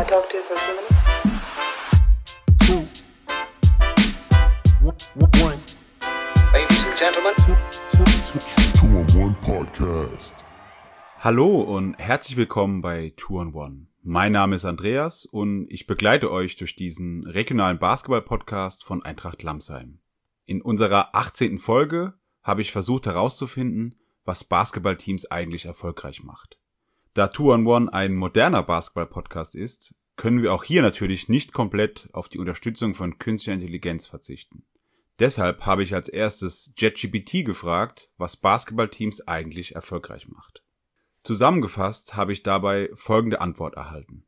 I 0.00 0.02
talk 0.02 0.30
to 0.30 0.36
you 0.38 0.42
for 0.44 0.54
a 0.54 0.58
few 0.58 0.74
minutes? 0.76 1.04
Hallo 11.18 11.60
und 11.60 11.98
herzlich 11.98 12.38
willkommen 12.38 12.80
bei 12.80 13.12
Two 13.18 13.40
on 13.40 13.52
One. 13.52 13.88
Mein 14.02 14.32
Name 14.32 14.56
ist 14.56 14.64
Andreas 14.64 15.26
und 15.26 15.66
ich 15.68 15.86
begleite 15.86 16.32
euch 16.32 16.56
durch 16.56 16.74
diesen 16.74 17.26
regionalen 17.26 17.78
Basketball-Podcast 17.78 18.82
von 18.82 19.02
Eintracht 19.02 19.42
Lamsheim. 19.42 20.00
In 20.46 20.62
unserer 20.62 21.14
18. 21.14 21.58
Folge 21.58 22.14
habe 22.42 22.62
ich 22.62 22.72
versucht 22.72 23.04
herauszufinden, 23.04 24.00
was 24.24 24.44
Basketballteams 24.44 25.30
eigentlich 25.30 25.66
erfolgreich 25.66 26.22
macht. 26.22 26.56
Da 27.14 27.26
Two 27.28 27.52
on 27.52 27.66
One 27.66 27.92
ein 27.92 28.14
moderner 28.14 28.62
Basketball-Podcast 28.62 29.56
ist, 29.56 29.94
können 30.16 30.42
wir 30.42 30.54
auch 30.54 30.62
hier 30.62 30.82
natürlich 30.82 31.28
nicht 31.28 31.52
komplett 31.52 32.08
auf 32.12 32.28
die 32.28 32.38
Unterstützung 32.38 32.94
von 32.94 33.18
künstlicher 33.18 33.54
Intelligenz 33.54 34.06
verzichten. 34.06 34.64
Deshalb 35.18 35.66
habe 35.66 35.82
ich 35.82 35.94
als 35.94 36.08
erstes 36.08 36.72
JetGPT 36.76 37.44
gefragt, 37.44 38.10
was 38.16 38.36
Basketballteams 38.36 39.26
eigentlich 39.26 39.74
erfolgreich 39.74 40.28
macht. 40.28 40.62
Zusammengefasst 41.24 42.16
habe 42.16 42.32
ich 42.32 42.42
dabei 42.42 42.90
folgende 42.94 43.40
Antwort 43.40 43.74
erhalten. 43.74 44.24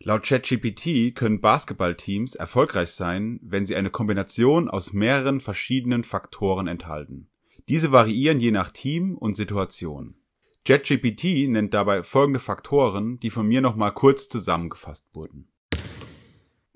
Laut 0.00 0.24
ChatGPT 0.24 1.14
können 1.14 1.40
Basketballteams 1.40 2.34
erfolgreich 2.34 2.90
sein, 2.90 3.40
wenn 3.42 3.66
sie 3.66 3.74
eine 3.74 3.90
Kombination 3.90 4.68
aus 4.68 4.92
mehreren 4.92 5.40
verschiedenen 5.40 6.04
Faktoren 6.04 6.68
enthalten. 6.68 7.30
Diese 7.68 7.90
variieren 7.90 8.38
je 8.38 8.50
nach 8.50 8.70
Team 8.70 9.16
und 9.16 9.34
Situation. 9.34 10.17
ChatGPT 10.68 11.48
nennt 11.48 11.72
dabei 11.72 12.02
folgende 12.02 12.40
Faktoren, 12.40 13.18
die 13.20 13.30
von 13.30 13.48
mir 13.48 13.62
nochmal 13.62 13.94
kurz 13.94 14.28
zusammengefasst 14.28 15.06
wurden. 15.14 15.48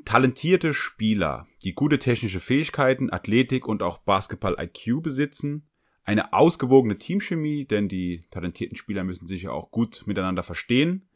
Talentierte 0.06 0.72
Spieler, 0.72 1.46
die 1.62 1.74
gute 1.74 1.98
technische 1.98 2.40
Fähigkeiten, 2.40 3.12
Athletik 3.12 3.68
und 3.68 3.82
auch 3.82 3.98
Basketball-IQ 3.98 5.02
besitzen, 5.02 5.68
eine 6.04 6.32
ausgewogene 6.32 6.96
Teamchemie, 6.96 7.66
denn 7.66 7.90
die 7.90 8.24
talentierten 8.30 8.78
Spieler 8.78 9.04
müssen 9.04 9.28
sich 9.28 9.42
ja 9.42 9.50
auch 9.50 9.70
gut 9.70 10.04
miteinander 10.06 10.42
verstehen. 10.42 11.06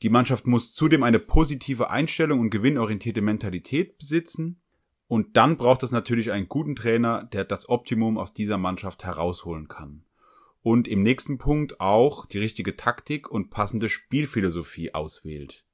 Die 0.00 0.08
Mannschaft 0.08 0.46
muss 0.46 0.72
zudem 0.72 1.02
eine 1.02 1.18
positive 1.18 1.90
Einstellung 1.90 2.40
und 2.40 2.48
gewinnorientierte 2.48 3.20
Mentalität 3.20 3.98
besitzen. 3.98 4.58
Und 5.06 5.36
dann 5.36 5.58
braucht 5.58 5.82
es 5.82 5.90
natürlich 5.90 6.32
einen 6.32 6.48
guten 6.48 6.76
Trainer, 6.76 7.24
der 7.24 7.44
das 7.44 7.68
Optimum 7.68 8.16
aus 8.16 8.32
dieser 8.32 8.56
Mannschaft 8.56 9.04
herausholen 9.04 9.68
kann. 9.68 10.06
Und 10.62 10.86
im 10.86 11.02
nächsten 11.02 11.38
Punkt 11.38 11.80
auch 11.80 12.26
die 12.26 12.38
richtige 12.38 12.76
Taktik 12.76 13.30
und 13.30 13.50
passende 13.50 13.88
Spielphilosophie 13.88 14.94
auswählt. 14.94 15.64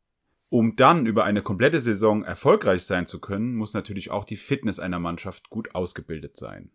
Um 0.50 0.76
dann 0.76 1.04
über 1.04 1.24
eine 1.24 1.42
komplette 1.42 1.82
Saison 1.82 2.24
erfolgreich 2.24 2.84
sein 2.84 3.06
zu 3.06 3.20
können, 3.20 3.54
muss 3.54 3.74
natürlich 3.74 4.10
auch 4.10 4.24
die 4.24 4.36
Fitness 4.36 4.80
einer 4.80 4.98
Mannschaft 4.98 5.50
gut 5.50 5.74
ausgebildet 5.74 6.38
sein. 6.38 6.70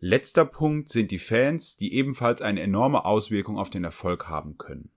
Letzter 0.00 0.44
Punkt 0.44 0.90
sind 0.90 1.10
die 1.10 1.18
Fans, 1.18 1.76
die 1.76 1.94
ebenfalls 1.94 2.42
eine 2.42 2.60
enorme 2.60 3.04
Auswirkung 3.06 3.58
auf 3.58 3.70
den 3.70 3.84
Erfolg 3.84 4.28
haben 4.28 4.58
können. 4.58 4.90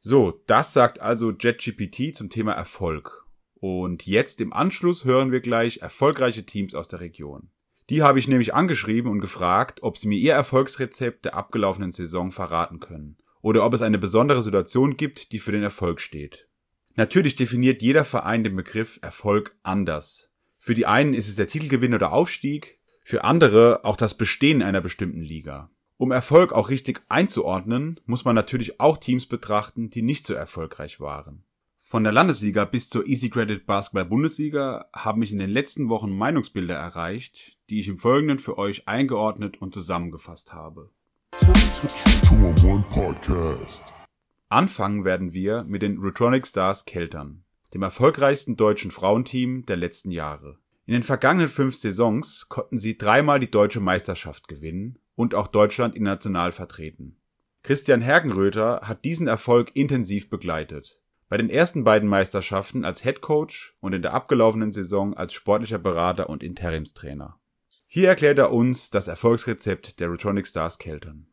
So, 0.00 0.42
das 0.46 0.72
sagt 0.72 1.00
also 1.00 1.30
JetGPT 1.30 2.16
zum 2.16 2.30
Thema 2.30 2.52
Erfolg. 2.52 3.26
Und 3.54 4.06
jetzt 4.06 4.40
im 4.40 4.52
Anschluss 4.52 5.04
hören 5.04 5.30
wir 5.30 5.40
gleich 5.40 5.78
erfolgreiche 5.78 6.44
Teams 6.44 6.74
aus 6.74 6.88
der 6.88 7.00
Region. 7.00 7.50
Die 7.90 8.02
habe 8.02 8.20
ich 8.20 8.28
nämlich 8.28 8.54
angeschrieben 8.54 9.10
und 9.10 9.18
gefragt, 9.18 9.82
ob 9.82 9.98
sie 9.98 10.06
mir 10.06 10.16
ihr 10.16 10.32
Erfolgsrezept 10.32 11.24
der 11.24 11.34
abgelaufenen 11.34 11.90
Saison 11.90 12.30
verraten 12.30 12.78
können 12.78 13.18
oder 13.42 13.66
ob 13.66 13.74
es 13.74 13.82
eine 13.82 13.98
besondere 13.98 14.42
Situation 14.42 14.96
gibt, 14.96 15.32
die 15.32 15.40
für 15.40 15.50
den 15.50 15.64
Erfolg 15.64 16.00
steht. 16.00 16.48
Natürlich 16.94 17.34
definiert 17.34 17.82
jeder 17.82 18.04
Verein 18.04 18.44
den 18.44 18.54
Begriff 18.54 19.00
Erfolg 19.02 19.56
anders. 19.64 20.30
Für 20.56 20.74
die 20.74 20.86
einen 20.86 21.14
ist 21.14 21.28
es 21.28 21.34
der 21.34 21.48
Titelgewinn 21.48 21.94
oder 21.94 22.12
Aufstieg, 22.12 22.78
für 23.02 23.24
andere 23.24 23.84
auch 23.84 23.96
das 23.96 24.16
Bestehen 24.16 24.62
einer 24.62 24.80
bestimmten 24.80 25.22
Liga. 25.22 25.70
Um 25.96 26.12
Erfolg 26.12 26.52
auch 26.52 26.68
richtig 26.68 27.02
einzuordnen, 27.08 27.98
muss 28.06 28.24
man 28.24 28.36
natürlich 28.36 28.78
auch 28.78 28.98
Teams 28.98 29.26
betrachten, 29.26 29.90
die 29.90 30.02
nicht 30.02 30.26
so 30.26 30.34
erfolgreich 30.34 31.00
waren. 31.00 31.44
Von 31.90 32.04
der 32.04 32.12
Landesliga 32.12 32.66
bis 32.66 32.88
zur 32.88 33.08
Easy 33.08 33.30
Credit 33.30 33.66
Basketball 33.66 34.04
Bundesliga 34.04 34.88
haben 34.94 35.18
mich 35.18 35.32
in 35.32 35.40
den 35.40 35.50
letzten 35.50 35.88
Wochen 35.88 36.16
Meinungsbilder 36.16 36.76
erreicht, 36.76 37.58
die 37.68 37.80
ich 37.80 37.88
im 37.88 37.98
Folgenden 37.98 38.38
für 38.38 38.58
euch 38.58 38.86
eingeordnet 38.86 39.60
und 39.60 39.74
zusammengefasst 39.74 40.52
habe. 40.52 40.90
Anfangen 44.48 45.04
werden 45.04 45.32
wir 45.32 45.64
mit 45.64 45.82
den 45.82 45.98
Rutronic 45.98 46.46
Stars 46.46 46.84
Keltern, 46.84 47.42
dem 47.74 47.82
erfolgreichsten 47.82 48.56
deutschen 48.56 48.92
Frauenteam 48.92 49.66
der 49.66 49.76
letzten 49.76 50.12
Jahre. 50.12 50.58
In 50.86 50.92
den 50.92 51.02
vergangenen 51.02 51.48
fünf 51.48 51.74
Saisons 51.74 52.48
konnten 52.48 52.78
sie 52.78 52.98
dreimal 52.98 53.40
die 53.40 53.50
deutsche 53.50 53.80
Meisterschaft 53.80 54.46
gewinnen 54.46 55.00
und 55.16 55.34
auch 55.34 55.48
Deutschland 55.48 55.96
international 55.96 56.52
vertreten. 56.52 57.16
Christian 57.64 58.00
Hergenröther 58.00 58.82
hat 58.84 59.04
diesen 59.04 59.26
Erfolg 59.26 59.72
intensiv 59.74 60.30
begleitet. 60.30 60.99
Bei 61.30 61.36
den 61.36 61.48
ersten 61.48 61.84
beiden 61.84 62.08
Meisterschaften 62.08 62.84
als 62.84 63.04
Head 63.04 63.20
Coach 63.20 63.76
und 63.78 63.92
in 63.92 64.02
der 64.02 64.14
abgelaufenen 64.14 64.72
Saison 64.72 65.14
als 65.16 65.32
sportlicher 65.32 65.78
Berater 65.78 66.28
und 66.28 66.42
Interimstrainer. 66.42 67.38
Hier 67.86 68.08
erklärt 68.08 68.38
er 68.38 68.52
uns 68.52 68.90
das 68.90 69.06
Erfolgsrezept 69.06 70.00
der 70.00 70.08
Rutronic 70.08 70.48
Stars 70.48 70.78
Keltern. 70.78 71.28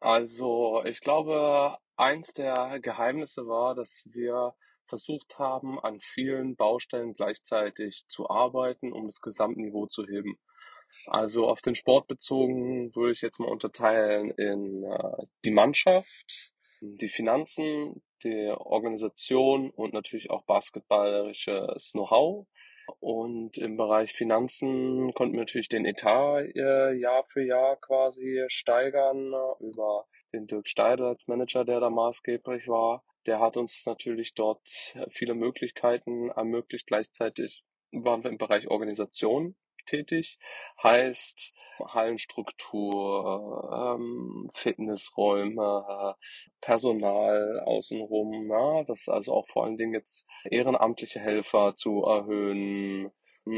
Also, 0.00 0.82
ich 0.84 1.00
glaube, 1.00 1.76
eins 1.96 2.34
der 2.34 2.80
Geheimnisse 2.80 3.46
war, 3.46 3.76
dass 3.76 4.02
wir 4.10 4.54
versucht 4.86 5.38
haben, 5.38 5.78
an 5.78 6.00
vielen 6.00 6.56
Baustellen 6.56 7.12
gleichzeitig 7.12 8.04
zu 8.08 8.28
arbeiten, 8.28 8.92
um 8.92 9.06
das 9.06 9.20
Gesamtniveau 9.20 9.86
zu 9.86 10.04
heben. 10.04 10.36
Also 11.06 11.46
auf 11.46 11.60
den 11.62 11.76
Sport 11.76 12.08
bezogen 12.08 12.92
würde 12.96 13.12
ich 13.12 13.22
jetzt 13.22 13.38
mal 13.38 13.48
unterteilen 13.48 14.32
in 14.32 14.82
äh, 14.82 15.26
die 15.44 15.52
Mannschaft, 15.52 16.51
die 16.82 17.08
Finanzen, 17.08 18.02
die 18.24 18.48
Organisation 18.48 19.70
und 19.70 19.94
natürlich 19.94 20.30
auch 20.30 20.44
basketballerisches 20.44 21.92
Know-how. 21.92 22.46
Und 22.98 23.56
im 23.58 23.76
Bereich 23.76 24.12
Finanzen 24.12 25.14
konnten 25.14 25.34
wir 25.34 25.42
natürlich 25.42 25.68
den 25.68 25.84
Etat 25.84 26.42
äh, 26.56 26.92
Jahr 26.94 27.24
für 27.28 27.44
Jahr 27.44 27.76
quasi 27.76 28.44
steigern 28.48 29.32
äh, 29.32 29.64
über 29.64 30.06
den 30.32 30.48
Dirk 30.48 30.66
Steidl 30.66 31.04
als 31.04 31.28
Manager, 31.28 31.64
der 31.64 31.78
da 31.78 31.90
maßgeblich 31.90 32.66
war. 32.66 33.04
Der 33.26 33.38
hat 33.38 33.56
uns 33.56 33.86
natürlich 33.86 34.34
dort 34.34 34.66
viele 35.10 35.34
Möglichkeiten 35.34 36.30
ermöglicht. 36.30 36.88
Gleichzeitig 36.88 37.64
waren 37.92 38.24
wir 38.24 38.30
im 38.30 38.38
Bereich 38.38 38.66
Organisation 38.68 39.54
tätig, 39.86 40.38
heißt 40.82 41.52
Hallenstruktur, 41.80 43.96
ähm, 43.98 44.48
Fitnessräume, 44.54 46.16
Personal 46.60 47.60
außenrum, 47.64 48.50
ja, 48.50 48.84
das 48.84 49.08
also 49.08 49.34
auch 49.34 49.48
vor 49.48 49.64
allen 49.64 49.76
Dingen 49.76 49.94
jetzt 49.94 50.26
ehrenamtliche 50.44 51.20
Helfer 51.20 51.74
zu 51.74 52.04
erhöhen, 52.04 53.10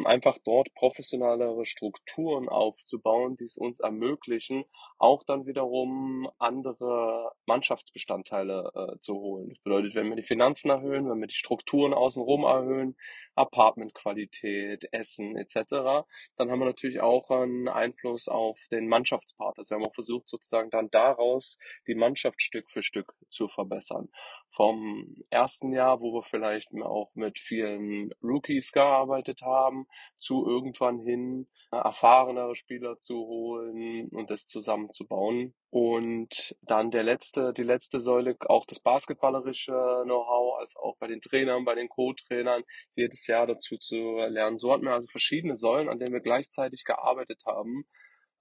einfach 0.05 0.39
dort 0.45 0.73
professionellere 0.75 1.65
Strukturen 1.67 2.49
aufzubauen, 2.49 3.37
die 3.37 3.45
es 3.45 3.57
uns 3.57 3.81
ermöglichen, 3.81 4.65
auch 4.99 5.25
dann 5.25 5.47
wiederum 5.47 6.29
andere 6.39 7.33
Mannschaftsbestandteile 7.47 8.71
äh, 8.75 8.99
zu 9.01 9.15
holen. 9.15 9.51
Das 9.51 9.63
bedeutet, 9.63 9.95
wenn 9.95 10.09
wir 10.09 10.17
die 10.17 10.23
Finanzen 10.23 10.71
erhöhen, 10.71 11.09
wenn 11.09 11.21
wir 11.21 11.27
die 11.27 11.35
Strukturen 11.35 11.93
außenrum 11.93 12.45
erhöhen, 12.45 12.97
Apartmentqualität, 13.35 14.89
Essen 14.93 15.37
etc., 15.37 16.07
dann 16.37 16.51
haben 16.51 16.61
wir 16.61 16.67
natürlich 16.67 17.01
auch 17.01 17.31
einen 17.31 17.69
Einfluss 17.69 18.29
auf 18.29 18.59
den 18.73 18.89
Mannschaftspart. 18.89 19.59
Also 19.59 19.75
wir 19.75 19.81
haben 19.81 19.87
auch 19.87 19.95
versucht, 19.95 20.29
sozusagen 20.29 20.71
dann 20.71 20.89
daraus 20.91 21.59
die 21.87 21.95
Mannschaft 21.95 22.41
Stück 22.41 22.71
für 22.71 22.83
Stück 22.83 23.15
zu 23.29 23.49
verbessern. 23.49 24.09
Vom 24.55 25.17
ersten 25.31 25.73
Jahr, 25.73 26.01
wo 26.01 26.15
wir 26.15 26.23
vielleicht 26.23 26.69
auch 26.81 27.11
mit 27.15 27.39
vielen 27.39 28.13
Rookies 28.23 28.71
gearbeitet 28.73 29.43
haben, 29.43 29.87
zu 30.17 30.47
irgendwann 30.47 31.01
hin 31.01 31.49
äh, 31.73 31.77
erfahrenere 31.77 32.55
Spieler 32.55 33.01
zu 33.01 33.17
holen 33.17 34.09
und 34.15 34.31
das 34.31 34.45
zusammenzubauen. 34.47 35.55
Und 35.71 36.55
dann 36.63 36.93
der 36.93 37.03
letzte, 37.03 37.53
die 37.53 37.65
letzte 37.65 38.01
Säule, 38.01 38.37
auch 38.47 38.65
das 38.65 38.79
basketballerische 38.79 39.73
Know-how, 40.05 40.61
also 40.61 40.79
auch 40.79 40.97
bei 40.99 41.09
den 41.09 41.21
Trainern, 41.21 41.65
bei 41.65 41.75
den 41.75 41.89
Co-Trainern, 41.89 42.63
jedes 42.95 43.27
Jahr 43.27 43.49
dazu 43.49 43.77
zu 43.77 43.97
lernen. 44.29 44.57
So 44.57 44.73
hatten 44.73 44.85
wir 44.85 44.93
also 44.93 45.09
verschiedene 45.09 45.57
Säulen, 45.57 45.89
an 45.89 45.99
denen 45.99 46.13
wir 46.13 46.21
gleichzeitig 46.21 46.85
gearbeitet 46.85 47.43
haben, 47.47 47.87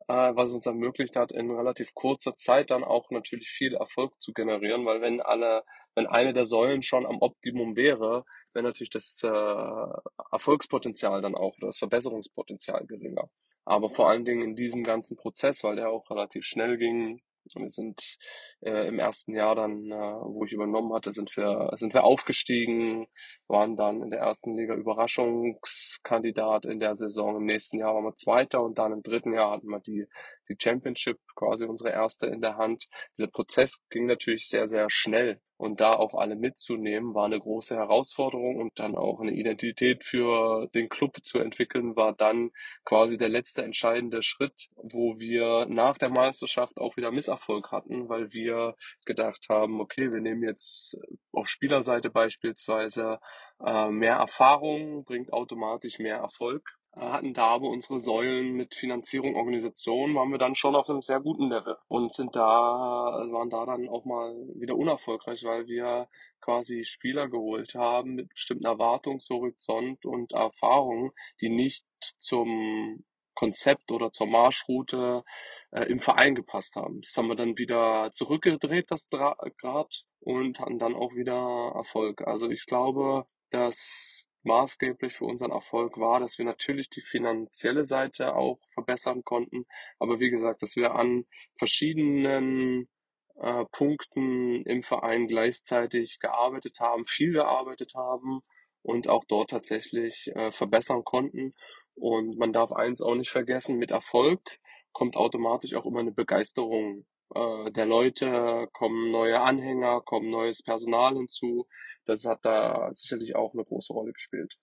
äh, 0.07 0.35
was 0.35 0.51
uns 0.53 0.65
ermöglicht 0.65 1.15
hat, 1.15 1.31
in 1.31 1.51
relativ 1.51 1.93
kurzer 1.93 2.35
Zeit 2.35 2.71
dann 2.71 2.83
auch 2.83 3.09
natürlich 3.11 3.49
viel 3.49 3.75
Erfolg 3.75 4.19
zu 4.21 4.33
generieren, 4.33 4.85
weil 4.85 5.01
wenn 5.01 5.21
alle, 5.21 5.63
wenn 5.95 6.07
eine 6.07 6.33
der 6.33 6.45
Säulen 6.45 6.81
schon 6.81 7.05
am 7.05 7.19
Optimum 7.21 7.75
wäre, 7.75 8.23
wäre 8.53 8.63
natürlich 8.63 8.89
das 8.89 9.21
äh, 9.23 9.85
Erfolgspotenzial 10.31 11.21
dann 11.21 11.35
auch, 11.35 11.55
oder 11.57 11.67
das 11.67 11.77
Verbesserungspotenzial 11.77 12.85
geringer. 12.85 13.29
Aber 13.65 13.89
vor 13.89 14.09
allen 14.09 14.25
Dingen 14.25 14.41
in 14.41 14.55
diesem 14.55 14.83
ganzen 14.83 15.15
Prozess, 15.15 15.63
weil 15.63 15.77
der 15.77 15.89
auch 15.89 16.09
relativ 16.09 16.43
schnell 16.43 16.77
ging, 16.77 17.21
Wir 17.55 17.69
sind 17.69 18.17
äh, 18.61 18.87
im 18.87 18.99
ersten 18.99 19.35
Jahr 19.35 19.55
dann, 19.55 19.91
äh, 19.91 19.95
wo 19.95 20.43
ich 20.45 20.53
übernommen 20.53 20.93
hatte, 20.93 21.11
sind 21.11 21.35
wir, 21.35 21.69
sind 21.73 21.93
wir 21.93 22.03
aufgestiegen, 22.03 23.07
waren 23.47 23.75
dann 23.75 24.01
in 24.01 24.09
der 24.09 24.21
ersten 24.21 24.57
Liga 24.57 24.75
Überraschungskandidat 24.75 26.65
in 26.65 26.79
der 26.79 26.95
Saison. 26.95 27.37
Im 27.37 27.45
nächsten 27.45 27.79
Jahr 27.79 27.93
waren 27.95 28.05
wir 28.05 28.15
Zweiter 28.15 28.63
und 28.63 28.79
dann 28.79 28.93
im 28.93 29.03
dritten 29.03 29.33
Jahr 29.33 29.51
hatten 29.51 29.67
wir 29.67 29.79
die, 29.79 30.05
die 30.49 30.55
Championship, 30.61 31.19
quasi 31.35 31.65
unsere 31.65 31.91
erste 31.91 32.27
in 32.27 32.41
der 32.41 32.57
Hand. 32.57 32.85
Dieser 33.17 33.27
Prozess 33.27 33.81
ging 33.89 34.05
natürlich 34.05 34.47
sehr, 34.47 34.67
sehr 34.67 34.89
schnell. 34.89 35.41
Und 35.63 35.79
da 35.79 35.91
auch 35.91 36.13
alle 36.13 36.35
mitzunehmen, 36.35 37.15
war 37.15 37.23
eine 37.23 37.39
große 37.39 37.73
Herausforderung 37.73 38.57
und 38.57 38.77
dann 38.79 38.97
auch 38.97 39.21
eine 39.21 39.31
Identität 39.31 40.03
für 40.03 40.67
den 40.75 40.89
Club 40.89 41.23
zu 41.23 41.39
entwickeln, 41.39 41.95
war 41.95 42.13
dann 42.13 42.51
quasi 42.83 43.17
der 43.17 43.29
letzte 43.29 43.63
entscheidende 43.63 44.23
Schritt, 44.23 44.67
wo 44.75 45.19
wir 45.19 45.65
nach 45.69 45.97
der 45.97 46.09
Meisterschaft 46.09 46.81
auch 46.81 46.97
wieder 46.97 47.13
Misserfolg 47.13 47.71
hatten, 47.71 48.09
weil 48.09 48.33
wir 48.33 48.75
gedacht 49.05 49.45
haben, 49.47 49.79
okay, 49.79 50.11
wir 50.11 50.19
nehmen 50.19 50.43
jetzt 50.43 50.97
auf 51.31 51.47
Spielerseite 51.47 52.09
beispielsweise 52.09 53.19
äh, 53.65 53.89
mehr 53.89 54.15
Erfahrung, 54.15 55.05
bringt 55.05 55.31
automatisch 55.31 55.97
mehr 55.99 56.17
Erfolg 56.17 56.77
hatten 56.95 57.33
da 57.33 57.47
aber 57.47 57.69
unsere 57.69 57.99
Säulen 57.99 58.53
mit 58.53 58.75
Finanzierung, 58.75 59.35
Organisation, 59.35 60.13
waren 60.13 60.31
wir 60.31 60.37
dann 60.37 60.55
schon 60.55 60.75
auf 60.75 60.89
einem 60.89 61.01
sehr 61.01 61.19
guten 61.19 61.49
Level 61.49 61.75
und 61.87 62.13
sind 62.13 62.35
da, 62.35 62.41
waren 62.41 63.49
da 63.49 63.65
dann 63.65 63.89
auch 63.89 64.05
mal 64.05 64.35
wieder 64.55 64.75
unerfolgreich, 64.75 65.43
weil 65.43 65.67
wir 65.67 66.07
quasi 66.39 66.83
Spieler 66.83 67.29
geholt 67.29 67.73
haben 67.75 68.15
mit 68.15 68.29
bestimmten 68.29 68.65
Erwartungshorizont 68.65 70.05
und 70.05 70.33
Erfahrungen, 70.33 71.09
die 71.41 71.49
nicht 71.49 71.85
zum 72.19 73.03
Konzept 73.33 73.91
oder 73.91 74.11
zur 74.11 74.27
Marschroute 74.27 75.23
äh, 75.71 75.85
im 75.85 75.99
Verein 75.99 76.35
gepasst 76.35 76.75
haben. 76.75 77.01
Das 77.01 77.17
haben 77.17 77.27
wir 77.27 77.35
dann 77.35 77.57
wieder 77.57 78.11
zurückgedreht, 78.11 78.91
das 78.91 79.09
Grad, 79.09 80.05
und 80.19 80.59
hatten 80.59 80.79
dann 80.79 80.95
auch 80.95 81.15
wieder 81.15 81.71
Erfolg. 81.75 82.21
Also 82.27 82.49
ich 82.49 82.65
glaube, 82.65 83.25
dass 83.49 84.29
maßgeblich 84.43 85.13
für 85.13 85.25
unseren 85.25 85.51
Erfolg 85.51 85.97
war, 85.97 86.19
dass 86.19 86.37
wir 86.37 86.45
natürlich 86.45 86.89
die 86.89 87.01
finanzielle 87.01 87.85
Seite 87.85 88.35
auch 88.35 88.59
verbessern 88.69 89.23
konnten, 89.23 89.65
aber 89.99 90.19
wie 90.19 90.29
gesagt, 90.29 90.63
dass 90.63 90.75
wir 90.75 90.95
an 90.95 91.25
verschiedenen 91.55 92.87
äh, 93.35 93.65
Punkten 93.71 94.63
im 94.65 94.83
Verein 94.83 95.27
gleichzeitig 95.27 96.19
gearbeitet 96.19 96.79
haben, 96.79 97.05
viel 97.05 97.33
gearbeitet 97.33 97.93
haben 97.95 98.41
und 98.81 99.07
auch 99.07 99.23
dort 99.25 99.49
tatsächlich 99.49 100.31
äh, 100.35 100.51
verbessern 100.51 101.03
konnten. 101.03 101.53
Und 101.95 102.37
man 102.37 102.53
darf 102.53 102.71
eins 102.71 103.01
auch 103.01 103.15
nicht 103.15 103.29
vergessen, 103.29 103.77
mit 103.77 103.91
Erfolg 103.91 104.59
kommt 104.91 105.15
automatisch 105.15 105.73
auch 105.73 105.85
immer 105.85 106.01
eine 106.01 106.11
Begeisterung 106.11 107.05
äh, 107.35 107.71
der 107.71 107.85
Leute, 107.85 108.67
kommen 108.73 109.11
neue 109.11 109.41
Anhänger, 109.41 110.01
kommen 110.01 110.29
neues 110.29 110.61
Personal 110.61 111.15
hinzu. 111.15 111.67
Das 112.05 112.25
hat 112.25 112.45
da 112.45 112.91
sicherlich 112.91 113.35
auch 113.35 113.53
eine 113.53 113.63
große 113.63 113.93
Rolle 113.93 114.13
gespielt. 114.13 114.57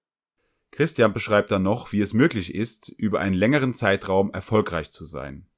Christian 0.70 1.12
beschreibt 1.12 1.50
dann 1.50 1.62
noch, 1.62 1.92
wie 1.92 2.00
es 2.00 2.12
möglich 2.12 2.54
ist, 2.54 2.88
über 2.88 3.20
einen 3.20 3.34
längeren 3.34 3.74
Zeitraum 3.74 4.32
erfolgreich 4.32 4.92
zu 4.92 5.04
sein. 5.04 5.48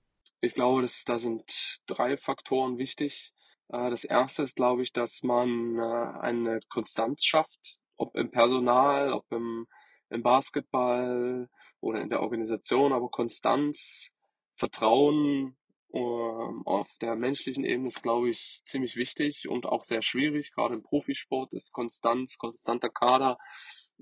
Ich 0.40 0.54
glaube, 0.54 0.82
dass, 0.82 1.04
da 1.04 1.18
sind 1.18 1.80
drei 1.86 2.16
Faktoren 2.16 2.78
wichtig. 2.78 3.32
Äh, 3.68 3.90
das 3.90 4.04
erste 4.04 4.42
ist, 4.42 4.56
glaube 4.56 4.82
ich, 4.82 4.92
dass 4.92 5.22
man 5.22 5.78
äh, 5.78 6.18
eine 6.20 6.60
Konstanz 6.68 7.24
schafft, 7.24 7.78
ob 7.96 8.16
im 8.16 8.30
Personal, 8.30 9.12
ob 9.12 9.30
im, 9.30 9.66
im 10.10 10.22
Basketball 10.22 11.48
oder 11.80 12.00
in 12.00 12.08
der 12.08 12.22
Organisation, 12.22 12.92
aber 12.92 13.08
Konstanz, 13.10 14.12
Vertrauen, 14.56 15.56
ähm, 15.94 16.62
auf 16.64 16.88
der 17.00 17.16
menschlichen 17.16 17.64
Ebene 17.64 17.88
ist, 17.88 18.02
glaube 18.02 18.30
ich, 18.30 18.62
ziemlich 18.64 18.96
wichtig 18.96 19.48
und 19.48 19.66
auch 19.66 19.82
sehr 19.82 20.02
schwierig. 20.02 20.52
Gerade 20.52 20.74
im 20.74 20.82
Profisport 20.82 21.52
ist 21.52 21.72
Konstanz, 21.72 22.38
konstanter 22.38 22.88
Kader 22.88 23.38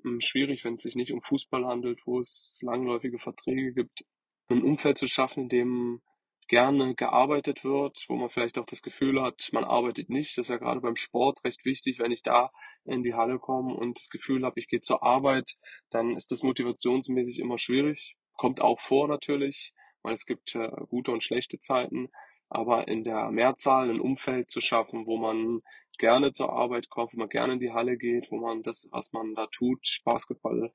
hm, 0.03 0.21
schwierig, 0.21 0.65
wenn 0.65 0.75
es 0.75 0.83
sich 0.83 0.95
nicht 0.95 1.13
um 1.13 1.21
Fußball 1.21 1.67
handelt, 1.67 2.01
wo 2.07 2.21
es 2.21 2.61
langläufige 2.63 3.19
Verträge 3.19 3.73
gibt. 3.73 4.05
Ein 4.49 4.63
Umfeld 4.63 4.99
zu 4.99 5.07
schaffen, 5.07 5.45
in 5.45 5.49
dem 5.49 6.03
gerne 6.49 6.97
gearbeitet 6.97 7.63
wird, 7.65 8.05
wo 8.09 8.17
man 8.17 8.29
vielleicht 8.29 8.59
auch 8.59 8.67
das 8.67 8.83
Gefühl 8.83 9.23
hat, 9.23 9.51
man 9.53 9.65
arbeitet 9.65 10.11
nicht. 10.11 10.37
Das 10.37 10.47
ist 10.47 10.51
ja 10.51 10.57
gerade 10.57 10.81
beim 10.81 10.97
Sport 10.97 11.45
recht 11.45 11.65
wichtig. 11.65 12.01
Wenn 12.01 12.11
ich 12.11 12.23
da 12.23 12.51
in 12.85 13.03
die 13.03 13.15
Halle 13.15 13.39
komme 13.39 13.75
und 13.75 13.99
das 13.99 14.09
Gefühl 14.11 14.45
habe, 14.45 14.59
ich 14.59 14.67
gehe 14.67 14.81
zur 14.81 15.05
Arbeit, 15.05 15.55
dann 15.91 16.17
ist 16.17 16.33
das 16.33 16.43
motivationsmäßig 16.43 17.39
immer 17.39 17.57
schwierig. 17.57 18.17
Kommt 18.37 18.61
auch 18.61 18.81
vor 18.81 19.07
natürlich 19.07 19.73
weil 20.03 20.15
es 20.15 20.27
gibt 20.27 20.55
äh, 20.55 20.71
gute 20.89 21.13
und 21.13 21.23
schlechte 21.23 21.59
Zeiten, 21.59 22.09
aber 22.49 22.89
in 22.89 23.05
der 23.05 23.31
Mehrzahl 23.31 23.91
ein 23.91 24.01
Umfeld 24.01 24.51
zu 24.51 24.61
schaffen, 24.61 25.07
wo 25.07 25.17
man 25.17 25.61
gerne 25.99 26.33
zur 26.33 26.53
Arbeit 26.53 26.89
kommt, 26.89 27.13
wo 27.15 27.19
man 27.19 27.29
gerne 27.29 27.55
in 27.55 27.61
die 27.61 27.73
Halle 27.73 27.97
geht, 27.97 28.31
wo 28.31 28.39
man 28.39 28.63
das, 28.63 28.89
was 28.91 29.13
man 29.13 29.35
da 29.35 29.47
tut, 29.47 30.01
Basketball 30.05 30.73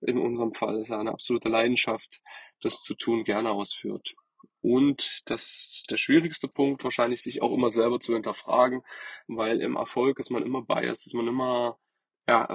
in 0.00 0.18
unserem 0.18 0.54
Fall 0.54 0.78
ist 0.78 0.88
ja 0.88 0.98
eine 0.98 1.12
absolute 1.12 1.48
Leidenschaft, 1.48 2.22
das 2.60 2.82
zu 2.82 2.94
tun, 2.94 3.24
gerne 3.24 3.50
ausführt. 3.50 4.14
Und 4.60 5.28
das 5.30 5.84
der 5.90 5.96
schwierigste 5.96 6.48
Punkt 6.48 6.82
wahrscheinlich 6.84 7.22
sich 7.22 7.42
auch 7.42 7.52
immer 7.52 7.70
selber 7.70 8.00
zu 8.00 8.12
hinterfragen, 8.12 8.82
weil 9.26 9.60
im 9.60 9.76
Erfolg 9.76 10.18
ist 10.18 10.30
man 10.30 10.44
immer 10.44 10.62
biased, 10.62 11.06
ist 11.06 11.14
man 11.14 11.28
immer 11.28 11.78
ja, 12.28 12.46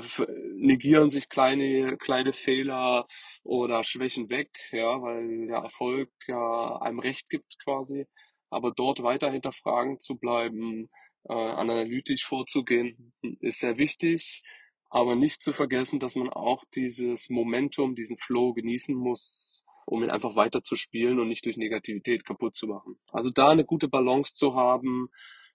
negieren 0.56 1.10
sich 1.10 1.30
kleine, 1.30 1.98
kleine 1.98 2.32
Fehler 2.32 3.08
oder 3.44 3.84
Schwächen 3.84 4.30
weg, 4.30 4.52
ja, 4.72 5.02
weil 5.02 5.48
der 5.48 5.58
Erfolg 5.58 6.12
ja 6.28 6.78
einem 6.80 7.00
Recht 7.00 7.30
gibt 7.30 7.58
quasi. 7.64 8.06
Aber 8.52 8.72
dort 8.72 9.02
weiter 9.02 9.32
hinterfragen 9.32 10.00
zu 10.00 10.16
bleiben, 10.16 10.90
äh, 11.28 11.34
analytisch 11.34 12.24
vorzugehen, 12.24 13.14
ist 13.40 13.60
sehr 13.60 13.78
wichtig. 13.80 14.44
Aber 14.92 15.16
nicht 15.16 15.42
zu 15.42 15.54
vergessen, 15.54 16.00
dass 16.00 16.16
man 16.16 16.30
auch 16.30 16.64
dieses 16.76 17.32
Momentum, 17.32 17.96
diesen 17.96 18.18
Flow 18.18 18.54
genießen 18.54 18.94
muss, 18.96 19.66
um 19.88 20.04
ihn 20.04 20.12
einfach 20.12 20.36
weiter 20.36 20.62
zu 20.62 20.76
spielen 20.76 21.20
und 21.20 21.30
nicht 21.30 21.46
durch 21.46 21.58
Negativität 21.58 22.26
kaputt 22.26 22.56
zu 22.56 22.68
machen. 22.68 23.00
Also 23.12 23.32
da 23.32 23.50
eine 23.50 23.66
gute 23.66 23.88
Balance 23.88 24.36
zu 24.36 24.54
haben 24.54 25.08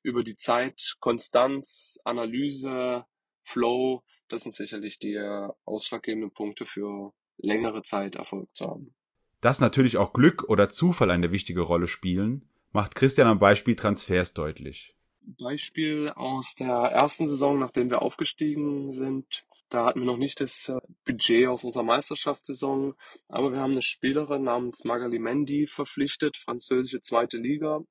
über 0.02 0.24
die 0.24 0.36
Zeit, 0.36 0.96
Konstanz, 0.98 2.00
Analyse, 2.02 3.04
Flow, 3.48 4.02
das 4.28 4.42
sind 4.42 4.54
sicherlich 4.54 4.98
die 4.98 5.14
äh, 5.14 5.48
ausschlaggebenden 5.64 6.30
Punkte 6.30 6.66
für 6.66 7.12
längere 7.38 7.82
Zeit 7.82 8.16
Erfolg 8.16 8.54
zu 8.54 8.66
haben. 8.66 8.94
Dass 9.40 9.60
natürlich 9.60 9.96
auch 9.96 10.12
Glück 10.12 10.44
oder 10.48 10.68
Zufall 10.68 11.10
eine 11.10 11.30
wichtige 11.32 11.62
Rolle 11.62 11.86
spielen, 11.86 12.48
macht 12.72 12.94
Christian 12.94 13.28
am 13.28 13.38
Beispiel 13.38 13.76
Transfers 13.76 14.34
deutlich. 14.34 14.94
Beispiel 15.20 16.10
aus 16.10 16.54
der 16.54 16.74
ersten 16.74 17.28
Saison, 17.28 17.58
nachdem 17.58 17.90
wir 17.90 18.02
aufgestiegen 18.02 18.92
sind. 18.92 19.44
Da 19.68 19.84
hatten 19.84 20.00
wir 20.00 20.06
noch 20.06 20.16
nicht 20.16 20.40
das 20.40 20.70
äh, 20.70 20.78
Budget 21.04 21.46
aus 21.48 21.62
unserer 21.62 21.82
Meisterschaftssaison, 21.82 22.94
aber 23.28 23.52
wir 23.52 23.60
haben 23.60 23.72
eine 23.72 23.82
Spielerin 23.82 24.44
namens 24.44 24.84
Magali 24.84 25.18
Mendy 25.18 25.66
verpflichtet, 25.66 26.38
französische 26.38 27.02
zweite 27.02 27.36
Liga, 27.36 27.82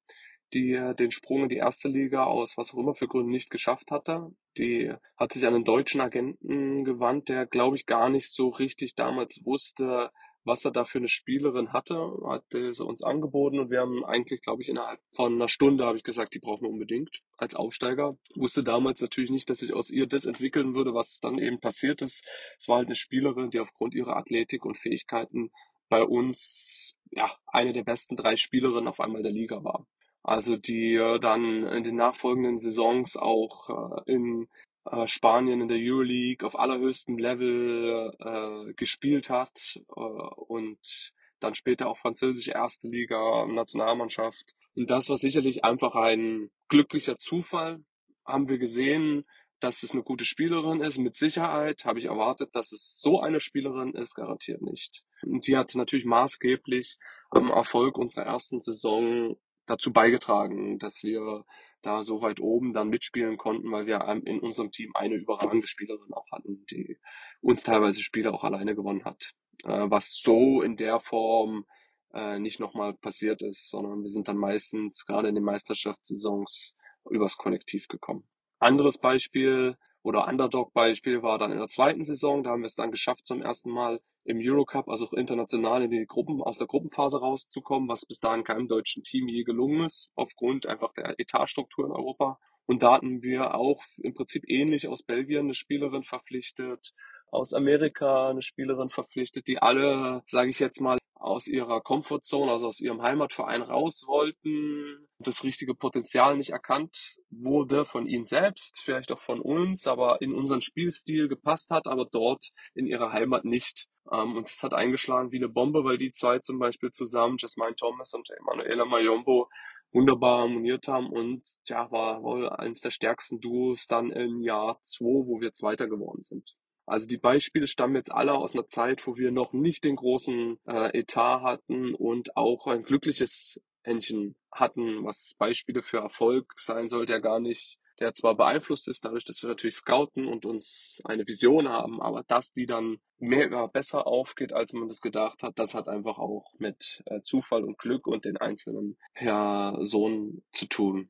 die 0.54 0.74
den 0.98 1.12
Sprung 1.12 1.44
in 1.44 1.50
die 1.50 1.58
erste 1.58 1.88
Liga 1.88 2.24
aus 2.24 2.58
was 2.58 2.74
auch 2.74 2.78
immer 2.78 2.96
für 2.96 3.08
Gründen 3.08 3.32
nicht 3.32 3.50
geschafft 3.50 3.92
hatte. 3.92 4.32
Die 4.58 4.92
hat 5.18 5.34
sich 5.34 5.46
an 5.46 5.54
einen 5.54 5.66
deutschen 5.66 6.02
Agenten 6.02 6.84
gewandt, 6.84 7.30
der, 7.30 7.46
glaube 7.46 7.76
ich, 7.76 7.86
gar 7.86 8.10
nicht 8.10 8.32
so 8.32 8.50
richtig 8.50 8.96
damals 8.96 9.42
wusste, 9.46 10.12
was 10.48 10.64
er 10.64 10.72
da 10.72 10.86
für 10.86 10.98
eine 11.00 11.10
Spielerin 11.10 11.74
hatte, 11.74 12.00
hat 12.26 12.46
sie 12.52 12.84
uns 12.84 13.04
angeboten 13.04 13.60
und 13.60 13.70
wir 13.70 13.82
haben 13.82 14.06
eigentlich, 14.06 14.42
glaube 14.42 14.62
ich, 14.62 14.70
innerhalb 14.70 15.02
von 15.14 15.34
einer 15.34 15.50
Stunde 15.50 15.86
habe 15.86 15.98
ich 15.98 16.04
gesagt, 16.04 16.34
die 16.34 16.40
brauchen 16.40 16.64
wir 16.64 16.70
unbedingt 16.70 17.20
als 17.38 17.54
Aufsteiger. 17.54 18.18
Wusste 18.36 18.64
damals 18.64 19.02
natürlich 19.02 19.30
nicht, 19.30 19.50
dass 19.50 19.60
sich 19.60 19.74
aus 19.74 19.92
ihr 19.92 20.08
das 20.08 20.26
entwickeln 20.26 20.74
würde, 20.74 20.94
was 20.94 21.20
dann 21.20 21.38
eben 21.38 21.60
passiert 21.60 22.02
ist. 22.02 22.26
Es 22.58 22.70
war 22.70 22.78
halt 22.78 22.88
eine 22.88 22.96
Spielerin, 22.96 23.52
die 23.52 23.60
aufgrund 23.60 23.94
ihrer 23.94 24.16
Athletik 24.16 24.64
und 24.66 24.78
Fähigkeiten 24.78 25.52
bei 25.90 26.04
uns 26.04 26.96
ja 27.12 27.30
eine 27.48 27.74
der 27.74 27.84
besten 27.84 28.16
drei 28.16 28.38
Spielerinnen 28.38 28.88
auf 28.88 29.02
einmal 29.02 29.24
der 29.24 29.32
Liga 29.32 29.64
war. 29.64 29.86
Also 30.28 30.58
die 30.58 30.96
äh, 30.96 31.20
dann 31.20 31.66
in 31.66 31.84
den 31.84 31.96
nachfolgenden 31.96 32.58
Saisons 32.58 33.16
auch 33.16 33.70
äh, 34.06 34.14
in 34.14 34.50
äh, 34.84 35.08
Spanien 35.08 35.62
in 35.62 35.70
der 35.70 35.80
Euroleague 35.80 36.46
auf 36.46 36.60
allerhöchstem 36.60 37.18
Level 37.18 38.12
äh, 38.20 38.74
gespielt 38.74 39.30
hat 39.30 39.58
äh, 39.78 40.02
und 40.02 41.14
dann 41.40 41.56
später 41.56 41.88
auch 41.88 41.98
französische 41.98 42.52
erste 42.52 42.90
Liga, 42.90 43.46
Nationalmannschaft. 43.46 44.52
Und 44.76 44.90
das 44.90 45.08
war 45.08 45.18
sicherlich 45.18 45.64
einfach 45.64 45.96
ein 45.96 46.50
glücklicher 46.68 47.18
Zufall. 47.18 47.80
Haben 48.26 48.50
wir 48.50 48.58
gesehen, 48.58 49.24
dass 49.62 49.82
es 49.84 49.94
eine 49.94 50.04
gute 50.04 50.26
Spielerin 50.26 50.82
ist, 50.82 50.98
mit 50.98 51.16
Sicherheit. 51.16 51.86
Habe 51.86 52.00
ich 52.00 52.06
erwartet, 52.06 52.50
dass 52.54 52.74
es 52.74 53.00
so 53.00 53.22
eine 53.22 53.40
Spielerin 53.40 53.94
ist, 53.94 54.16
garantiert 54.16 54.62
nicht. 54.62 55.06
Und 55.24 55.48
die 55.48 55.56
hat 55.56 55.74
natürlich 55.74 56.06
maßgeblich 56.06 56.98
am 57.30 57.50
Erfolg 57.50 57.98
unserer 57.98 58.26
ersten 58.26 58.60
Saison 58.60 59.38
dazu 59.68 59.94
beigetragen, 59.94 60.80
dass 60.80 61.04
wir 61.04 61.46
da 61.82 62.04
so 62.04 62.22
weit 62.22 62.40
oben 62.40 62.74
dann 62.74 62.90
mitspielen 62.90 63.38
konnten, 63.38 63.72
weil 63.72 63.86
wir 63.86 64.02
in 64.26 64.40
unserem 64.40 64.72
Team 64.72 64.92
eine 64.96 65.16
überragende 65.16 65.68
Spielerin 65.68 66.14
auch 66.14 66.32
hatten, 66.32 66.66
die 66.72 66.98
uns 67.42 67.64
teilweise 67.64 68.02
Spiele 68.02 68.34
auch 68.34 68.44
alleine 68.44 68.76
gewonnen 68.76 69.06
hat. 69.06 69.34
Äh, 69.64 69.90
was 69.90 70.16
so 70.16 70.62
in 70.62 70.76
der 70.76 71.00
Form 71.00 71.66
äh, 72.14 72.40
nicht 72.40 72.60
nochmal 72.60 72.94
passiert 72.94 73.42
ist, 73.42 73.70
sondern 73.70 74.04
wir 74.04 74.10
sind 74.10 74.28
dann 74.28 74.38
meistens 74.38 75.06
gerade 75.06 75.30
in 75.30 75.36
den 75.36 75.44
Meisterschaftssaisons 75.44 76.76
übers 77.10 77.38
Kollektiv 77.38 77.88
gekommen. 77.88 78.28
Anderes 78.60 78.98
Beispiel 78.98 79.78
oder 80.04 80.28
Underdog-Beispiel 80.28 81.22
war 81.22 81.38
dann 81.38 81.52
in 81.52 81.60
der 81.60 81.68
zweiten 81.68 82.04
Saison, 82.04 82.44
da 82.44 82.52
haben 82.52 82.62
wir 82.62 82.68
es 82.68 82.76
dann 82.76 82.92
geschafft, 82.92 83.26
zum 83.26 83.42
ersten 83.42 83.70
Mal 83.70 84.00
im 84.24 84.40
Eurocup, 84.42 84.90
also 84.90 85.06
auch 85.06 85.14
international 85.14 85.84
in 85.84 85.92
die 85.92 86.06
Gruppen, 86.06 86.42
aus 86.42 86.58
der 86.58 86.68
Gruppenphase 86.68 87.20
rauszukommen, 87.20 87.90
was 87.90 88.06
bis 88.06 88.20
dahin 88.20 88.44
keinem 88.44 88.68
deutschen 88.68 89.04
Team 89.04 89.28
je 89.28 89.44
gelungen 89.44 89.86
ist, 89.86 90.12
aufgrund 90.16 90.66
einfach 90.66 90.94
der 90.94 91.20
Etatstruktur 91.20 91.86
in 91.86 91.92
Europa. 91.92 92.40
Und 92.66 92.84
da 92.84 92.94
hatten 92.94 93.24
wir 93.24 93.56
auch 93.56 93.82
im 93.98 94.14
Prinzip 94.14 94.44
ähnlich 94.48 94.88
aus 94.88 95.04
Belgien 95.04 95.46
eine 95.46 95.54
Spielerin 95.54 96.04
verpflichtet, 96.04 96.94
aus 97.30 97.54
Amerika 97.54 98.30
eine 98.30 98.42
Spielerin 98.42 98.90
verpflichtet, 98.90 99.48
die 99.48 99.60
alle, 99.62 100.24
sage 100.28 100.50
ich 100.50 100.60
jetzt 100.60 100.82
mal, 100.82 100.98
aus 101.20 101.48
ihrer 101.48 101.82
Comfortzone, 101.82 102.52
also 102.52 102.68
aus 102.68 102.80
ihrem 102.80 103.02
Heimatverein 103.02 103.62
raus 103.62 104.04
wollten, 104.08 105.08
das 105.20 105.44
richtige 105.44 105.74
Potenzial 105.74 106.38
nicht 106.38 106.52
erkannt 106.52 107.18
wurde 107.30 107.86
von 107.86 108.08
ihnen 108.08 108.26
selbst, 108.26 108.80
vielleicht 108.84 109.12
auch 109.12 109.20
von 109.20 109.42
uns, 109.42 109.88
aber 109.88 110.22
in 110.22 110.34
unseren 110.34 110.62
Spielstil 110.62 111.28
gepasst 111.28 111.72
hat, 111.72 111.88
aber 111.88 112.06
dort 112.06 112.50
in 112.76 112.86
ihrer 112.86 113.12
Heimat 113.12 113.46
nicht. 113.46 113.88
Ähm, 114.12 114.38
und 114.38 114.50
es 114.50 114.64
hat 114.64 114.74
eingeschlagen 114.74 115.32
wie 115.32 115.38
eine 115.38 115.50
Bombe, 115.50 115.84
weil 115.84 115.98
die 115.98 116.12
zwei 116.12 116.40
zum 116.40 116.60
Beispiel 116.60 116.92
zusammen, 116.92 117.38
Jasmine 117.40 117.76
Thomas 117.76 118.14
und 118.14 118.30
Emanuela 118.30 118.86
Mayombo, 118.86 119.50
wunderbar 119.92 120.42
harmoniert 120.42 120.88
haben 120.88 121.10
und 121.10 121.44
ja, 121.66 121.90
war 121.92 122.22
wohl 122.22 122.50
eines 122.50 122.82
der 122.82 122.92
stärksten 122.92 123.40
Duos 123.40 123.88
dann 123.88 124.12
im 124.12 124.42
Jahr 124.42 124.80
2, 124.84 125.06
wo 125.06 125.40
wir 125.42 125.54
Zweiter 125.54 125.88
geworden 125.88 126.22
sind. 126.22 126.56
Also 126.88 127.06
die 127.06 127.18
Beispiele 127.18 127.68
stammen 127.68 127.96
jetzt 127.96 128.14
alle 128.14 128.34
aus 128.34 128.54
einer 128.54 128.68
Zeit, 128.68 129.06
wo 129.06 129.18
wir 129.18 129.32
noch 129.32 129.52
nicht 129.52 129.84
den 129.84 129.98
großen 129.98 130.58
äh, 130.68 130.98
Etat 130.98 131.42
hatten 131.42 131.94
und 131.94 132.38
auch 132.38 132.66
ein 132.66 132.84
glückliches 132.84 133.62
Händchen 133.84 134.36
hatten, 134.54 135.04
was 135.04 135.36
Beispiele 135.38 135.84
für 135.84 135.98
Erfolg 135.98 136.54
sein 136.58 136.88
sollte, 136.88 137.14
ja 137.14 137.20
gar 137.20 137.42
nicht, 137.42 137.78
der 138.00 138.14
zwar 138.14 138.36
beeinflusst 138.36 138.88
ist 138.88 139.04
dadurch, 139.04 139.26
dass 139.26 139.42
wir 139.42 139.50
natürlich 139.50 139.76
scouten 139.76 140.28
und 140.28 140.46
uns 140.46 141.02
eine 141.04 141.28
Vision 141.28 141.68
haben, 141.68 142.02
aber 142.02 142.24
dass 142.24 142.54
die 142.54 142.66
dann 142.66 143.00
mehr 143.18 143.68
besser 143.68 144.08
aufgeht, 144.08 144.54
als 144.54 144.72
man 144.72 144.88
das 144.88 145.02
gedacht 145.02 145.44
hat, 145.44 145.60
das 145.60 145.74
hat 145.74 145.90
einfach 145.90 146.20
auch 146.20 146.54
mit 146.58 147.04
äh, 147.08 147.22
Zufall 147.22 147.66
und 147.66 147.78
Glück 147.78 148.08
und 148.08 148.24
den 148.24 148.38
einzelnen 148.38 148.98
Personen 149.14 150.44
zu 150.54 150.68
tun. 150.68 151.10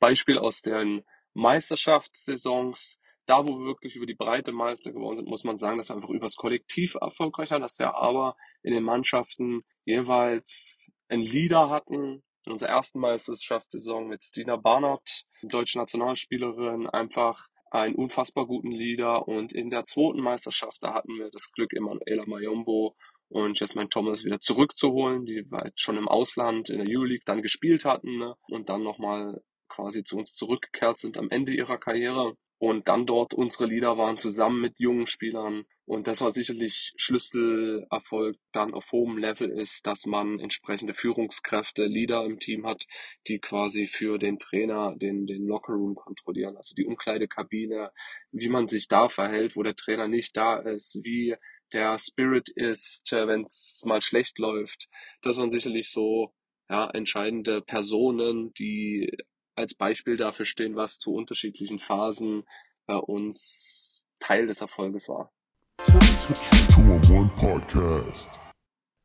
Beispiel 0.00 0.38
aus 0.38 0.62
den 0.62 1.04
Meisterschaftssaisons 1.34 2.98
da, 3.28 3.46
wo 3.46 3.58
wir 3.58 3.66
wirklich 3.66 3.94
über 3.94 4.06
die 4.06 4.14
Breite 4.14 4.52
Meister 4.52 4.90
geworden 4.90 5.18
sind, 5.18 5.28
muss 5.28 5.44
man 5.44 5.58
sagen, 5.58 5.76
dass 5.76 5.90
wir 5.90 5.96
einfach 5.96 6.08
übers 6.08 6.36
Kollektiv 6.36 6.94
erfolgreich 6.94 7.50
waren, 7.50 7.62
dass 7.62 7.78
wir 7.78 7.94
aber 7.94 8.36
in 8.62 8.72
den 8.72 8.84
Mannschaften 8.84 9.60
jeweils 9.84 10.90
einen 11.08 11.22
Leader 11.22 11.68
hatten. 11.68 12.22
In 12.46 12.52
unserer 12.52 12.70
ersten 12.70 13.00
Meisterschaftssaison 13.00 14.08
mit 14.08 14.22
Stina 14.22 14.56
Barnard, 14.56 15.24
deutsche 15.42 15.76
Nationalspielerin, 15.76 16.88
einfach 16.88 17.48
einen 17.70 17.94
unfassbar 17.94 18.46
guten 18.46 18.70
Leader. 18.70 19.28
Und 19.28 19.52
in 19.52 19.68
der 19.68 19.84
zweiten 19.84 20.22
Meisterschaft, 20.22 20.78
da 20.80 20.94
hatten 20.94 21.18
wir 21.18 21.30
das 21.30 21.50
Glück, 21.52 21.74
Emanuela 21.74 22.24
Mayombo 22.26 22.96
und 23.28 23.60
Jasmine 23.60 23.90
Thomas 23.90 24.24
wieder 24.24 24.40
zurückzuholen, 24.40 25.26
die 25.26 25.46
halt 25.52 25.78
schon 25.78 25.98
im 25.98 26.08
Ausland 26.08 26.70
in 26.70 26.78
der 26.78 26.88
Euroleague 26.88 27.24
dann 27.26 27.42
gespielt 27.42 27.84
hatten 27.84 28.16
ne? 28.16 28.34
und 28.48 28.70
dann 28.70 28.82
nochmal 28.82 29.42
quasi 29.68 30.02
zu 30.02 30.16
uns 30.16 30.34
zurückgekehrt 30.34 30.96
sind 30.96 31.18
am 31.18 31.28
Ende 31.28 31.52
ihrer 31.52 31.76
Karriere 31.76 32.34
und 32.58 32.88
dann 32.88 33.06
dort 33.06 33.34
unsere 33.34 33.66
Lieder 33.66 33.96
waren 33.98 34.18
zusammen 34.18 34.60
mit 34.60 34.80
jungen 34.80 35.06
Spielern. 35.06 35.64
Und 35.86 36.08
das 36.08 36.20
war 36.20 36.30
sicherlich 36.30 36.92
Schlüsselerfolg 36.96 38.36
dann 38.52 38.74
auf 38.74 38.90
hohem 38.90 39.16
Level 39.16 39.48
ist, 39.48 39.86
dass 39.86 40.06
man 40.06 40.40
entsprechende 40.40 40.92
Führungskräfte, 40.92 41.86
Leader 41.86 42.24
im 42.24 42.40
Team 42.40 42.66
hat, 42.66 42.84
die 43.28 43.38
quasi 43.38 43.86
für 43.86 44.18
den 44.18 44.38
Trainer 44.38 44.94
den, 44.96 45.24
den 45.26 45.46
Lockerroom 45.46 45.94
kontrollieren. 45.94 46.56
Also 46.56 46.74
die 46.74 46.84
Umkleidekabine, 46.84 47.92
wie 48.32 48.48
man 48.48 48.66
sich 48.66 48.88
da 48.88 49.08
verhält, 49.08 49.54
wo 49.54 49.62
der 49.62 49.76
Trainer 49.76 50.08
nicht 50.08 50.36
da 50.36 50.58
ist, 50.58 51.00
wie 51.04 51.36
der 51.72 51.96
Spirit 51.98 52.48
ist, 52.48 53.12
äh, 53.12 53.26
wenn 53.28 53.44
es 53.44 53.82
mal 53.84 54.02
schlecht 54.02 54.38
läuft. 54.38 54.88
Das 55.22 55.38
waren 55.38 55.50
sicherlich 55.50 55.90
so 55.90 56.34
ja, 56.68 56.90
entscheidende 56.90 57.62
Personen, 57.62 58.52
die 58.54 59.10
als 59.58 59.74
Beispiel 59.74 60.16
dafür 60.16 60.46
stehen, 60.46 60.76
was 60.76 60.98
zu 60.98 61.12
unterschiedlichen 61.12 61.80
Phasen 61.80 62.44
bei 62.86 62.96
uns 62.96 64.08
Teil 64.20 64.46
des 64.46 64.60
Erfolges 64.60 65.08
war. 65.08 65.32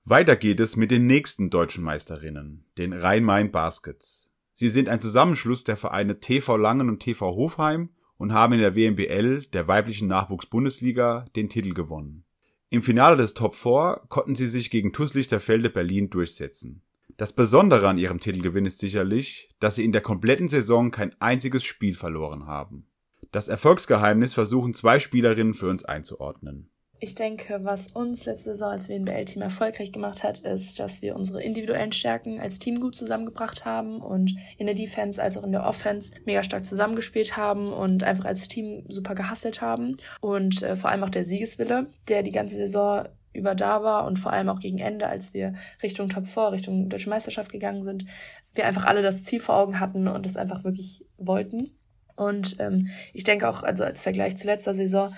Weiter 0.06 0.36
geht 0.36 0.60
es 0.60 0.76
mit 0.76 0.92
den 0.92 1.08
nächsten 1.08 1.50
deutschen 1.50 1.84
Meisterinnen, 1.84 2.66
den 2.78 2.94
Rhein-Main 2.94 3.52
Baskets. 3.52 4.32
Sie 4.54 4.70
sind 4.70 4.90
ein 4.90 5.02
Zusammenschluss 5.02 5.64
der 5.64 5.78
Vereine 5.78 6.20
TV 6.20 6.58
Langen 6.58 6.90
und 6.90 7.00
TV 7.00 7.36
Hofheim 7.36 7.90
und 8.18 8.32
haben 8.34 8.54
in 8.54 8.60
der 8.60 8.76
WMBL, 8.76 9.48
der 9.48 9.68
weiblichen 9.68 10.08
Nachwuchs-Bundesliga, 10.08 11.26
den 11.36 11.50
Titel 11.50 11.74
gewonnen. 11.74 12.26
Im 12.70 12.84
Finale 12.84 13.18
des 13.18 13.34
Top 13.34 13.56
4 13.56 14.04
konnten 14.10 14.36
sie 14.36 14.48
sich 14.48 14.70
gegen 14.70 14.94
TuS 14.94 15.14
Lichterfelde 15.14 15.70
Berlin 15.70 16.10
durchsetzen. 16.10 16.83
Das 17.18 17.34
Besondere 17.34 17.88
an 17.88 17.98
ihrem 17.98 18.20
Titelgewinn 18.20 18.66
ist 18.66 18.80
sicherlich, 18.80 19.50
dass 19.60 19.76
sie 19.76 19.86
in 19.86 19.92
der 19.92 20.02
kompletten 20.02 20.50
Saison 20.50 20.90
kein 20.90 21.16
einziges 21.22 21.64
Spiel 21.64 21.96
verloren 21.96 22.48
haben. 22.48 22.88
Das 23.32 23.50
Erfolgsgeheimnis 23.50 24.34
versuchen 24.34 24.74
zwei 24.74 25.00
Spielerinnen 25.00 25.54
für 25.54 25.70
uns 25.70 25.86
einzuordnen. 25.86 26.70
Ich 27.00 27.16
denke, 27.16 27.60
was 27.64 27.88
uns 27.88 28.26
letzte 28.26 28.52
Saison 28.52 28.72
als 28.72 28.88
WNBL-Team 28.88 29.42
erfolgreich 29.42 29.92
gemacht 29.92 30.24
hat, 30.24 30.40
ist, 30.40 30.80
dass 30.80 31.02
wir 31.02 31.18
unsere 31.18 31.44
individuellen 31.44 31.92
Stärken 31.92 32.40
als 32.40 32.60
Team 32.60 32.80
gut 32.80 32.96
zusammengebracht 32.96 33.66
haben 33.66 34.00
und 34.00 34.34
in 34.58 34.68
der 34.68 34.76
Defense 34.76 35.22
als 35.22 35.38
auch 35.38 35.44
in 35.44 35.52
der 35.52 35.66
Offense 35.66 36.14
mega 36.26 36.44
stark 36.44 36.66
zusammengespielt 36.66 37.36
haben 37.36 37.74
und 37.74 38.06
einfach 38.06 38.24
als 38.24 38.48
Team 38.48 38.86
super 38.88 39.16
gehasselt 39.16 39.60
haben. 39.60 39.98
Und 40.22 40.64
äh, 40.64 40.78
vor 40.78 40.92
allem 40.92 41.04
auch 41.04 41.10
der 41.10 41.26
Siegeswille, 41.26 41.88
der 42.08 42.24
die 42.24 42.32
ganze 42.32 42.56
Saison 42.56 43.06
über 43.34 43.56
da 43.56 43.84
war 43.84 44.06
und 44.06 44.20
vor 44.20 44.32
allem 44.32 44.50
auch 44.50 44.60
gegen 44.60 44.80
Ende, 44.80 45.08
als 45.08 45.34
wir 45.34 45.54
Richtung 45.82 46.10
Top 46.10 46.28
4, 46.28 46.52
Richtung 46.52 46.90
Deutsche 46.90 47.10
Meisterschaft 47.10 47.52
gegangen 47.52 47.84
sind, 47.84 48.06
wir 48.54 48.66
einfach 48.66 48.86
alle 48.86 49.02
das 49.02 49.24
Ziel 49.24 49.40
vor 49.40 49.56
Augen 49.56 49.80
hatten 49.80 50.08
und 50.08 50.26
es 50.26 50.38
einfach 50.38 50.64
wirklich 50.64 51.06
wollten. 51.18 51.72
Und 52.16 52.58
ähm, 52.60 52.90
ich 53.12 53.24
denke 53.24 53.50
auch, 53.50 53.64
also 53.64 53.84
als 53.84 54.04
Vergleich 54.04 54.38
zu 54.38 54.48
letzter 54.48 54.76
Saison, 54.76 55.14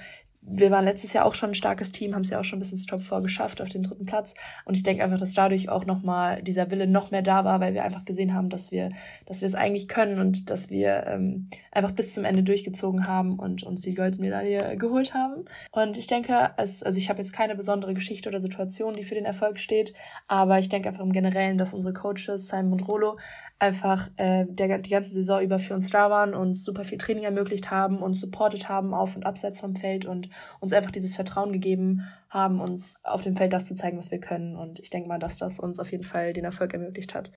wir 0.48 0.70
waren 0.72 0.86
letztes 0.86 1.14
Jahr 1.14 1.25
auch 1.25 1.34
schon 1.34 1.52
ein 1.52 1.56
starkes 1.56 1.92
Team, 1.92 2.14
haben 2.14 2.22
es 2.22 2.30
ja 2.30 2.40
auch 2.40 2.44
schon 2.44 2.60
bis 2.60 2.72
ins 2.72 2.86
Top 2.86 3.02
4 3.02 3.22
geschafft 3.22 3.62
auf 3.62 3.70
den 3.70 3.84
dritten 3.84 4.06
Platz. 4.06 4.36
Und 4.66 4.75
ich 4.75 4.84
denke 4.84 5.04
einfach, 5.04 5.18
dass 5.18 5.34
dadurch 5.34 5.70
auch 5.70 5.86
nochmal 5.86 6.42
dieser 6.44 6.70
Wille 6.70 6.88
noch 6.88 7.12
mehr 7.12 7.24
da 7.24 7.44
war, 7.46 7.60
weil 7.60 7.74
wir 7.74 7.84
einfach 7.84 8.06
gesehen 8.06 8.34
haben, 8.34 8.50
dass 8.50 8.72
wir, 8.72 8.90
dass 9.25 9.42
wir 9.42 9.48
es 9.48 9.56
eigentlich 9.56 9.88
können 9.88 10.20
und 10.20 10.50
dass 10.50 10.70
wir 10.70 11.08
ähm, 11.08 11.46
einfach 11.72 11.92
bis 11.92 12.14
zum 12.14 12.25
Ende 12.25 12.44
durchgezogen 12.44 13.08
haben 13.08 13.40
und 13.40 13.64
uns 13.64 13.82
die 13.82 13.96
Goldmedaille 13.96 14.78
geholt 14.78 15.14
haben. 15.14 15.46
Und 15.72 15.98
ich 15.98 16.08
denke, 16.08 16.52
es, 16.58 16.84
also 16.84 16.98
ich 16.98 17.10
habe 17.10 17.22
jetzt 17.22 17.34
keine 17.34 17.56
besondere 17.56 17.94
Geschichte 17.94 18.30
oder 18.30 18.40
Situation, 18.40 18.94
die 18.94 19.04
für 19.04 19.16
den 19.16 19.25
Erfolg 19.25 19.60
steht, 19.60 19.94
aber 20.28 20.60
ich 20.60 20.70
denke 20.70 20.90
einfach 20.90 21.04
im 21.04 21.12
Generellen, 21.12 21.58
dass 21.58 21.74
unsere 21.74 21.94
Coaches, 21.94 22.48
Simon 22.48 22.74
und 22.74 22.88
Rolo, 22.88 23.18
einfach 23.59 24.09
äh, 24.17 24.45
der, 24.47 24.79
die 24.79 24.89
ganze 24.89 25.13
Saison 25.13 25.41
über 25.41 25.59
für 25.59 25.74
uns 25.74 25.89
da 25.89 26.09
waren, 26.09 26.33
uns 26.33 26.63
super 26.63 26.83
viel 26.83 26.97
Training 26.97 27.24
ermöglicht 27.24 27.71
haben, 27.71 28.00
uns 28.00 28.19
supportet 28.19 28.67
haben 28.67 28.93
auf 28.93 29.15
und 29.15 29.25
abseits 29.25 29.59
vom 29.59 29.75
Feld 29.75 30.05
und 30.05 30.29
uns 30.59 30.74
einfach 30.74 30.91
dieses 30.91 31.15
Vertrauen 31.15 31.53
gegeben 31.53 32.01
haben, 32.29 32.59
uns 32.59 32.95
auf 33.03 33.24
dem 33.24 33.35
Feld 33.35 33.53
das 33.53 33.65
zu 33.65 33.75
zeigen, 33.75 33.97
was 33.97 34.12
wir 34.12 34.19
können. 34.19 34.55
Und 34.55 34.79
ich 34.79 34.89
denke 34.89 35.07
mal, 35.07 35.19
dass 35.19 35.38
das 35.38 35.59
uns 35.59 35.79
auf 35.79 35.91
jeden 35.91 36.03
Fall 36.03 36.33
den 36.33 36.43
Erfolg 36.43 36.74
ermöglicht 36.74 37.15
hat. 37.15 37.31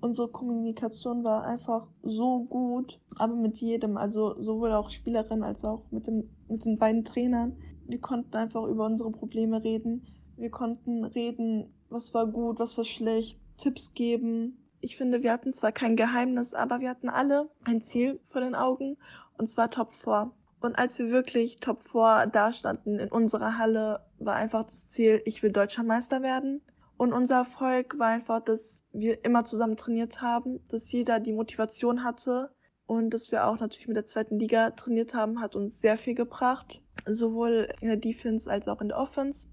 Unsere 0.00 0.28
Kommunikation 0.28 1.24
war 1.24 1.46
einfach 1.46 1.86
so 2.02 2.44
gut, 2.44 3.00
aber 3.16 3.34
mit 3.34 3.58
jedem, 3.58 3.96
also 3.96 4.40
sowohl 4.40 4.72
auch 4.72 4.90
Spielerinnen 4.90 5.42
als 5.42 5.64
auch 5.64 5.84
mit, 5.90 6.06
dem, 6.06 6.28
mit 6.48 6.64
den 6.64 6.78
beiden 6.78 7.04
Trainern. 7.04 7.56
Wir 7.86 8.00
konnten 8.00 8.36
einfach 8.36 8.64
über 8.64 8.84
unsere 8.84 9.10
Probleme 9.10 9.64
reden. 9.64 10.06
Wir 10.36 10.50
konnten 10.50 11.04
reden, 11.04 11.72
was 11.88 12.12
war 12.12 12.26
gut, 12.26 12.58
was 12.58 12.76
war 12.76 12.84
schlecht, 12.84 13.38
Tipps 13.56 13.94
geben, 13.94 14.63
ich 14.84 14.96
finde, 14.96 15.22
wir 15.22 15.32
hatten 15.32 15.52
zwar 15.52 15.72
kein 15.72 15.96
Geheimnis, 15.96 16.52
aber 16.52 16.80
wir 16.80 16.90
hatten 16.90 17.08
alle 17.08 17.48
ein 17.64 17.80
Ziel 17.80 18.20
vor 18.28 18.42
den 18.42 18.54
Augen 18.54 18.98
und 19.38 19.48
zwar 19.48 19.70
Top 19.70 19.94
4. 19.94 20.30
Und 20.60 20.76
als 20.76 20.98
wir 20.98 21.10
wirklich 21.10 21.56
Top 21.56 21.82
4 21.82 22.26
dastanden 22.26 22.98
in 22.98 23.08
unserer 23.08 23.58
Halle, 23.58 24.00
war 24.18 24.34
einfach 24.34 24.64
das 24.64 24.90
Ziel, 24.90 25.22
ich 25.24 25.42
will 25.42 25.52
deutscher 25.52 25.82
Meister 25.82 26.22
werden. 26.22 26.60
Und 26.96 27.12
unser 27.12 27.36
Erfolg 27.36 27.98
war 27.98 28.08
einfach, 28.08 28.40
dass 28.40 28.84
wir 28.92 29.24
immer 29.24 29.44
zusammen 29.44 29.76
trainiert 29.76 30.20
haben, 30.20 30.60
dass 30.68 30.92
jeder 30.92 31.18
die 31.18 31.32
Motivation 31.32 32.04
hatte 32.04 32.50
und 32.86 33.10
dass 33.10 33.32
wir 33.32 33.46
auch 33.46 33.58
natürlich 33.58 33.88
mit 33.88 33.96
der 33.96 34.06
zweiten 34.06 34.38
Liga 34.38 34.70
trainiert 34.70 35.14
haben, 35.14 35.40
hat 35.40 35.56
uns 35.56 35.80
sehr 35.80 35.96
viel 35.96 36.14
gebracht, 36.14 36.82
sowohl 37.06 37.68
in 37.80 37.88
der 37.88 37.96
Defense 37.96 38.50
als 38.50 38.68
auch 38.68 38.80
in 38.80 38.88
der 38.88 38.98
Offense. 38.98 39.46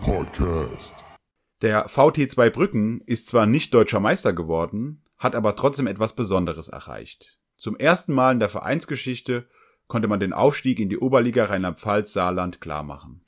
Podcast. 0.00 1.07
Der 1.60 1.88
VT2 1.88 2.50
Brücken 2.50 3.00
ist 3.00 3.26
zwar 3.26 3.46
nicht 3.46 3.74
deutscher 3.74 3.98
Meister 3.98 4.32
geworden, 4.32 5.02
hat 5.16 5.34
aber 5.34 5.56
trotzdem 5.56 5.88
etwas 5.88 6.14
Besonderes 6.14 6.68
erreicht. 6.68 7.36
Zum 7.56 7.76
ersten 7.76 8.12
Mal 8.12 8.32
in 8.32 8.38
der 8.38 8.48
Vereinsgeschichte 8.48 9.48
konnte 9.88 10.06
man 10.06 10.20
den 10.20 10.32
Aufstieg 10.32 10.78
in 10.78 10.88
die 10.88 10.98
Oberliga 10.98 11.46
Rheinland-Pfalz-Saarland 11.46 12.60
klarmachen. 12.60 13.22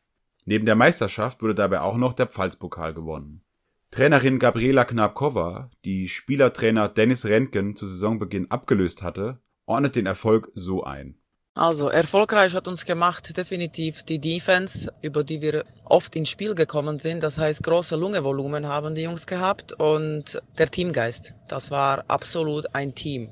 Neben 0.45 0.65
der 0.65 0.77
Meisterschaft 0.77 1.43
wurde 1.43 1.57
dabei 1.57 1.81
auch 1.81 1.97
noch 1.97 2.13
der 2.13 2.27
Pfalzpokal 2.27 2.95
gewonnen. 2.95 3.43
Trainerin 3.91 4.39
Gabriela 4.39 4.85
Knabkova, 4.85 5.71
die 5.85 6.09
Spielertrainer 6.09 6.89
Dennis 6.89 7.27
Rentgen 7.27 7.75
zu 7.75 7.89
Saisonbeginn 7.89 8.49
abgelöst 8.49 9.03
hatte, 9.03 9.41
ordnet 9.67 9.97
den 9.97 10.07
Erfolg 10.07 10.53
so 10.55 10.85
ein. 10.85 11.20
Also 11.61 11.91
erfolgreich 11.91 12.55
hat 12.55 12.69
uns 12.69 12.87
gemacht 12.87 13.37
definitiv 13.37 14.03
die 14.05 14.19
Defense, 14.19 14.91
über 15.03 15.25
die 15.25 15.43
wir 15.43 15.67
oft 15.85 16.17
ins 16.17 16.31
Spiel 16.31 16.55
gekommen 16.55 16.99
sind. 16.99 17.23
Das 17.23 17.37
heißt, 17.37 17.63
große 17.63 17.97
Lungevolumen 17.97 18.67
haben 18.67 18.95
die 18.95 19.03
Jungs 19.03 19.27
gehabt 19.27 19.75
und 19.75 20.41
der 20.57 20.71
Teamgeist. 20.71 21.35
Das 21.49 21.71
war 21.71 22.05
absolut 22.09 22.75
ein 22.75 22.95
Team. 22.95 23.29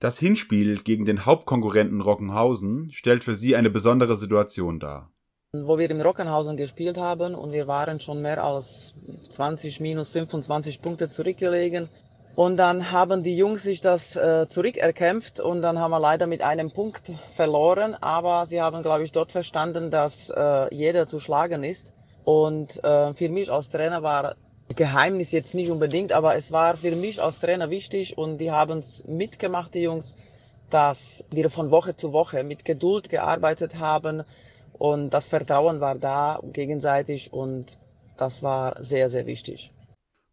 Das 0.00 0.18
Hinspiel 0.18 0.78
gegen 0.84 1.04
den 1.04 1.26
Hauptkonkurrenten 1.26 2.00
Rockenhausen 2.00 2.92
stellt 2.92 3.22
für 3.24 3.34
sie 3.34 3.56
eine 3.56 3.68
besondere 3.68 4.16
Situation 4.16 4.80
dar. 4.80 5.10
Wo 5.52 5.76
wir 5.76 5.90
im 5.90 6.00
Rockenhausen 6.00 6.56
gespielt 6.56 6.96
haben 6.96 7.34
und 7.34 7.52
wir 7.52 7.66
waren 7.66 8.00
schon 8.00 8.22
mehr 8.22 8.42
als 8.42 8.94
20 9.28 9.80
minus 9.80 10.12
25 10.12 10.80
Punkte 10.80 11.10
zurückgelegen. 11.10 11.90
Und 12.36 12.58
dann 12.58 12.92
haben 12.92 13.22
die 13.22 13.34
Jungs 13.34 13.62
sich 13.62 13.80
das 13.80 14.14
äh, 14.14 14.46
zurückerkämpft 14.48 15.40
und 15.40 15.62
dann 15.62 15.78
haben 15.78 15.90
wir 15.90 15.98
leider 15.98 16.26
mit 16.26 16.42
einem 16.42 16.70
Punkt 16.70 17.12
verloren. 17.34 17.94
Aber 17.94 18.44
sie 18.44 18.60
haben, 18.60 18.82
glaube 18.82 19.04
ich, 19.04 19.12
dort 19.12 19.32
verstanden, 19.32 19.90
dass 19.90 20.28
äh, 20.28 20.74
jeder 20.74 21.06
zu 21.06 21.18
schlagen 21.18 21.64
ist. 21.64 21.94
Und 22.24 22.84
äh, 22.84 23.14
für 23.14 23.30
mich 23.30 23.50
als 23.50 23.70
Trainer 23.70 24.02
war 24.02 24.36
Geheimnis 24.74 25.32
jetzt 25.32 25.54
nicht 25.54 25.70
unbedingt, 25.70 26.12
aber 26.12 26.36
es 26.36 26.52
war 26.52 26.76
für 26.76 26.94
mich 26.94 27.22
als 27.22 27.38
Trainer 27.38 27.70
wichtig 27.70 28.18
und 28.18 28.38
die 28.38 28.50
haben 28.50 28.80
es 28.80 29.04
mitgemacht, 29.06 29.72
die 29.72 29.82
Jungs, 29.82 30.16
dass 30.68 31.24
wir 31.30 31.48
von 31.50 31.70
Woche 31.70 31.96
zu 31.96 32.12
Woche 32.12 32.42
mit 32.42 32.64
Geduld 32.64 33.08
gearbeitet 33.08 33.78
haben 33.78 34.24
und 34.72 35.10
das 35.10 35.28
Vertrauen 35.28 35.80
war 35.80 35.94
da 35.94 36.40
gegenseitig 36.52 37.32
und 37.32 37.78
das 38.16 38.42
war 38.42 38.74
sehr, 38.82 39.08
sehr 39.08 39.26
wichtig. 39.26 39.70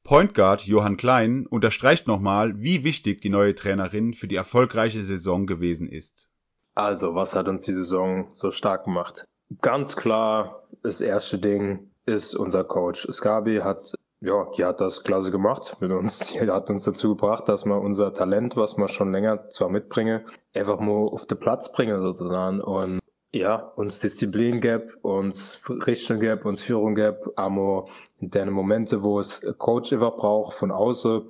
Point 0.04 0.34
Guard 0.34 0.64
Johann 0.64 0.98
Klein 0.98 1.48
unterstreicht 1.48 2.08
nochmal, 2.08 2.60
wie 2.60 2.84
wichtig 2.84 3.22
die 3.22 3.30
neue 3.30 3.56
Trainerin 3.56 4.14
für 4.14 4.28
die 4.28 4.36
erfolgreiche 4.36 5.02
Saison 5.02 5.48
gewesen 5.48 5.88
ist. 5.88 6.30
Also, 6.76 7.16
was 7.16 7.36
hat 7.36 7.48
uns 7.48 7.64
die 7.64 7.74
Saison 7.74 8.30
so 8.34 8.52
stark 8.52 8.84
gemacht? 8.84 9.26
Ganz 9.62 9.96
klar, 9.96 10.64
das 10.82 11.00
erste 11.00 11.40
Ding 11.40 11.92
ist 12.06 12.36
unser 12.36 12.66
Coach. 12.66 13.08
Skabi 13.14 13.58
hat, 13.58 13.94
ja, 14.20 14.46
die 14.58 14.66
hat 14.66 14.82
das 14.82 15.04
klasse 15.06 15.32
gemacht 15.32 15.78
mit 15.80 15.92
uns. 15.92 16.20
Die 16.34 16.52
hat 16.52 16.70
uns 16.70 16.84
dazu 16.84 17.16
gebracht, 17.16 17.48
dass 17.48 17.66
wir 17.66 17.80
unser 17.80 18.14
Talent, 18.14 18.58
was 18.58 18.78
wir 18.78 18.90
schon 18.90 19.14
länger 19.14 19.48
zwar 19.50 19.70
mitbringen, 19.70 20.26
einfach 20.54 20.82
mal 20.82 21.08
auf 21.08 21.26
den 21.28 21.40
Platz 21.40 21.72
bringen 21.72 22.02
sozusagen. 22.02 22.60
Und 22.60 23.00
ja, 23.34 23.56
uns 23.56 24.00
Disziplin 24.00 24.62
gab, 24.62 24.84
uns 25.02 25.60
Richtung 25.68 26.20
gab, 26.20 26.46
uns 26.46 26.62
Führung 26.62 26.94
gab, 26.94 27.18
aber 27.36 27.86
in 28.20 28.30
den 28.30 28.52
Momente, 28.52 29.04
wo 29.04 29.20
es 29.20 29.42
Coach 29.58 29.92
einfach 29.92 30.16
braucht 30.16 30.56
von 30.56 30.72
außen, 30.72 31.24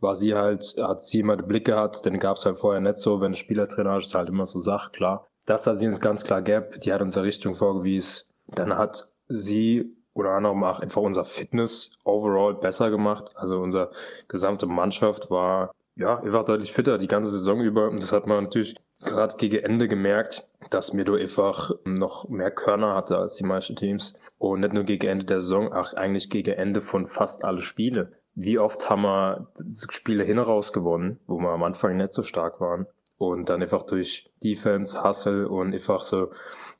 war 0.00 0.14
sie 0.14 0.34
halt, 0.34 0.76
hat 0.78 1.02
sie 1.02 1.20
immer 1.20 1.36
die 1.38 1.44
Blicke 1.44 1.72
gehabt, 1.72 2.04
denn 2.04 2.18
gab 2.18 2.36
es 2.36 2.44
halt 2.44 2.58
vorher 2.58 2.82
nicht 2.82 2.98
so, 2.98 3.22
wenn 3.22 3.32
der 3.32 3.38
Spielertrainer 3.38 3.96
ist, 3.96 4.14
halt 4.14 4.28
immer 4.28 4.46
so 4.46 4.58
Sache, 4.58 4.92
klar. 4.92 5.26
Das 5.46 5.66
hat 5.66 5.78
sie 5.78 5.86
uns 5.86 6.00
ganz 6.00 6.24
klar 6.24 6.42
gab, 6.42 6.78
die 6.80 6.92
hat 6.92 7.00
unsere 7.00 7.24
Richtung 7.24 7.54
vorgewiesen. 7.54 8.26
Dann 8.48 8.76
hat 8.76 9.08
sie 9.28 9.96
oder 10.12 10.30
anderem 10.30 10.62
auch 10.64 10.80
einfach 10.80 11.02
unser 11.02 11.24
Fitness 11.24 11.98
overall 12.04 12.54
besser 12.54 12.90
gemacht. 12.90 13.32
Also 13.34 13.60
unsere 13.60 13.92
gesamte 14.28 14.66
Mannschaft 14.66 15.30
war 15.30 15.72
ja 15.94 16.18
einfach 16.18 16.44
deutlich 16.44 16.72
fitter 16.72 16.98
die 16.98 17.06
ganze 17.06 17.30
Saison 17.30 17.60
über. 17.60 17.88
Und 17.88 18.02
das 18.02 18.12
hat 18.12 18.26
man 18.26 18.44
natürlich 18.44 18.76
gerade 19.04 19.36
gegen 19.36 19.64
Ende 19.64 19.88
gemerkt, 19.88 20.48
dass 20.70 20.92
Mirdo 20.92 21.14
einfach 21.14 21.70
noch 21.84 22.28
mehr 22.28 22.50
Körner 22.50 22.94
hatte 22.94 23.18
als 23.18 23.36
die 23.36 23.44
meisten 23.44 23.76
Teams. 23.76 24.18
Und 24.38 24.60
nicht 24.60 24.72
nur 24.72 24.84
gegen 24.84 25.06
Ende 25.06 25.24
der 25.24 25.40
Saison, 25.40 25.72
auch 25.72 25.94
eigentlich 25.94 26.30
gegen 26.30 26.54
Ende 26.54 26.80
von 26.80 27.06
fast 27.06 27.44
alle 27.44 27.62
Spiele. 27.62 28.12
Wie 28.34 28.58
oft 28.58 28.90
haben 28.90 29.02
wir 29.02 29.48
Spiele 29.90 30.24
hin 30.24 30.38
raus 30.38 30.72
gewonnen, 30.72 31.18
wo 31.26 31.38
wir 31.38 31.50
am 31.50 31.62
Anfang 31.62 31.96
nicht 31.96 32.12
so 32.12 32.22
stark 32.22 32.60
waren. 32.60 32.86
Und 33.18 33.48
dann 33.48 33.62
einfach 33.62 33.84
durch 33.84 34.30
Defense, 34.42 35.02
Hustle 35.02 35.48
und 35.48 35.74
einfach 35.74 36.04
so, 36.04 36.32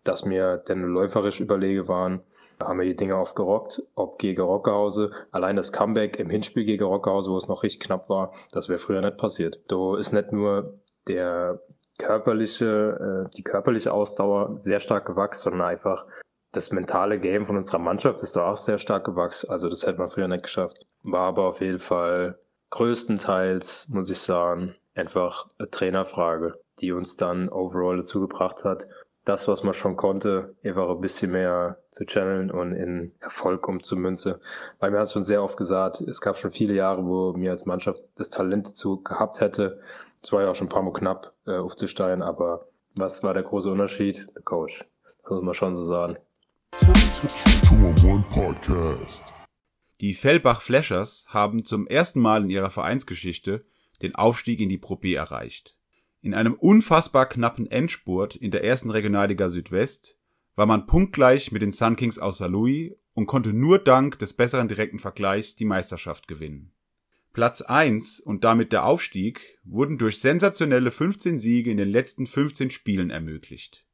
dass 0.05 0.29
wir 0.29 0.59
dann 0.59 0.83
läuferisch 0.83 1.41
überlege 1.41 1.89
waren, 1.89 2.21
haben 2.63 2.79
wir 2.79 2.87
die 2.87 2.97
Dinge 2.97 3.17
aufgerockt, 3.17 3.83
ob 3.95 4.19
gegen 4.19 4.43
Rockerhause. 4.43 5.13
Allein 5.31 5.57
das 5.57 5.73
Comeback 5.73 6.19
im 6.19 6.31
Hinspiel 6.31 6.65
gegen 6.65 6.85
Rockerhause, 6.85 7.31
wo 7.31 7.37
es 7.37 7.49
noch 7.49 7.63
richtig 7.63 7.81
knapp 7.81 8.09
war, 8.09 8.33
das 8.53 8.69
wäre 8.69 8.79
früher 8.79 9.01
nicht 9.01 9.17
passiert. 9.17 9.61
Da 9.69 9.97
ist 9.97 10.13
nicht 10.13 10.33
nur 10.33 10.75
der 11.07 11.61
körperliche, 11.99 13.27
äh, 13.27 13.37
die 13.37 13.43
körperliche 13.43 13.93
Ausdauer 13.93 14.59
sehr 14.59 14.81
stark 14.81 15.07
gewachsen, 15.07 15.51
sondern 15.51 15.69
einfach 15.69 16.07
das 16.53 16.73
mentale 16.73 17.19
Game 17.19 17.45
von 17.45 17.57
unserer 17.57 17.79
Mannschaft 17.79 18.23
ist 18.23 18.37
da 18.37 18.51
auch 18.51 18.57
sehr 18.57 18.79
stark 18.79 19.05
gewachsen. 19.05 19.51
Also 19.51 19.69
das 19.69 19.87
hätte 19.87 19.99
man 19.99 20.09
früher 20.09 20.29
nicht 20.29 20.45
geschafft. 20.45 20.87
War 21.03 21.29
aber 21.29 21.45
auf 21.45 21.61
jeden 21.61 21.81
Fall 21.81 22.39
größtenteils, 22.71 23.89
muss 23.89 24.11
ich 24.11 24.19
sagen, 24.19 24.75
einfach 24.95 25.49
eine 25.59 25.71
Trainerfrage, 25.71 26.59
die 26.81 26.93
uns 26.93 27.17
dann 27.17 27.49
overall 27.49 27.99
dazu 27.99 28.21
gebracht 28.21 28.65
hat, 28.65 28.87
das, 29.27 29.49
was 29.49 29.65
man 29.65 29.75
schon 29.75 29.97
konnte, 29.97 30.55
einfach 30.65 30.89
ein 30.89 31.01
bisschen 31.01 31.33
mehr 31.33 31.79
zu 31.91 32.05
channeln 32.05 32.51
und 32.51 32.73
in 32.73 33.13
Erfolg 33.21 33.67
umzumünzen. 33.69 34.37
Weil 34.79 34.93
mir 34.93 34.99
hat 34.99 35.07
es 35.07 35.13
schon 35.13 35.25
sehr 35.25 35.43
oft 35.43 35.57
gesagt, 35.57 36.01
es 36.01 36.21
gab 36.21 36.39
schon 36.39 36.53
viele 36.53 36.75
Jahre, 36.75 37.05
wo 37.05 37.33
mir 37.33 37.51
als 37.51 37.67
Mannschaft 37.67 38.05
das 38.15 38.31
Talent 38.31 38.69
dazu 38.69 39.03
gehabt 39.03 39.41
hätte, 39.41 39.81
es 40.27 40.43
ja 40.43 40.51
auch 40.51 40.57
schon 40.57 40.67
ein 40.67 40.71
paar 40.71 40.83
Mal 40.83 40.93
knapp 40.93 41.33
äh, 41.47 41.57
aufzusteigen, 41.57 42.23
aber 42.23 42.67
was 42.95 43.23
war 43.23 43.35
der 43.35 43.45
große 43.45 43.71
Unterschied? 43.71 44.27
Der 44.35 44.43
Coach. 44.43 44.85
Das 45.23 45.31
muss 45.31 45.43
man 45.43 45.55
schon 45.55 45.77
so 45.77 45.85
sagen. 45.85 46.17
Die 50.01 50.15
Fellbach 50.15 50.63
Flashers 50.63 51.27
haben 51.29 51.65
zum 51.65 51.87
ersten 51.87 52.21
Mal 52.21 52.43
in 52.43 52.51
ihrer 52.51 52.71
Vereinsgeschichte 52.71 53.65
den 54.03 54.15
Aufstieg 54.15 54.61
in 54.61 54.69
die 54.69 54.79
Pro 54.79 54.97
B 54.97 55.15
erreicht. 55.15 55.79
In 56.21 56.35
einem 56.35 56.55
unfassbar 56.55 57.27
knappen 57.27 57.71
Endspurt 57.71 58.37
in 58.37 58.51
der 58.51 58.65
ersten 58.65 58.91
Regionalliga 58.91 59.49
Südwest 59.49 60.19
war 60.57 60.67
man 60.67 60.87
punktgleich 60.87 61.53
mit 61.53 61.63
den 61.63 61.73
Sun 61.73 61.97
Kings 61.97 62.19
aus 62.19 62.39
Saarlouis 62.39 62.93
und 63.15 63.27
konnte 63.27 63.53
nur 63.53 63.79
dank 63.79 64.19
des 64.19 64.35
besseren 64.35 64.69
direkten 64.69 64.99
Vergleichs 64.99 65.55
die 65.57 65.65
Meisterschaft 65.65 66.27
gewinnen. 66.29 66.73
Platz 67.37 67.61
1 67.61 68.21
und 68.21 68.45
damit 68.45 68.73
der 68.73 68.87
Aufstieg 68.87 69.59
wurden 69.63 69.99
durch 69.99 70.21
sensationelle 70.21 70.91
15 70.91 71.39
Siege 71.39 71.71
in 71.71 71.77
den 71.77 71.91
letzten 71.91 72.27
15 72.27 72.71
Spielen 72.71 73.11
ermöglicht. 73.11 73.85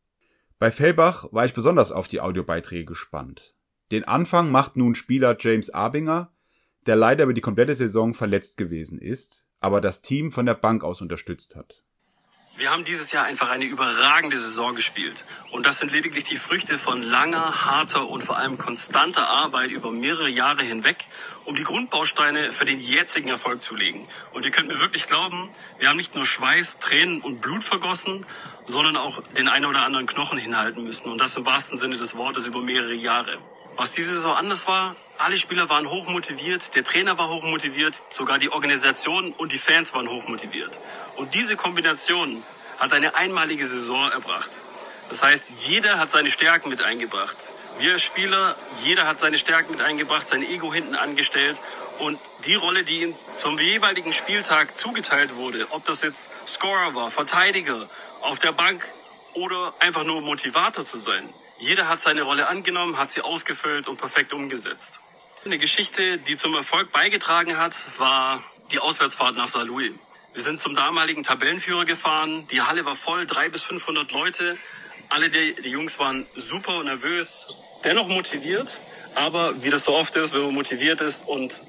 Bei 0.60 0.70
Fellbach 0.70 1.26
war 1.32 1.44
ich 1.44 1.52
besonders 1.52 1.90
auf 1.90 2.06
die 2.06 2.20
Audiobeiträge 2.20 2.84
gespannt. 2.84 3.56
Den 3.90 4.04
Anfang 4.04 4.52
macht 4.52 4.76
nun 4.76 4.94
Spieler 4.94 5.36
James 5.40 5.70
Abinger, 5.70 6.32
der 6.86 6.94
leider 6.94 7.24
über 7.24 7.34
die 7.34 7.40
komplette 7.40 7.74
Saison 7.74 8.14
verletzt 8.14 8.58
gewesen 8.58 9.00
ist, 9.00 9.44
aber 9.58 9.80
das 9.80 10.02
Team 10.02 10.30
von 10.30 10.46
der 10.46 10.54
Bank 10.54 10.84
aus 10.84 11.02
unterstützt 11.02 11.56
hat. 11.56 11.82
Wir 12.54 12.70
haben 12.70 12.84
dieses 12.84 13.12
Jahr 13.12 13.24
einfach 13.24 13.50
eine 13.50 13.64
überragende 13.64 14.36
Saison 14.36 14.74
gespielt. 14.74 15.24
Und 15.52 15.64
das 15.64 15.78
sind 15.78 15.90
lediglich 15.90 16.24
die 16.24 16.36
Früchte 16.36 16.78
von 16.78 17.02
langer, 17.02 17.64
harter 17.64 18.06
und 18.06 18.22
vor 18.22 18.36
allem 18.36 18.58
konstanter 18.58 19.26
Arbeit 19.26 19.70
über 19.70 19.90
mehrere 19.90 20.28
Jahre 20.28 20.62
hinweg, 20.62 21.06
um 21.46 21.56
die 21.56 21.64
Grundbausteine 21.64 22.52
für 22.52 22.66
den 22.66 22.78
jetzigen 22.78 23.28
Erfolg 23.28 23.62
zu 23.62 23.74
legen. 23.74 24.06
Und 24.32 24.44
ihr 24.44 24.50
könnt 24.50 24.68
mir 24.68 24.80
wirklich 24.80 25.06
glauben, 25.06 25.48
wir 25.78 25.88
haben 25.88 25.96
nicht 25.96 26.14
nur 26.14 26.26
Schweiß, 26.26 26.78
Tränen 26.78 27.22
und 27.22 27.40
Blut 27.40 27.64
vergossen, 27.64 28.26
sondern 28.66 28.98
auch 28.98 29.22
den 29.28 29.48
einen 29.48 29.64
oder 29.64 29.82
anderen 29.82 30.06
Knochen 30.06 30.36
hinhalten 30.36 30.84
müssen. 30.84 31.10
Und 31.10 31.18
das 31.18 31.36
im 31.36 31.46
wahrsten 31.46 31.78
Sinne 31.78 31.96
des 31.96 32.16
Wortes 32.16 32.46
über 32.46 32.60
mehrere 32.60 32.94
Jahre. 32.94 33.38
Was 33.76 33.92
diese 33.92 34.14
Saison 34.14 34.36
anders 34.36 34.68
war, 34.68 34.94
alle 35.16 35.38
Spieler 35.38 35.70
waren 35.70 35.88
hochmotiviert, 35.88 36.74
der 36.74 36.84
Trainer 36.84 37.16
war 37.16 37.30
hochmotiviert, 37.30 38.02
sogar 38.10 38.38
die 38.38 38.50
Organisation 38.50 39.32
und 39.32 39.52
die 39.52 39.58
Fans 39.58 39.94
waren 39.94 40.08
hochmotiviert. 40.08 40.78
Und 41.16 41.34
diese 41.34 41.56
Kombination 41.56 42.42
hat 42.78 42.92
eine 42.92 43.14
einmalige 43.14 43.66
Saison 43.66 44.10
erbracht. 44.10 44.50
Das 45.08 45.22
heißt, 45.22 45.66
jeder 45.66 45.98
hat 45.98 46.10
seine 46.10 46.30
Stärken 46.30 46.68
mit 46.68 46.82
eingebracht. 46.82 47.36
Wir 47.78 47.98
Spieler, 47.98 48.56
jeder 48.82 49.06
hat 49.06 49.18
seine 49.18 49.38
Stärken 49.38 49.72
mit 49.72 49.80
eingebracht, 49.80 50.28
sein 50.28 50.42
Ego 50.42 50.72
hinten 50.72 50.94
angestellt 50.94 51.60
und 51.98 52.18
die 52.44 52.54
Rolle, 52.54 52.84
die 52.84 53.02
ihm 53.02 53.14
zum 53.36 53.58
jeweiligen 53.58 54.12
Spieltag 54.12 54.78
zugeteilt 54.78 55.34
wurde, 55.36 55.66
ob 55.70 55.84
das 55.84 56.02
jetzt 56.02 56.30
Scorer 56.46 56.94
war, 56.94 57.10
Verteidiger, 57.10 57.88
auf 58.20 58.38
der 58.38 58.52
Bank 58.52 58.86
oder 59.34 59.74
einfach 59.78 60.04
nur 60.04 60.20
Motivator 60.20 60.84
zu 60.84 60.98
sein. 60.98 61.28
Jeder 61.58 61.88
hat 61.88 62.02
seine 62.02 62.22
Rolle 62.22 62.48
angenommen, 62.48 62.98
hat 62.98 63.10
sie 63.10 63.20
ausgefüllt 63.20 63.88
und 63.88 63.96
perfekt 63.96 64.32
umgesetzt. 64.32 65.00
Eine 65.44 65.58
Geschichte, 65.58 66.18
die 66.18 66.36
zum 66.36 66.54
Erfolg 66.54 66.92
beigetragen 66.92 67.56
hat, 67.56 67.74
war 67.98 68.42
die 68.70 68.78
Auswärtsfahrt 68.78 69.36
nach 69.36 69.48
Saarlouis. 69.48 69.92
Wir 70.34 70.42
sind 70.42 70.62
zum 70.62 70.74
damaligen 70.74 71.22
Tabellenführer 71.22 71.84
gefahren. 71.84 72.46
Die 72.50 72.62
Halle 72.62 72.86
war 72.86 72.96
voll, 72.96 73.26
drei 73.26 73.50
bis 73.50 73.64
500 73.64 74.12
Leute. 74.12 74.56
Alle 75.10 75.28
die, 75.28 75.54
die 75.62 75.68
Jungs 75.68 75.98
waren 75.98 76.26
super 76.34 76.82
nervös, 76.84 77.48
dennoch 77.84 78.08
motiviert. 78.08 78.80
Aber 79.14 79.62
wie 79.62 79.68
das 79.68 79.84
so 79.84 79.94
oft 79.94 80.16
ist, 80.16 80.32
wenn 80.32 80.40
man 80.40 80.54
motiviert 80.54 81.02
ist 81.02 81.28
und 81.28 81.62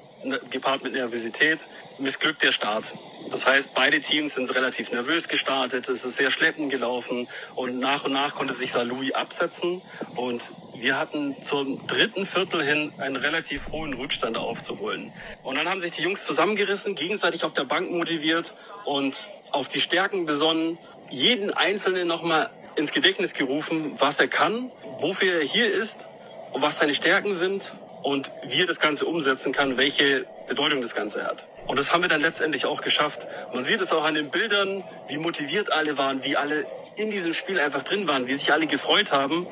gepaart 0.50 0.82
mit 0.82 0.94
Nervosität, 0.94 1.66
missglückt 1.98 2.42
der 2.42 2.52
Start. 2.52 2.94
Das 3.30 3.46
heißt, 3.46 3.74
beide 3.74 4.00
Teams 4.00 4.34
sind 4.34 4.48
relativ 4.54 4.90
nervös 4.90 5.28
gestartet, 5.28 5.86
es 5.88 6.02
ist 6.04 6.16
sehr 6.16 6.30
schleppend 6.30 6.70
gelaufen 6.70 7.28
und 7.54 7.78
nach 7.78 8.04
und 8.04 8.12
nach 8.12 8.34
konnte 8.34 8.54
sich 8.54 8.72
Salui 8.72 9.12
absetzen 9.12 9.82
und 10.16 10.50
wir 10.76 10.98
hatten 10.98 11.36
zum 11.42 11.86
dritten 11.86 12.26
Viertel 12.26 12.62
hin 12.62 12.92
einen 12.98 13.16
relativ 13.16 13.68
hohen 13.70 13.94
Rückstand 13.94 14.36
aufzuholen. 14.36 15.12
Und 15.42 15.56
dann 15.56 15.68
haben 15.68 15.80
sich 15.80 15.92
die 15.92 16.02
Jungs 16.02 16.24
zusammengerissen, 16.24 16.94
gegenseitig 16.94 17.44
auf 17.44 17.52
der 17.52 17.64
Bank 17.64 17.90
motiviert 17.90 18.54
und 18.84 19.30
auf 19.50 19.68
die 19.68 19.80
Stärken 19.80 20.26
besonnen, 20.26 20.78
jeden 21.10 21.52
Einzelnen 21.52 22.08
nochmal 22.08 22.50
ins 22.76 22.92
Gedächtnis 22.92 23.34
gerufen, 23.34 23.94
was 23.98 24.18
er 24.18 24.28
kann, 24.28 24.70
wofür 24.98 25.40
er 25.40 25.44
hier 25.44 25.72
ist 25.72 26.06
und 26.52 26.62
was 26.62 26.78
seine 26.78 26.94
Stärken 26.94 27.34
sind 27.34 27.72
und 28.02 28.30
wie 28.44 28.62
er 28.62 28.66
das 28.66 28.80
Ganze 28.80 29.06
umsetzen 29.06 29.52
kann, 29.52 29.76
welche 29.76 30.26
Bedeutung 30.48 30.82
das 30.82 30.94
Ganze 30.94 31.24
hat. 31.24 31.46
Und 31.66 31.78
das 31.78 31.92
haben 31.92 32.02
wir 32.02 32.08
dann 32.08 32.20
letztendlich 32.20 32.66
auch 32.66 32.80
geschafft. 32.80 33.26
Man 33.54 33.64
sieht 33.64 33.80
es 33.80 33.92
auch 33.92 34.04
an 34.04 34.14
den 34.14 34.28
Bildern, 34.30 34.84
wie 35.08 35.18
motiviert 35.18 35.72
alle 35.72 35.96
waren, 35.96 36.24
wie 36.24 36.36
alle 36.36 36.66
in 36.96 37.10
diesem 37.10 37.32
Spiel 37.32 37.58
einfach 37.58 37.82
drin 37.82 38.06
waren, 38.06 38.26
wie 38.26 38.34
sich 38.34 38.52
alle 38.52 38.66
gefreut 38.66 39.12
haben. 39.12 39.46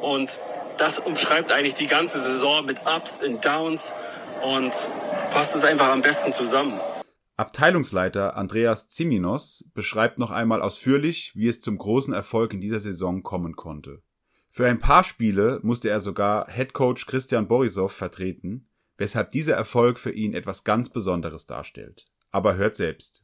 Und 0.00 0.40
das 0.78 0.98
umschreibt 0.98 1.50
eigentlich 1.50 1.74
die 1.74 1.86
ganze 1.86 2.20
Saison 2.20 2.64
mit 2.64 2.78
Ups 2.86 3.20
und 3.22 3.44
Downs 3.44 3.92
und 4.42 4.72
fasst 5.30 5.56
es 5.56 5.64
einfach 5.64 5.88
am 5.88 6.02
besten 6.02 6.32
zusammen. 6.32 6.78
Abteilungsleiter 7.36 8.36
Andreas 8.36 8.88
Ziminos 8.88 9.64
beschreibt 9.74 10.18
noch 10.18 10.30
einmal 10.30 10.62
ausführlich, 10.62 11.32
wie 11.34 11.48
es 11.48 11.60
zum 11.60 11.76
großen 11.76 12.14
Erfolg 12.14 12.54
in 12.54 12.60
dieser 12.60 12.80
Saison 12.80 13.22
kommen 13.22 13.56
konnte. 13.56 14.02
Für 14.48 14.66
ein 14.66 14.78
paar 14.78 15.04
Spiele 15.04 15.60
musste 15.62 15.90
er 15.90 16.00
sogar 16.00 16.48
Headcoach 16.48 17.06
Christian 17.06 17.46
Borisov 17.46 17.92
vertreten, 17.92 18.68
weshalb 18.96 19.32
dieser 19.32 19.54
Erfolg 19.54 19.98
für 19.98 20.12
ihn 20.12 20.32
etwas 20.32 20.64
ganz 20.64 20.88
Besonderes 20.88 21.46
darstellt. 21.46 22.06
Aber 22.30 22.56
hört 22.56 22.74
selbst. 22.74 23.22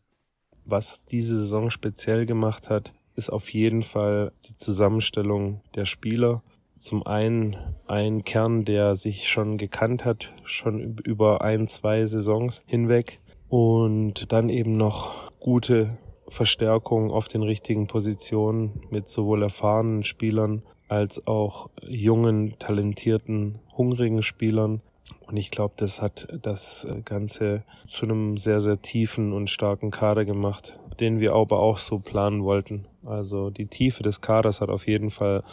Was 0.67 1.05
diese 1.05 1.39
Saison 1.39 1.71
speziell 1.71 2.27
gemacht 2.27 2.69
hat, 2.69 2.93
ist 3.15 3.31
auf 3.31 3.49
jeden 3.49 3.83
Fall 3.83 4.33
die 4.47 4.57
Zusammenstellung 4.57 5.63
der 5.75 5.87
Spieler. 5.87 6.43
Zum 6.83 7.07
einen 7.07 7.57
ein 7.87 8.25
Kern, 8.25 8.65
der 8.65 8.97
sich 8.97 9.29
schon 9.29 9.57
gekannt 9.57 10.05
hat, 10.05 10.33
schon 10.43 10.97
über 11.05 11.41
ein, 11.41 11.69
zwei 11.69 12.05
Saisons 12.07 12.61
hinweg. 12.67 13.21
Und 13.49 14.33
dann 14.33 14.49
eben 14.49 14.77
noch 14.77 15.31
gute 15.39 15.97
Verstärkung 16.27 17.13
auf 17.13 17.29
den 17.29 17.45
richtigen 17.45 17.87
Positionen 17.87 18.83
mit 18.91 19.07
sowohl 19.07 19.45
erfahrenen 19.45 20.03
Spielern 20.03 20.65
als 20.89 21.25
auch 21.25 21.71
jungen, 21.87 22.59
talentierten, 22.59 23.61
hungrigen 23.77 24.25
Spielern. 24.25 24.83
Und 25.29 25.37
ich 25.37 25.53
glaube, 25.53 25.75
das 25.77 26.03
hat 26.03 26.27
das 26.43 26.89
Ganze 27.05 27.63
zu 27.87 28.07
einem 28.07 28.39
sehr, 28.39 28.61
sehr 28.61 28.83
tiefen 28.83 29.33
und 29.33 29.49
starken 29.49 29.93
Kader 29.93 30.25
gemacht, 30.25 30.81
den 30.99 31.21
wir 31.21 31.35
aber 31.35 31.61
auch 31.61 31.79
so 31.79 32.01
planen 32.01 32.43
wollten. 32.43 32.87
Also 33.05 33.51
die 33.51 33.67
Tiefe 33.67 34.03
des 34.03 34.21
Kaders 34.21 34.61
hat 34.61 34.69
auf 34.69 34.89
jeden 34.89 35.11
Fall, 35.11 35.45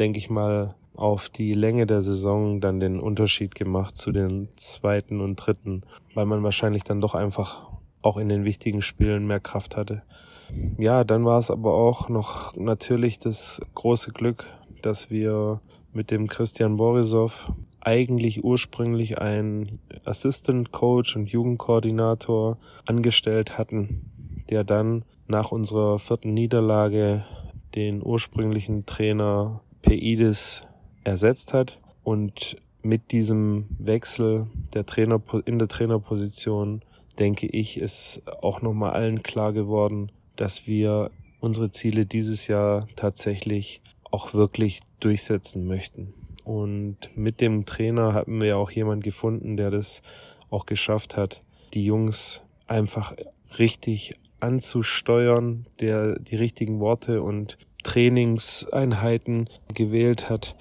denke 0.00 0.18
ich 0.18 0.30
mal, 0.30 0.74
auf 0.94 1.28
die 1.28 1.52
Länge 1.52 1.86
der 1.86 2.02
Saison 2.02 2.60
dann 2.60 2.80
den 2.80 3.00
Unterschied 3.00 3.54
gemacht 3.54 3.96
zu 3.96 4.12
den 4.12 4.48
zweiten 4.56 5.20
und 5.20 5.36
dritten, 5.36 5.82
weil 6.14 6.26
man 6.26 6.42
wahrscheinlich 6.42 6.84
dann 6.84 7.00
doch 7.00 7.14
einfach 7.14 7.68
auch 8.02 8.16
in 8.16 8.28
den 8.28 8.44
wichtigen 8.44 8.82
Spielen 8.82 9.26
mehr 9.26 9.40
Kraft 9.40 9.76
hatte. 9.76 10.02
Ja, 10.78 11.04
dann 11.04 11.24
war 11.24 11.38
es 11.38 11.50
aber 11.50 11.74
auch 11.74 12.08
noch 12.08 12.56
natürlich 12.56 13.18
das 13.18 13.62
große 13.74 14.12
Glück, 14.12 14.46
dass 14.82 15.10
wir 15.10 15.60
mit 15.92 16.10
dem 16.10 16.28
Christian 16.28 16.76
Borisov 16.76 17.52
eigentlich 17.80 18.44
ursprünglich 18.44 19.18
einen 19.18 19.78
Assistant 20.04 20.72
Coach 20.72 21.16
und 21.16 21.30
Jugendkoordinator 21.30 22.58
angestellt 22.86 23.58
hatten, 23.58 24.44
der 24.50 24.64
dann 24.64 25.04
nach 25.28 25.52
unserer 25.52 25.98
vierten 25.98 26.34
Niederlage 26.34 27.24
den 27.74 28.04
ursprünglichen 28.04 28.84
Trainer 28.84 29.62
Peidis 29.82 30.64
ersetzt 31.04 31.54
hat 31.54 31.78
und 32.02 32.56
mit 32.82 33.12
diesem 33.12 33.66
Wechsel 33.78 34.46
der 34.74 34.86
Trainer 34.86 35.20
in 35.44 35.58
der 35.58 35.68
Trainerposition 35.68 36.82
denke 37.18 37.46
ich, 37.46 37.78
ist 37.78 38.22
auch 38.42 38.62
nochmal 38.62 38.92
allen 38.92 39.22
klar 39.22 39.52
geworden, 39.52 40.10
dass 40.36 40.66
wir 40.66 41.10
unsere 41.40 41.70
Ziele 41.70 42.06
dieses 42.06 42.46
Jahr 42.46 42.88
tatsächlich 42.96 43.82
auch 44.10 44.34
wirklich 44.34 44.80
durchsetzen 45.00 45.66
möchten. 45.66 46.14
Und 46.44 46.96
mit 47.14 47.40
dem 47.40 47.66
Trainer 47.66 48.14
hatten 48.14 48.40
wir 48.40 48.56
auch 48.58 48.70
jemand 48.70 49.04
gefunden, 49.04 49.56
der 49.56 49.70
das 49.70 50.02
auch 50.48 50.66
geschafft 50.66 51.16
hat, 51.16 51.42
die 51.74 51.84
Jungs 51.84 52.42
einfach 52.66 53.14
richtig 53.58 54.14
anzusteuern, 54.40 55.66
der 55.80 56.18
die 56.18 56.36
richtigen 56.36 56.80
Worte 56.80 57.22
und 57.22 57.58
Trainingseinheiten 57.82 59.48
gewählt 59.74 60.28
hat, 60.28 60.56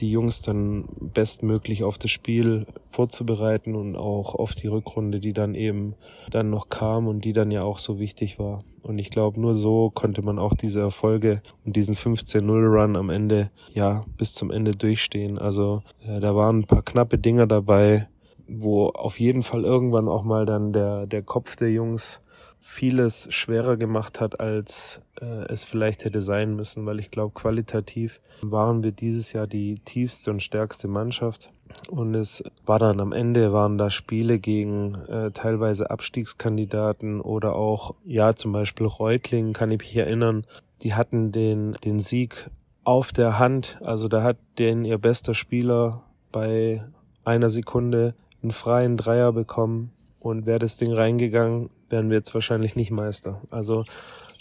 die 0.00 0.10
Jungs 0.10 0.42
dann 0.42 0.84
bestmöglich 1.00 1.84
auf 1.84 1.98
das 1.98 2.10
Spiel 2.10 2.66
vorzubereiten 2.90 3.74
und 3.74 3.96
auch 3.96 4.34
auf 4.34 4.54
die 4.54 4.68
Rückrunde, 4.68 5.20
die 5.20 5.32
dann 5.32 5.54
eben 5.54 5.94
dann 6.30 6.50
noch 6.50 6.68
kam 6.68 7.08
und 7.08 7.24
die 7.24 7.32
dann 7.32 7.50
ja 7.50 7.62
auch 7.62 7.78
so 7.78 7.98
wichtig 7.98 8.38
war. 8.38 8.64
Und 8.82 8.98
ich 8.98 9.10
glaube, 9.10 9.40
nur 9.40 9.54
so 9.54 9.90
konnte 9.90 10.22
man 10.22 10.38
auch 10.38 10.54
diese 10.54 10.80
Erfolge 10.80 11.42
und 11.64 11.76
diesen 11.76 11.94
15-0-Run 11.94 12.96
am 12.96 13.10
Ende, 13.10 13.50
ja, 13.74 14.04
bis 14.16 14.34
zum 14.34 14.50
Ende 14.50 14.72
durchstehen. 14.72 15.38
Also 15.38 15.82
ja, 16.06 16.20
da 16.20 16.34
waren 16.34 16.60
ein 16.60 16.64
paar 16.64 16.82
knappe 16.82 17.18
Dinger 17.18 17.46
dabei, 17.46 18.08
wo 18.46 18.88
auf 18.88 19.20
jeden 19.20 19.42
Fall 19.42 19.64
irgendwann 19.64 20.08
auch 20.08 20.24
mal 20.24 20.46
dann 20.46 20.72
der, 20.72 21.06
der 21.06 21.22
Kopf 21.22 21.56
der 21.56 21.70
Jungs 21.70 22.22
vieles 22.60 23.28
schwerer 23.30 23.76
gemacht 23.76 24.20
hat, 24.20 24.40
als 24.40 25.02
äh, 25.20 25.52
es 25.52 25.64
vielleicht 25.64 26.04
hätte 26.04 26.22
sein 26.22 26.54
müssen, 26.54 26.86
weil 26.86 26.98
ich 26.98 27.10
glaube, 27.10 27.34
qualitativ 27.34 28.20
waren 28.42 28.82
wir 28.82 28.92
dieses 28.92 29.32
Jahr 29.32 29.46
die 29.46 29.80
tiefste 29.84 30.30
und 30.30 30.42
stärkste 30.42 30.88
Mannschaft. 30.88 31.50
Und 31.88 32.14
es 32.14 32.42
war 32.66 32.78
dann 32.78 33.00
am 33.00 33.12
Ende, 33.12 33.52
waren 33.52 33.78
da 33.78 33.90
Spiele 33.90 34.38
gegen 34.38 34.94
äh, 35.08 35.30
teilweise 35.32 35.90
Abstiegskandidaten 35.90 37.20
oder 37.20 37.54
auch, 37.54 37.94
ja, 38.04 38.34
zum 38.34 38.52
Beispiel 38.52 38.86
Reutlingen, 38.86 39.52
kann 39.52 39.70
ich 39.70 39.78
mich 39.78 39.96
erinnern, 39.96 40.46
die 40.82 40.94
hatten 40.94 41.32
den, 41.32 41.76
den 41.84 42.00
Sieg 42.00 42.50
auf 42.84 43.12
der 43.12 43.38
Hand. 43.38 43.78
Also 43.82 44.08
da 44.08 44.22
hat 44.22 44.38
den 44.58 44.84
ihr 44.84 44.98
bester 44.98 45.34
Spieler 45.34 46.04
bei 46.32 46.84
einer 47.24 47.50
Sekunde 47.50 48.14
einen 48.42 48.52
freien 48.52 48.96
Dreier 48.96 49.32
bekommen 49.32 49.90
und 50.20 50.46
wäre 50.46 50.58
das 50.58 50.78
Ding 50.78 50.92
reingegangen, 50.92 51.70
wären 51.90 52.10
wir 52.10 52.16
jetzt 52.16 52.34
wahrscheinlich 52.34 52.76
nicht 52.76 52.90
Meister. 52.90 53.42
Also 53.50 53.84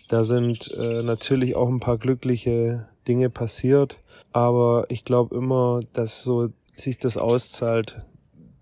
da 0.10 0.24
sind 0.24 0.72
äh, 0.74 1.04
natürlich 1.04 1.56
auch 1.56 1.70
ein 1.70 1.80
paar 1.80 1.98
glückliche 1.98 2.88
Dinge 3.08 3.30
passiert, 3.30 4.00
aber 4.32 4.86
ich 4.90 5.06
glaube 5.06 5.36
immer, 5.36 5.82
dass 5.94 6.24
so 6.24 6.50
sich 6.74 6.98
das 6.98 7.18
auszahlt, 7.18 8.06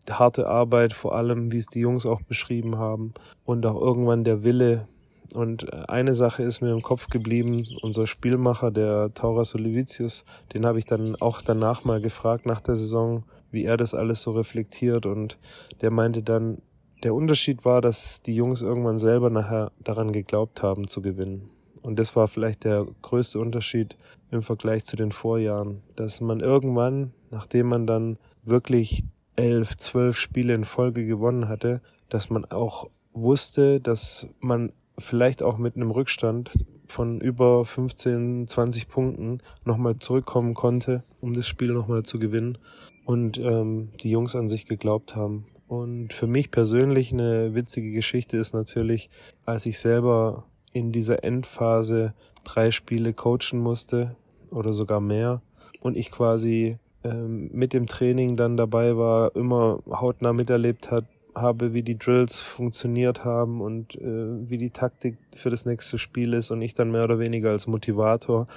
harte 0.09 0.47
Arbeit 0.47 0.93
vor 0.93 1.15
allem, 1.15 1.51
wie 1.51 1.57
es 1.57 1.67
die 1.67 1.79
Jungs 1.79 2.05
auch 2.05 2.21
beschrieben 2.21 2.77
haben 2.77 3.13
und 3.43 3.65
auch 3.65 3.79
irgendwann 3.79 4.23
der 4.23 4.43
Wille. 4.43 4.87
Und 5.33 5.71
äh, 5.71 5.83
eine 5.87 6.15
Sache 6.15 6.43
ist 6.43 6.61
mir 6.61 6.71
im 6.71 6.81
Kopf 6.81 7.09
geblieben, 7.09 7.65
unser 7.81 8.07
Spielmacher, 8.07 8.71
der 8.71 9.13
Tauras 9.13 9.55
Olivicius, 9.55 10.23
den 10.53 10.65
habe 10.65 10.79
ich 10.79 10.85
dann 10.85 11.15
auch 11.19 11.41
danach 11.41 11.83
mal 11.83 11.99
gefragt 11.99 12.45
nach 12.45 12.61
der 12.61 12.75
Saison, 12.75 13.23
wie 13.51 13.65
er 13.65 13.77
das 13.77 13.93
alles 13.93 14.21
so 14.21 14.31
reflektiert. 14.31 15.05
Und 15.05 15.37
der 15.81 15.91
meinte 15.91 16.21
dann, 16.21 16.59
der 17.03 17.13
Unterschied 17.13 17.65
war, 17.65 17.81
dass 17.81 18.21
die 18.21 18.35
Jungs 18.35 18.61
irgendwann 18.61 18.97
selber 18.97 19.29
nachher 19.29 19.71
daran 19.83 20.11
geglaubt 20.11 20.63
haben 20.63 20.87
zu 20.87 21.01
gewinnen. 21.01 21.49
Und 21.83 21.99
das 21.99 22.15
war 22.15 22.27
vielleicht 22.27 22.63
der 22.63 22.87
größte 23.03 23.39
Unterschied 23.39 23.95
im 24.31 24.41
Vergleich 24.41 24.85
zu 24.85 24.95
den 24.95 25.11
Vorjahren, 25.11 25.83
dass 25.95 26.19
man 26.19 26.39
irgendwann, 26.39 27.13
nachdem 27.29 27.67
man 27.67 27.85
dann 27.85 28.17
wirklich 28.43 29.03
elf, 29.35 29.77
zwölf 29.77 30.17
Spiele 30.17 30.55
in 30.55 30.63
Folge 30.63 31.05
gewonnen 31.05 31.47
hatte, 31.47 31.81
dass 32.09 32.29
man 32.29 32.45
auch 32.45 32.89
wusste, 33.13 33.79
dass 33.79 34.27
man 34.39 34.71
vielleicht 34.97 35.43
auch 35.43 35.57
mit 35.57 35.75
einem 35.75 35.91
Rückstand 35.91 36.51
von 36.87 37.19
über 37.19 37.65
15, 37.65 38.47
20 38.47 38.87
Punkten 38.87 39.41
nochmal 39.63 39.99
zurückkommen 39.99 40.53
konnte, 40.53 41.03
um 41.21 41.33
das 41.33 41.47
Spiel 41.47 41.71
nochmal 41.71 42.03
zu 42.03 42.19
gewinnen 42.19 42.57
und 43.05 43.37
ähm, 43.37 43.89
die 44.01 44.09
Jungs 44.09 44.35
an 44.35 44.49
sich 44.49 44.65
geglaubt 44.65 45.15
haben. 45.15 45.45
Und 45.67 46.13
für 46.13 46.27
mich 46.27 46.51
persönlich 46.51 47.11
eine 47.11 47.55
witzige 47.55 47.91
Geschichte 47.91 48.37
ist 48.37 48.53
natürlich, 48.53 49.09
als 49.45 49.65
ich 49.65 49.79
selber 49.79 50.45
in 50.73 50.91
dieser 50.91 51.23
Endphase 51.23 52.13
drei 52.43 52.69
Spiele 52.69 53.13
coachen 53.13 53.59
musste 53.59 54.15
oder 54.51 54.73
sogar 54.73 54.99
mehr 54.99 55.41
und 55.79 55.97
ich 55.97 56.11
quasi 56.11 56.77
ähm, 57.03 57.49
mit 57.51 57.73
dem 57.73 57.87
Training 57.87 58.35
dann 58.35 58.57
dabei 58.57 58.97
war, 58.97 59.35
immer 59.35 59.81
hautnah 59.89 60.33
miterlebt 60.33 60.91
hat, 60.91 61.05
habe, 61.33 61.73
wie 61.73 61.81
die 61.81 61.97
Drills 61.97 62.41
funktioniert 62.41 63.25
haben 63.25 63.61
und 63.61 63.95
äh, 63.95 64.49
wie 64.49 64.57
die 64.57 64.69
Taktik 64.69 65.17
für 65.35 65.49
das 65.49 65.65
nächste 65.65 65.97
Spiel 65.97 66.33
ist 66.33 66.51
und 66.51 66.61
ich 66.61 66.75
dann 66.75 66.91
mehr 66.91 67.03
oder 67.03 67.19
weniger 67.19 67.49
als 67.49 67.67
Motivator 67.67 68.47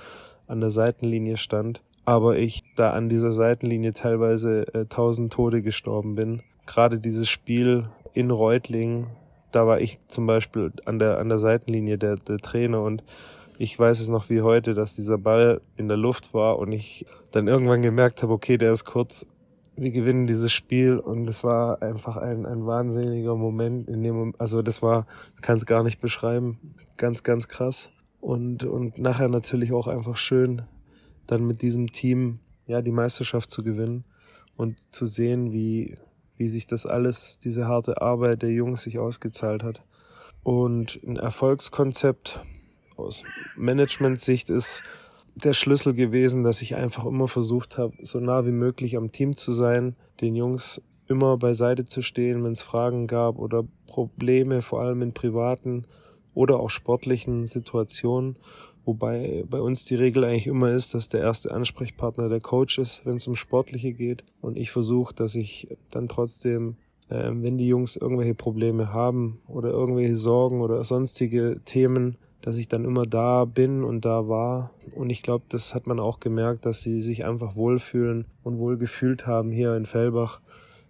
an 0.47 0.61
der 0.61 0.71
Seitenlinie 0.71 1.37
stand. 1.37 1.83
Aber 2.05 2.39
ich 2.39 2.63
da 2.77 2.93
an 2.93 3.09
dieser 3.09 3.33
Seitenlinie 3.33 3.93
teilweise 3.93 4.73
äh, 4.75 4.87
tausend 4.87 5.33
Tode 5.33 5.63
gestorben 5.63 6.15
bin 6.15 6.43
gerade 6.69 7.01
dieses 7.01 7.29
Spiel 7.29 7.89
in 8.13 8.31
Reutling, 8.31 9.09
da 9.51 9.67
war 9.67 9.81
ich 9.81 9.99
zum 10.07 10.27
Beispiel 10.27 10.71
an 10.85 10.99
der, 10.99 11.19
an 11.19 11.29
der 11.29 11.39
Seitenlinie 11.39 11.99
der, 11.99 12.17
der 12.17 12.39
Trainer 12.39 12.83
und 12.83 13.03
Ich 13.61 13.77
weiß 13.77 13.99
es 13.99 14.09
noch 14.09 14.31
wie 14.31 14.43
heute, 14.43 14.75
dass 14.75 14.95
dieser 14.95 15.19
Ball 15.19 15.61
in 15.77 15.89
der 15.89 15.97
Luft 15.97 16.33
war 16.33 16.59
und 16.61 16.71
ich 16.71 17.07
dann 17.33 17.49
irgendwann 17.49 17.83
gemerkt 17.83 18.23
habe, 18.23 18.33
okay, 18.33 18.57
der 18.57 18.73
ist 18.73 18.85
kurz, 18.85 19.27
wir 19.77 19.91
gewinnen 19.91 20.29
dieses 20.29 20.53
Spiel 20.53 20.99
und 20.99 21.29
es 21.29 21.43
war 21.43 21.83
einfach 21.83 22.17
ein, 22.17 22.47
ein 22.47 22.67
wahnsinniger 22.67 23.35
Moment 23.35 23.89
in 23.89 24.03
dem, 24.03 24.35
also 24.39 24.63
das 24.63 24.81
war, 24.83 25.07
kann 25.41 25.57
es 25.57 25.67
gar 25.67 25.83
nicht 25.83 26.01
beschreiben, 26.01 26.59
ganz, 26.97 27.25
ganz 27.25 27.49
krass 27.49 27.91
und, 28.21 28.63
und 28.63 28.99
nachher 28.99 29.29
natürlich 29.29 29.73
auch 29.73 29.89
einfach 29.89 30.19
schön, 30.19 30.63
dann 31.27 31.47
mit 31.47 31.63
diesem 31.63 31.91
Team, 31.91 32.39
ja, 32.67 32.83
die 32.83 32.93
Meisterschaft 32.93 33.51
zu 33.51 33.65
gewinnen 33.65 34.05
und 34.57 34.95
zu 34.95 35.07
sehen, 35.07 35.53
wie, 35.53 35.97
wie 36.39 36.49
sich 36.49 36.67
das 36.67 36.87
alles, 36.87 37.39
diese 37.39 37.69
harte 37.69 38.01
Arbeit 38.01 38.43
der 38.43 38.53
Jungs 38.53 38.83
sich 38.83 38.99
ausgezahlt 38.99 39.63
hat. 39.63 39.83
Und 40.43 41.01
ein 41.07 41.17
Erfolgskonzept 41.17 42.41
aus 42.97 43.25
Management-Sicht 43.57 44.49
ist 44.49 44.83
der 45.35 45.53
Schlüssel 45.53 45.95
gewesen, 45.95 46.43
dass 46.43 46.63
ich 46.63 46.75
einfach 46.75 47.05
immer 47.05 47.29
versucht 47.29 47.79
habe, 47.79 47.95
so 48.03 48.19
nah 48.19 48.47
wie 48.47 48.53
möglich 48.53 48.97
am 48.97 49.13
Team 49.13 49.37
zu 49.37 49.53
sein, 49.53 49.95
den 50.21 50.35
Jungs 50.35 50.81
immer 51.07 51.37
beiseite 51.37 51.85
zu 51.85 52.03
stehen, 52.03 52.45
wenn 52.45 52.53
es 52.53 52.63
Fragen 52.63 53.07
gab 53.07 53.39
oder 53.39 53.65
Probleme, 53.87 54.63
vor 54.63 54.81
allem 54.81 55.03
in 55.03 55.13
privaten 55.13 55.87
oder 56.35 56.61
auch 56.61 56.71
sportlichen 56.71 57.47
Situationen. 57.47 58.37
Wobei 58.89 59.45
bei 59.47 59.61
uns 59.61 59.85
die 59.85 59.97
Regel 59.97 60.25
eigentlich 60.25 60.47
immer 60.47 60.73
ist, 60.73 60.95
dass 60.95 61.11
der 61.11 61.21
erste 61.21 61.51
Ansprechpartner 61.51 62.31
der 62.31 62.41
Coach 62.41 62.79
ist, 62.79 63.05
wenn 63.05 63.17
es 63.17 63.29
um 63.29 63.37
Sportliche 63.37 63.93
geht. 63.93 64.25
Und 64.41 64.57
ich 64.57 64.71
versuche, 64.71 65.15
dass 65.15 65.35
ich 65.35 65.69
dann 65.91 66.09
trotzdem, 66.09 66.77
äh, 67.11 67.29
wenn 67.31 67.59
die 67.59 67.69
Jungs 67.69 67.97
irgendwelche 67.97 68.35
Probleme 68.35 68.91
haben 68.91 69.43
oder 69.47 69.69
irgendwelche 69.69 70.17
Sorgen 70.17 70.63
oder 70.63 70.83
sonstige 70.85 71.61
Themen, 71.67 72.17
dass 72.41 72.57
ich 72.57 72.67
dann 72.67 72.87
immer 72.87 73.03
da 73.03 73.45
bin 73.45 73.85
und 73.85 74.07
da 74.07 74.27
war. 74.27 74.71
Und 74.95 75.11
ich 75.11 75.21
glaube, 75.21 75.45
das 75.51 75.75
hat 75.75 75.87
man 75.87 76.01
auch 76.01 76.19
gemerkt, 76.19 76.65
dass 76.65 76.81
sie 76.81 77.03
sich 77.03 77.27
einfach 77.27 77.57
wohlfühlen 77.57 78.25
und 78.43 78.57
wohl 78.57 78.79
gefühlt 78.79 79.27
haben 79.27 79.53
hier 79.53 79.77
in 79.77 79.85
Fellbach 79.85 80.41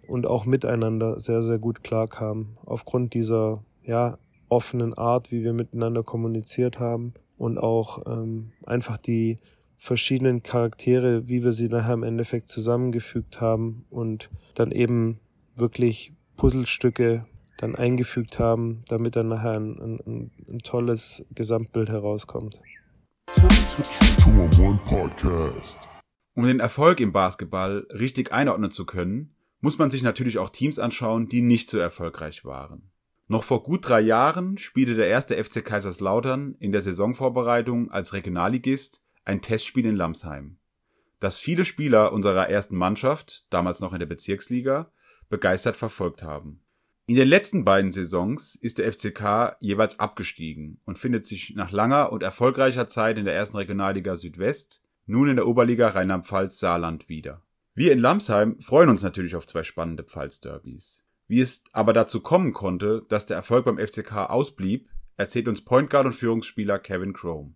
und 0.07 0.25
auch 0.25 0.45
miteinander 0.45 1.19
sehr, 1.19 1.43
sehr 1.43 1.59
gut 1.59 1.83
klarkamen. 1.83 2.57
Aufgrund 2.65 3.13
dieser, 3.13 3.61
ja, 3.83 4.17
offenen 4.47 4.93
Art, 4.93 5.33
wie 5.33 5.43
wir 5.43 5.51
miteinander 5.51 6.01
kommuniziert 6.01 6.79
haben 6.79 7.13
und 7.39 7.57
auch 7.57 8.05
ähm, 8.05 8.51
einfach 8.65 8.97
die 8.97 9.37
verschiedenen 9.77 10.43
Charaktere, 10.43 11.29
wie 11.29 11.41
wir 11.43 11.53
sie 11.53 11.69
nachher 11.69 11.93
im 11.93 12.03
Endeffekt 12.03 12.49
zusammengefügt 12.49 13.39
haben 13.39 13.85
und 13.89 14.29
dann 14.55 14.71
eben 14.71 15.19
wirklich 15.55 16.13
Puzzlestücke 16.35 17.25
dann 17.57 17.75
eingefügt 17.75 18.39
haben, 18.39 18.83
damit 18.89 19.15
dann 19.15 19.29
nachher 19.29 19.53
ein, 19.53 19.79
ein, 19.79 20.31
ein 20.49 20.59
tolles 20.59 21.25
Gesamtbild 21.33 21.89
herauskommt. 21.89 22.61
Um 26.35 26.43
den 26.43 26.59
Erfolg 26.59 26.99
im 26.99 27.13
Basketball 27.13 27.87
richtig 27.93 28.33
einordnen 28.33 28.71
zu 28.71 28.85
können, 28.85 29.33
muss 29.61 29.77
man 29.77 29.91
sich 29.91 30.03
natürlich 30.03 30.37
auch 30.39 30.49
Teams 30.49 30.77
anschauen, 30.77 31.29
die 31.29 31.41
nicht 31.41 31.69
so 31.69 31.79
erfolgreich 31.79 32.43
waren. 32.43 32.88
Noch 33.31 33.43
vor 33.43 33.61
gut 33.61 33.87
drei 33.87 34.01
Jahren 34.01 34.57
spielte 34.57 34.95
der 34.95 35.07
erste 35.07 35.41
FC 35.41 35.63
Kaiserslautern 35.63 36.55
in 36.59 36.71
der 36.71 36.81
Saisonvorbereitung 36.81 37.91
als 37.91 38.13
Regionalligist 38.13 39.03
ein 39.23 39.43
Testspiel 39.43 39.85
in 39.85 39.95
Lamsheim, 39.95 40.57
das 41.19 41.37
viele 41.37 41.63
Spieler 41.63 42.11
unserer 42.11 42.49
ersten 42.49 42.75
Mannschaft, 42.75 43.45
damals 43.51 43.81
noch 43.81 43.93
in 43.93 43.99
der 43.99 44.07
Bezirksliga, 44.07 44.91
begeistert 45.29 45.77
verfolgt 45.77 46.23
haben. 46.23 46.63
In 47.05 47.17
den 47.17 47.27
letzten 47.27 47.63
beiden 47.63 47.91
Saisons 47.91 48.55
ist 48.55 48.79
der 48.79 48.91
FCK 48.91 49.57
jeweils 49.59 49.99
abgestiegen 49.99 50.81
und 50.85 50.97
findet 50.97 51.27
sich 51.27 51.53
nach 51.55 51.69
langer 51.69 52.11
und 52.11 52.23
erfolgreicher 52.23 52.87
Zeit 52.87 53.19
in 53.19 53.25
der 53.25 53.35
ersten 53.35 53.57
Regionalliga 53.57 54.15
Südwest 54.15 54.81
nun 55.05 55.29
in 55.29 55.35
der 55.35 55.45
Oberliga 55.45 55.89
Rheinland-Pfalz 55.89 56.57
Saarland 56.57 57.09
wieder. 57.09 57.43
Wir 57.75 57.91
in 57.91 57.99
Lamsheim 57.99 58.59
freuen 58.59 58.89
uns 58.89 59.03
natürlich 59.03 59.35
auf 59.35 59.45
zwei 59.45 59.61
spannende 59.61 60.03
Pfalz-Derbys. 60.03 61.03
Wie 61.29 61.41
es 61.41 61.63
aber 61.73 61.93
dazu 61.93 62.21
kommen 62.21 62.53
konnte, 62.53 63.05
dass 63.07 63.27
der 63.27 63.37
Erfolg 63.37 63.63
beim 63.63 63.77
FCK 63.77 64.29
ausblieb, 64.29 64.89
erzählt 65.15 65.47
uns 65.47 65.63
Point 65.63 65.91
Guard 65.91 66.07
und 66.07 66.13
Führungsspieler 66.13 66.79
Kevin 66.79 67.13
Chrome. 67.13 67.53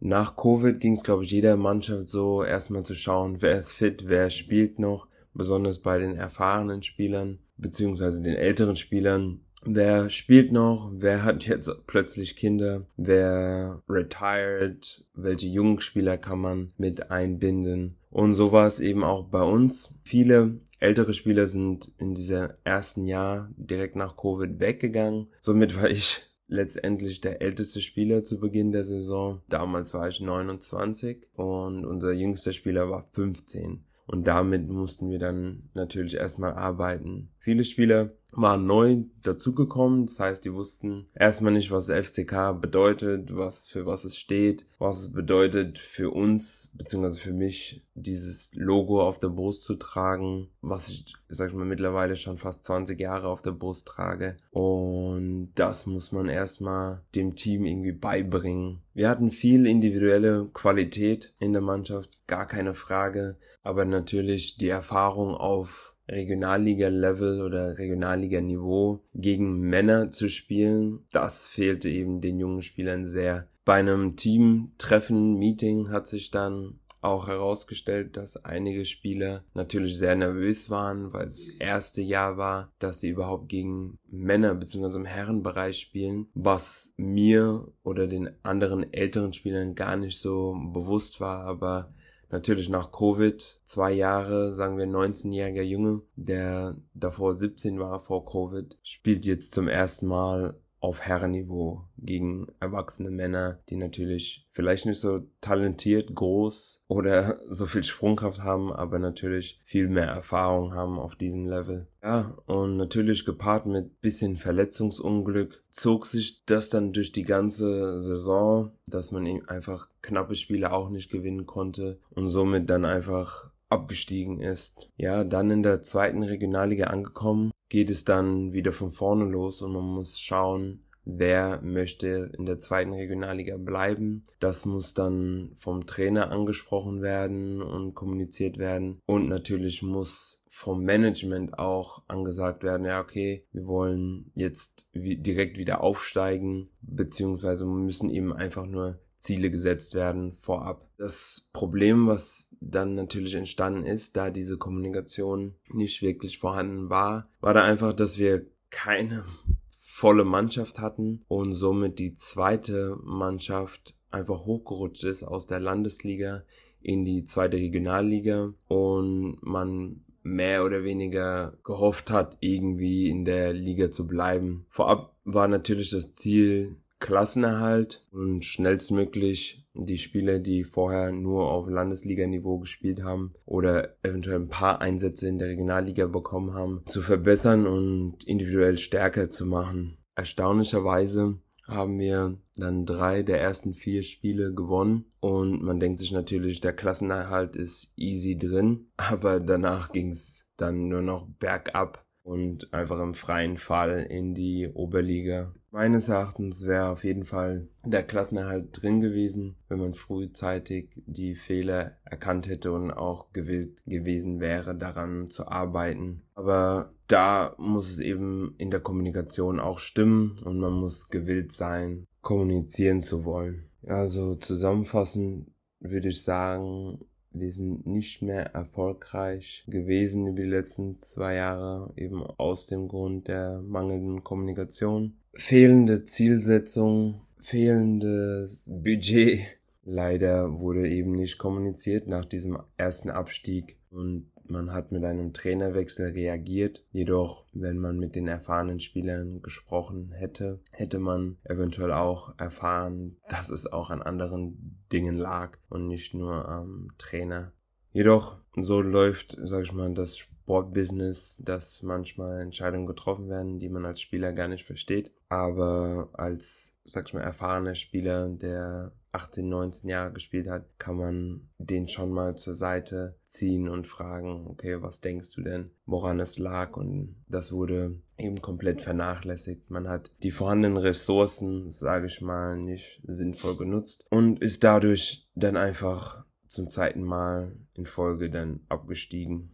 Nach 0.00 0.36
Covid 0.36 0.80
ging 0.80 0.94
es, 0.94 1.04
glaube 1.04 1.22
ich, 1.22 1.30
jeder 1.30 1.56
Mannschaft 1.56 2.08
so, 2.08 2.42
erstmal 2.42 2.82
zu 2.82 2.96
schauen, 2.96 3.40
wer 3.40 3.56
ist 3.56 3.70
fit, 3.70 4.08
wer 4.08 4.28
spielt 4.30 4.80
noch, 4.80 5.06
besonders 5.34 5.78
bei 5.78 5.98
den 5.98 6.16
erfahrenen 6.16 6.82
Spielern, 6.82 7.38
beziehungsweise 7.56 8.22
den 8.22 8.34
älteren 8.34 8.76
Spielern. 8.76 9.42
Wer 9.64 10.10
spielt 10.10 10.50
noch? 10.50 10.90
Wer 10.92 11.22
hat 11.22 11.46
jetzt 11.46 11.70
plötzlich 11.86 12.34
Kinder? 12.34 12.88
Wer 12.96 13.84
retired? 13.88 15.04
Welche 15.14 15.46
jungen 15.46 15.80
Spieler 15.80 16.18
kann 16.18 16.40
man 16.40 16.72
mit 16.76 17.12
einbinden? 17.12 17.98
Und 18.12 18.34
so 18.34 18.52
war 18.52 18.66
es 18.66 18.78
eben 18.78 19.04
auch 19.04 19.24
bei 19.24 19.42
uns. 19.42 19.94
Viele 20.04 20.60
ältere 20.78 21.14
Spieler 21.14 21.48
sind 21.48 21.90
in 21.96 22.14
dieser 22.14 22.58
ersten 22.62 23.06
Jahr 23.06 23.50
direkt 23.56 23.96
nach 23.96 24.18
Covid 24.18 24.60
weggegangen. 24.60 25.28
Somit 25.40 25.80
war 25.80 25.88
ich 25.88 26.20
letztendlich 26.46 27.22
der 27.22 27.40
älteste 27.40 27.80
Spieler 27.80 28.22
zu 28.22 28.38
Beginn 28.38 28.70
der 28.70 28.84
Saison. 28.84 29.40
Damals 29.48 29.94
war 29.94 30.08
ich 30.08 30.20
29 30.20 31.30
und 31.34 31.86
unser 31.86 32.12
jüngster 32.12 32.52
Spieler 32.52 32.90
war 32.90 33.08
15. 33.12 33.82
Und 34.06 34.26
damit 34.26 34.68
mussten 34.68 35.10
wir 35.10 35.18
dann 35.18 35.70
natürlich 35.72 36.16
erstmal 36.16 36.52
arbeiten. 36.52 37.30
Viele 37.42 37.64
Spieler 37.64 38.12
waren 38.30 38.66
neu 38.66 39.04
dazugekommen, 39.24 40.06
das 40.06 40.20
heißt, 40.20 40.44
die 40.44 40.54
wussten 40.54 41.08
erstmal 41.12 41.52
nicht, 41.52 41.72
was 41.72 41.90
FCK 41.90 42.52
bedeutet, 42.58 43.36
was 43.36 43.68
für 43.68 43.84
was 43.84 44.04
es 44.04 44.16
steht, 44.16 44.64
was 44.78 45.00
es 45.00 45.12
bedeutet 45.12 45.80
für 45.80 46.10
uns 46.10 46.70
beziehungsweise 46.72 47.18
für 47.18 47.32
mich 47.32 47.84
dieses 47.94 48.54
Logo 48.54 49.02
auf 49.02 49.18
der 49.18 49.28
Brust 49.28 49.64
zu 49.64 49.74
tragen, 49.74 50.48
was 50.60 50.88
ich, 50.88 51.14
sag 51.28 51.50
ich 51.50 51.56
mal, 51.56 51.66
mittlerweile 51.66 52.14
schon 52.14 52.38
fast 52.38 52.64
20 52.64 52.98
Jahre 52.98 53.26
auf 53.26 53.42
der 53.42 53.50
Brust 53.50 53.88
trage. 53.88 54.36
Und 54.52 55.50
das 55.56 55.86
muss 55.86 56.12
man 56.12 56.28
erstmal 56.28 57.02
dem 57.16 57.34
Team 57.34 57.66
irgendwie 57.66 57.92
beibringen. 57.92 58.82
Wir 58.94 59.08
hatten 59.10 59.32
viel 59.32 59.66
individuelle 59.66 60.46
Qualität 60.54 61.34
in 61.40 61.52
der 61.52 61.62
Mannschaft, 61.62 62.10
gar 62.28 62.46
keine 62.46 62.74
Frage, 62.74 63.36
aber 63.64 63.84
natürlich 63.84 64.56
die 64.56 64.68
Erfahrung 64.68 65.34
auf 65.34 65.91
Regionalliga-Level 66.12 67.42
oder 67.42 67.78
Regionalliga-Niveau 67.78 69.00
gegen 69.14 69.60
Männer 69.60 70.12
zu 70.12 70.28
spielen, 70.28 71.00
das 71.10 71.46
fehlte 71.46 71.88
eben 71.88 72.20
den 72.20 72.38
jungen 72.38 72.62
Spielern 72.62 73.06
sehr. 73.06 73.48
Bei 73.64 73.74
einem 73.74 74.16
Teamtreffen, 74.16 75.38
Meeting 75.38 75.90
hat 75.90 76.06
sich 76.06 76.30
dann 76.30 76.80
auch 77.02 77.26
herausgestellt, 77.26 78.16
dass 78.16 78.44
einige 78.44 78.86
Spieler 78.86 79.44
natürlich 79.54 79.98
sehr 79.98 80.14
nervös 80.14 80.70
waren, 80.70 81.12
weil 81.12 81.28
es 81.28 81.48
erste 81.58 82.00
Jahr 82.00 82.36
war, 82.36 82.72
dass 82.78 83.00
sie 83.00 83.10
überhaupt 83.10 83.48
gegen 83.48 83.98
Männer 84.08 84.54
bzw. 84.54 84.96
im 84.96 85.04
Herrenbereich 85.04 85.80
spielen, 85.80 86.28
was 86.34 86.94
mir 86.96 87.66
oder 87.82 88.06
den 88.06 88.30
anderen 88.44 88.92
älteren 88.92 89.32
Spielern 89.32 89.74
gar 89.74 89.96
nicht 89.96 90.18
so 90.18 90.56
bewusst 90.72 91.20
war, 91.20 91.44
aber 91.44 91.92
Natürlich 92.32 92.70
nach 92.70 92.92
Covid, 92.92 93.60
zwei 93.62 93.92
Jahre, 93.92 94.54
sagen 94.54 94.78
wir 94.78 94.86
19-jähriger 94.86 95.62
Junge, 95.62 96.00
der 96.16 96.76
davor 96.94 97.34
17 97.34 97.78
war 97.78 98.00
vor 98.00 98.24
Covid, 98.24 98.78
spielt 98.82 99.26
jetzt 99.26 99.52
zum 99.52 99.68
ersten 99.68 100.06
Mal 100.06 100.58
auf 100.82 101.00
Herrenniveau 101.02 101.84
gegen 101.96 102.48
erwachsene 102.58 103.10
Männer, 103.10 103.60
die 103.68 103.76
natürlich 103.76 104.46
vielleicht 104.50 104.84
nicht 104.84 104.98
so 104.98 105.20
talentiert, 105.40 106.12
groß 106.14 106.82
oder 106.88 107.38
so 107.48 107.66
viel 107.66 107.84
Sprungkraft 107.84 108.40
haben, 108.42 108.72
aber 108.72 108.98
natürlich 108.98 109.60
viel 109.64 109.88
mehr 109.88 110.08
Erfahrung 110.08 110.74
haben 110.74 110.98
auf 110.98 111.14
diesem 111.14 111.46
Level. 111.46 111.86
Ja, 112.02 112.36
und 112.46 112.76
natürlich 112.76 113.24
gepaart 113.24 113.66
mit 113.66 114.00
bisschen 114.00 114.36
Verletzungsunglück 114.36 115.62
zog 115.70 116.06
sich 116.06 116.44
das 116.46 116.68
dann 116.68 116.92
durch 116.92 117.12
die 117.12 117.24
ganze 117.24 118.00
Saison, 118.00 118.72
dass 118.88 119.12
man 119.12 119.22
einfach 119.46 119.88
knappe 120.02 120.34
Spiele 120.34 120.72
auch 120.72 120.90
nicht 120.90 121.12
gewinnen 121.12 121.46
konnte 121.46 122.00
und 122.10 122.28
somit 122.28 122.68
dann 122.68 122.84
einfach 122.84 123.52
abgestiegen 123.72 124.40
ist. 124.40 124.90
Ja, 124.96 125.24
dann 125.24 125.50
in 125.50 125.62
der 125.62 125.82
zweiten 125.82 126.22
Regionalliga 126.22 126.88
angekommen, 126.88 127.51
geht 127.72 127.88
es 127.88 128.04
dann 128.04 128.52
wieder 128.52 128.74
von 128.74 128.92
vorne 128.92 129.24
los 129.24 129.62
und 129.62 129.72
man 129.72 129.82
muss 129.82 130.20
schauen, 130.20 130.84
wer 131.06 131.62
möchte 131.62 132.30
in 132.36 132.44
der 132.44 132.58
zweiten 132.58 132.92
Regionalliga 132.92 133.56
bleiben. 133.56 134.26
Das 134.40 134.66
muss 134.66 134.92
dann 134.92 135.52
vom 135.56 135.86
Trainer 135.86 136.30
angesprochen 136.30 137.00
werden 137.00 137.62
und 137.62 137.94
kommuniziert 137.94 138.58
werden. 138.58 139.00
Und 139.06 139.30
natürlich 139.30 139.82
muss 139.82 140.44
vom 140.50 140.84
Management 140.84 141.58
auch 141.58 142.02
angesagt 142.08 142.62
werden, 142.62 142.84
ja, 142.84 143.00
okay, 143.00 143.46
wir 143.52 143.66
wollen 143.66 144.30
jetzt 144.34 144.90
direkt 144.92 145.56
wieder 145.56 145.80
aufsteigen, 145.80 146.68
beziehungsweise 146.82 147.64
müssen 147.64 148.10
eben 148.10 148.34
einfach 148.34 148.66
nur 148.66 148.98
Ziele 149.22 149.52
gesetzt 149.52 149.94
werden 149.94 150.36
vorab. 150.40 150.84
Das 150.98 151.48
Problem, 151.52 152.08
was 152.08 152.56
dann 152.60 152.96
natürlich 152.96 153.36
entstanden 153.36 153.86
ist, 153.86 154.16
da 154.16 154.30
diese 154.30 154.58
Kommunikation 154.58 155.54
nicht 155.72 156.02
wirklich 156.02 156.38
vorhanden 156.38 156.90
war, 156.90 157.28
war 157.40 157.54
da 157.54 157.62
einfach, 157.62 157.92
dass 157.92 158.18
wir 158.18 158.46
keine 158.70 159.24
volle 159.80 160.24
Mannschaft 160.24 160.80
hatten 160.80 161.24
und 161.28 161.52
somit 161.52 162.00
die 162.00 162.16
zweite 162.16 162.98
Mannschaft 163.04 163.94
einfach 164.10 164.44
hochgerutscht 164.44 165.04
ist 165.04 165.22
aus 165.22 165.46
der 165.46 165.60
Landesliga 165.60 166.42
in 166.80 167.04
die 167.04 167.24
zweite 167.24 167.58
Regionalliga 167.58 168.52
und 168.66 169.38
man 169.40 170.04
mehr 170.24 170.64
oder 170.64 170.82
weniger 170.82 171.56
gehofft 171.62 172.10
hat, 172.10 172.36
irgendwie 172.40 173.08
in 173.08 173.24
der 173.24 173.52
Liga 173.52 173.90
zu 173.90 174.06
bleiben. 174.06 174.66
Vorab 174.68 175.14
war 175.24 175.46
natürlich 175.46 175.90
das 175.90 176.12
Ziel 176.12 176.76
Klassenerhalt 177.02 178.06
und 178.12 178.44
schnellstmöglich 178.44 179.66
die 179.74 179.98
Spieler, 179.98 180.38
die 180.38 180.62
vorher 180.62 181.10
nur 181.10 181.50
auf 181.50 181.68
Landesliganiveau 181.68 182.60
gespielt 182.60 183.02
haben 183.02 183.32
oder 183.44 183.96
eventuell 184.04 184.36
ein 184.36 184.48
paar 184.48 184.80
Einsätze 184.80 185.26
in 185.26 185.38
der 185.38 185.48
Regionalliga 185.48 186.06
bekommen 186.06 186.54
haben, 186.54 186.84
zu 186.86 187.02
verbessern 187.02 187.66
und 187.66 188.22
individuell 188.24 188.78
stärker 188.78 189.30
zu 189.30 189.46
machen. 189.46 189.98
Erstaunlicherweise 190.14 191.40
haben 191.66 191.98
wir 191.98 192.38
dann 192.56 192.86
drei 192.86 193.24
der 193.24 193.40
ersten 193.40 193.74
vier 193.74 194.04
Spiele 194.04 194.54
gewonnen 194.54 195.06
und 195.18 195.60
man 195.60 195.80
denkt 195.80 195.98
sich 195.98 196.12
natürlich, 196.12 196.60
der 196.60 196.72
Klassenerhalt 196.72 197.56
ist 197.56 197.92
easy 197.96 198.38
drin, 198.38 198.92
aber 198.96 199.40
danach 199.40 199.90
ging 199.90 200.10
es 200.10 200.46
dann 200.56 200.88
nur 200.88 201.02
noch 201.02 201.26
bergab 201.40 202.06
und 202.22 202.72
einfach 202.72 203.00
im 203.00 203.14
freien 203.14 203.56
Fall 203.56 204.06
in 204.08 204.34
die 204.34 204.68
Oberliga. 204.68 205.52
Meines 205.74 206.10
Erachtens 206.10 206.66
wäre 206.66 206.90
auf 206.90 207.02
jeden 207.02 207.24
Fall 207.24 207.66
der 207.82 208.02
Klassenerhalt 208.02 208.82
drin 208.82 209.00
gewesen, 209.00 209.56
wenn 209.68 209.78
man 209.78 209.94
frühzeitig 209.94 210.90
die 211.06 211.34
Fehler 211.34 211.96
erkannt 212.04 212.46
hätte 212.46 212.72
und 212.72 212.90
auch 212.90 213.32
gewillt 213.32 213.82
gewesen 213.86 214.38
wäre, 214.38 214.76
daran 214.76 215.28
zu 215.28 215.48
arbeiten. 215.48 216.24
Aber 216.34 216.92
da 217.08 217.54
muss 217.56 217.90
es 217.90 218.00
eben 218.00 218.54
in 218.58 218.70
der 218.70 218.80
Kommunikation 218.80 219.60
auch 219.60 219.78
stimmen 219.78 220.36
und 220.44 220.58
man 220.58 220.74
muss 220.74 221.08
gewillt 221.08 221.52
sein, 221.52 222.06
kommunizieren 222.20 223.00
zu 223.00 223.24
wollen. 223.24 223.64
Also 223.86 224.34
zusammenfassend 224.34 225.50
würde 225.80 226.10
ich 226.10 226.22
sagen, 226.22 226.98
wir 227.30 227.50
sind 227.50 227.86
nicht 227.86 228.20
mehr 228.20 228.54
erfolgreich 228.54 229.64
gewesen 229.66 230.26
über 230.26 230.42
die 230.42 230.50
letzten 230.50 230.96
zwei 230.96 231.36
Jahre, 231.36 231.94
eben 231.96 232.22
aus 232.22 232.66
dem 232.66 232.88
Grund 232.88 233.28
der 233.28 233.62
mangelnden 233.62 234.22
Kommunikation. 234.22 235.16
Fehlende 235.34 236.04
Zielsetzung, 236.04 237.22
fehlendes 237.40 238.64
Budget. 238.66 239.40
Leider 239.82 240.60
wurde 240.60 240.88
eben 240.88 241.12
nicht 241.12 241.38
kommuniziert 241.38 242.06
nach 242.06 242.26
diesem 242.26 242.58
ersten 242.76 243.10
Abstieg 243.10 243.78
und 243.90 244.30
man 244.44 244.72
hat 244.72 244.92
mit 244.92 245.04
einem 245.04 245.32
Trainerwechsel 245.32 246.10
reagiert. 246.10 246.84
Jedoch, 246.92 247.46
wenn 247.54 247.78
man 247.78 247.98
mit 247.98 248.14
den 248.14 248.28
erfahrenen 248.28 248.78
Spielern 248.78 249.40
gesprochen 249.40 250.12
hätte, 250.12 250.60
hätte 250.70 250.98
man 250.98 251.38
eventuell 251.44 251.92
auch 251.92 252.38
erfahren, 252.38 253.16
dass 253.30 253.48
es 253.48 253.72
auch 253.72 253.88
an 253.88 254.02
anderen 254.02 254.78
Dingen 254.92 255.16
lag 255.16 255.58
und 255.70 255.88
nicht 255.88 256.12
nur 256.12 256.46
am 256.46 256.90
Trainer. 256.98 257.52
Jedoch, 257.92 258.38
so 258.54 258.82
läuft, 258.82 259.36
sag 259.40 259.62
ich 259.62 259.72
mal, 259.72 259.92
das 259.94 260.26
Sportbusiness, 260.42 261.40
dass 261.44 261.82
manchmal 261.82 262.40
Entscheidungen 262.40 262.86
getroffen 262.86 263.28
werden, 263.28 263.60
die 263.60 263.68
man 263.68 263.84
als 263.84 264.00
Spieler 264.00 264.32
gar 264.32 264.48
nicht 264.48 264.66
versteht. 264.66 265.12
Aber 265.28 266.10
als, 266.14 266.76
sag 266.84 267.08
ich 267.08 267.14
mal, 267.14 267.20
erfahrener 267.20 267.76
Spieler, 267.76 268.28
der 268.28 268.92
18, 269.12 269.48
19 269.48 269.90
Jahre 269.90 270.12
gespielt 270.12 270.48
hat, 270.48 270.64
kann 270.78 270.96
man 270.96 271.48
den 271.58 271.86
schon 271.86 272.10
mal 272.10 272.36
zur 272.36 272.54
Seite 272.54 273.16
ziehen 273.24 273.68
und 273.68 273.86
fragen, 273.86 274.46
okay, 274.48 274.82
was 274.82 275.00
denkst 275.00 275.32
du 275.34 275.42
denn, 275.42 275.70
woran 275.86 276.18
es 276.18 276.38
lag? 276.38 276.76
Und 276.76 277.22
das 277.28 277.52
wurde 277.52 278.00
eben 278.18 278.40
komplett 278.42 278.80
vernachlässigt. 278.80 279.70
Man 279.70 279.88
hat 279.88 280.10
die 280.22 280.30
vorhandenen 280.30 280.78
Ressourcen, 280.78 281.70
sage 281.70 282.06
ich 282.06 282.20
mal, 282.20 282.56
nicht 282.56 283.00
sinnvoll 283.04 283.56
genutzt 283.56 284.04
und 284.10 284.40
ist 284.40 284.64
dadurch 284.64 285.28
dann 285.34 285.56
einfach 285.56 286.24
zum 286.46 286.68
zweiten 286.68 287.02
Mal 287.02 287.56
in 287.74 287.86
Folge 287.86 288.28
dann 288.28 288.60
abgestiegen. 288.68 289.51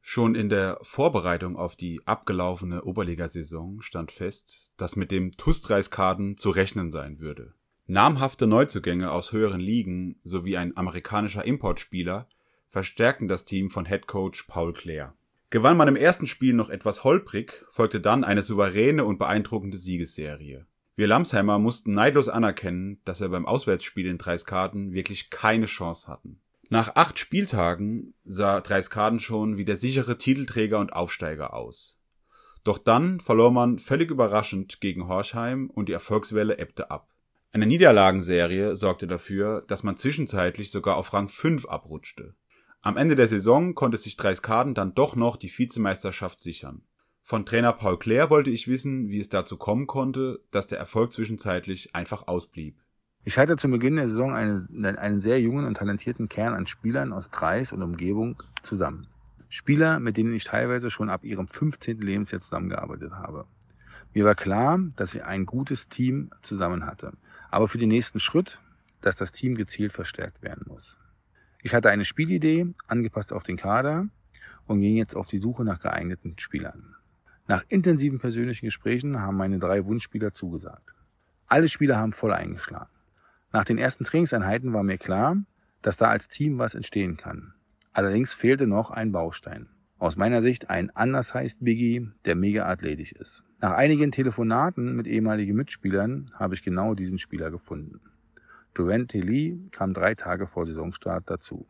Schon 0.00 0.34
in 0.34 0.48
der 0.48 0.78
Vorbereitung 0.82 1.56
auf 1.56 1.76
die 1.76 2.00
abgelaufene 2.06 2.82
Oberligasaison 2.84 3.82
stand 3.82 4.10
fest, 4.10 4.72
dass 4.76 4.96
mit 4.96 5.10
dem 5.10 5.32
TUS-Reiskaden 5.32 6.36
zu 6.36 6.50
rechnen 6.50 6.90
sein 6.90 7.20
würde. 7.20 7.54
Namhafte 7.86 8.46
Neuzugänge 8.46 9.10
aus 9.10 9.32
höheren 9.32 9.60
Ligen 9.60 10.18
sowie 10.24 10.56
ein 10.56 10.76
amerikanischer 10.76 11.44
Importspieler 11.44 12.28
verstärkten 12.68 13.28
das 13.28 13.44
Team 13.44 13.70
von 13.70 13.84
Headcoach 13.84 14.46
Paul 14.46 14.72
Clare. 14.72 15.14
Gewann 15.50 15.76
man 15.76 15.88
im 15.88 15.96
ersten 15.96 16.26
Spiel 16.26 16.52
noch 16.52 16.68
etwas 16.68 17.04
holprig, 17.04 17.64
folgte 17.70 18.00
dann 18.00 18.24
eine 18.24 18.42
souveräne 18.42 19.04
und 19.04 19.18
beeindruckende 19.18 19.78
Siegesserie. 19.78 20.66
Wir 20.96 21.06
Lamsheimer 21.06 21.58
mussten 21.58 21.92
neidlos 21.92 22.28
anerkennen, 22.28 23.00
dass 23.04 23.20
wir 23.20 23.28
beim 23.28 23.46
Auswärtsspiel 23.46 24.06
in 24.06 24.18
Dreiskaden 24.18 24.92
wirklich 24.92 25.30
keine 25.30 25.66
Chance 25.66 26.08
hatten. 26.08 26.40
Nach 26.70 26.96
acht 26.96 27.18
Spieltagen 27.18 28.14
sah 28.24 28.60
Dreiskaden 28.60 29.20
schon 29.20 29.56
wie 29.56 29.64
der 29.64 29.78
sichere 29.78 30.18
Titelträger 30.18 30.78
und 30.78 30.92
Aufsteiger 30.92 31.54
aus. 31.54 31.98
Doch 32.62 32.76
dann 32.76 33.20
verlor 33.20 33.50
man 33.50 33.78
völlig 33.78 34.10
überraschend 34.10 34.80
gegen 34.80 35.08
Horchheim 35.08 35.70
und 35.70 35.88
die 35.88 35.94
Erfolgswelle 35.94 36.58
ebbte 36.58 36.90
ab. 36.90 37.08
Eine 37.52 37.64
Niederlagenserie 37.64 38.76
sorgte 38.76 39.06
dafür, 39.06 39.64
dass 39.66 39.82
man 39.82 39.96
zwischenzeitlich 39.96 40.70
sogar 40.70 40.96
auf 40.96 41.14
Rang 41.14 41.28
5 41.28 41.64
abrutschte. 41.64 42.34
Am 42.82 42.98
Ende 42.98 43.16
der 43.16 43.28
Saison 43.28 43.74
konnte 43.74 43.96
sich 43.96 44.18
Dreiskaden 44.18 44.74
dann 44.74 44.94
doch 44.94 45.16
noch 45.16 45.36
die 45.36 45.50
Vizemeisterschaft 45.50 46.38
sichern. 46.40 46.82
Von 47.22 47.46
Trainer 47.46 47.72
Paul 47.72 47.98
Claire 47.98 48.28
wollte 48.28 48.50
ich 48.50 48.68
wissen, 48.68 49.08
wie 49.08 49.20
es 49.20 49.30
dazu 49.30 49.56
kommen 49.56 49.86
konnte, 49.86 50.40
dass 50.50 50.66
der 50.66 50.78
Erfolg 50.78 51.12
zwischenzeitlich 51.12 51.94
einfach 51.94 52.28
ausblieb. 52.28 52.78
Ich 53.28 53.36
hatte 53.36 53.58
zu 53.58 53.68
Beginn 53.68 53.96
der 53.96 54.08
Saison 54.08 54.32
einen, 54.32 54.96
einen 54.96 55.18
sehr 55.18 55.38
jungen 55.38 55.66
und 55.66 55.76
talentierten 55.76 56.30
Kern 56.30 56.54
an 56.54 56.64
Spielern 56.64 57.12
aus 57.12 57.30
Dreis 57.30 57.74
und 57.74 57.82
Umgebung 57.82 58.42
zusammen. 58.62 59.06
Spieler, 59.50 60.00
mit 60.00 60.16
denen 60.16 60.32
ich 60.32 60.44
teilweise 60.44 60.90
schon 60.90 61.10
ab 61.10 61.24
ihrem 61.24 61.46
15. 61.46 62.00
Lebensjahr 62.00 62.40
zusammengearbeitet 62.40 63.12
habe. 63.12 63.44
Mir 64.14 64.24
war 64.24 64.34
klar, 64.34 64.80
dass 64.96 65.14
ich 65.14 65.22
ein 65.24 65.44
gutes 65.44 65.90
Team 65.90 66.30
zusammen 66.40 66.86
hatte, 66.86 67.12
aber 67.50 67.68
für 67.68 67.76
den 67.76 67.90
nächsten 67.90 68.18
Schritt, 68.18 68.60
dass 69.02 69.16
das 69.16 69.30
Team 69.30 69.56
gezielt 69.56 69.92
verstärkt 69.92 70.42
werden 70.42 70.64
muss. 70.66 70.96
Ich 71.62 71.74
hatte 71.74 71.90
eine 71.90 72.06
Spielidee, 72.06 72.72
angepasst 72.86 73.34
auf 73.34 73.42
den 73.42 73.58
Kader, 73.58 74.06
und 74.66 74.80
ging 74.80 74.96
jetzt 74.96 75.14
auf 75.14 75.26
die 75.28 75.36
Suche 75.36 75.64
nach 75.64 75.80
geeigneten 75.80 76.38
Spielern. 76.38 76.94
Nach 77.46 77.62
intensiven 77.68 78.20
persönlichen 78.20 78.64
Gesprächen 78.64 79.20
haben 79.20 79.36
meine 79.36 79.58
drei 79.58 79.84
Wunschspieler 79.84 80.32
zugesagt. 80.32 80.94
Alle 81.46 81.68
Spieler 81.68 81.98
haben 81.98 82.14
voll 82.14 82.32
eingeschlagen. 82.32 82.88
Nach 83.52 83.64
den 83.64 83.78
ersten 83.78 84.04
Trainingseinheiten 84.04 84.72
war 84.72 84.82
mir 84.82 84.98
klar, 84.98 85.36
dass 85.82 85.96
da 85.96 86.08
als 86.08 86.28
Team 86.28 86.58
was 86.58 86.74
entstehen 86.74 87.16
kann. 87.16 87.54
Allerdings 87.92 88.32
fehlte 88.32 88.66
noch 88.66 88.90
ein 88.90 89.12
Baustein. 89.12 89.68
Aus 89.98 90.16
meiner 90.16 90.42
Sicht 90.42 90.70
ein 90.70 90.90
anders 90.94 91.34
heißt 91.34 91.64
Biggie, 91.64 92.10
der 92.24 92.36
mega 92.36 92.66
athletisch 92.66 93.12
ist. 93.12 93.42
Nach 93.60 93.72
einigen 93.72 94.12
Telefonaten 94.12 94.94
mit 94.94 95.08
ehemaligen 95.08 95.56
Mitspielern 95.56 96.30
habe 96.34 96.54
ich 96.54 96.62
genau 96.62 96.94
diesen 96.94 97.18
Spieler 97.18 97.50
gefunden. 97.50 98.00
Durant 98.74 99.12
Lee 99.14 99.58
kam 99.72 99.94
drei 99.94 100.14
Tage 100.14 100.46
vor 100.46 100.64
Saisonstart 100.66 101.28
dazu. 101.28 101.66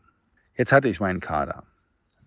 Jetzt 0.54 0.72
hatte 0.72 0.88
ich 0.88 1.00
meinen 1.00 1.20
Kader. 1.20 1.62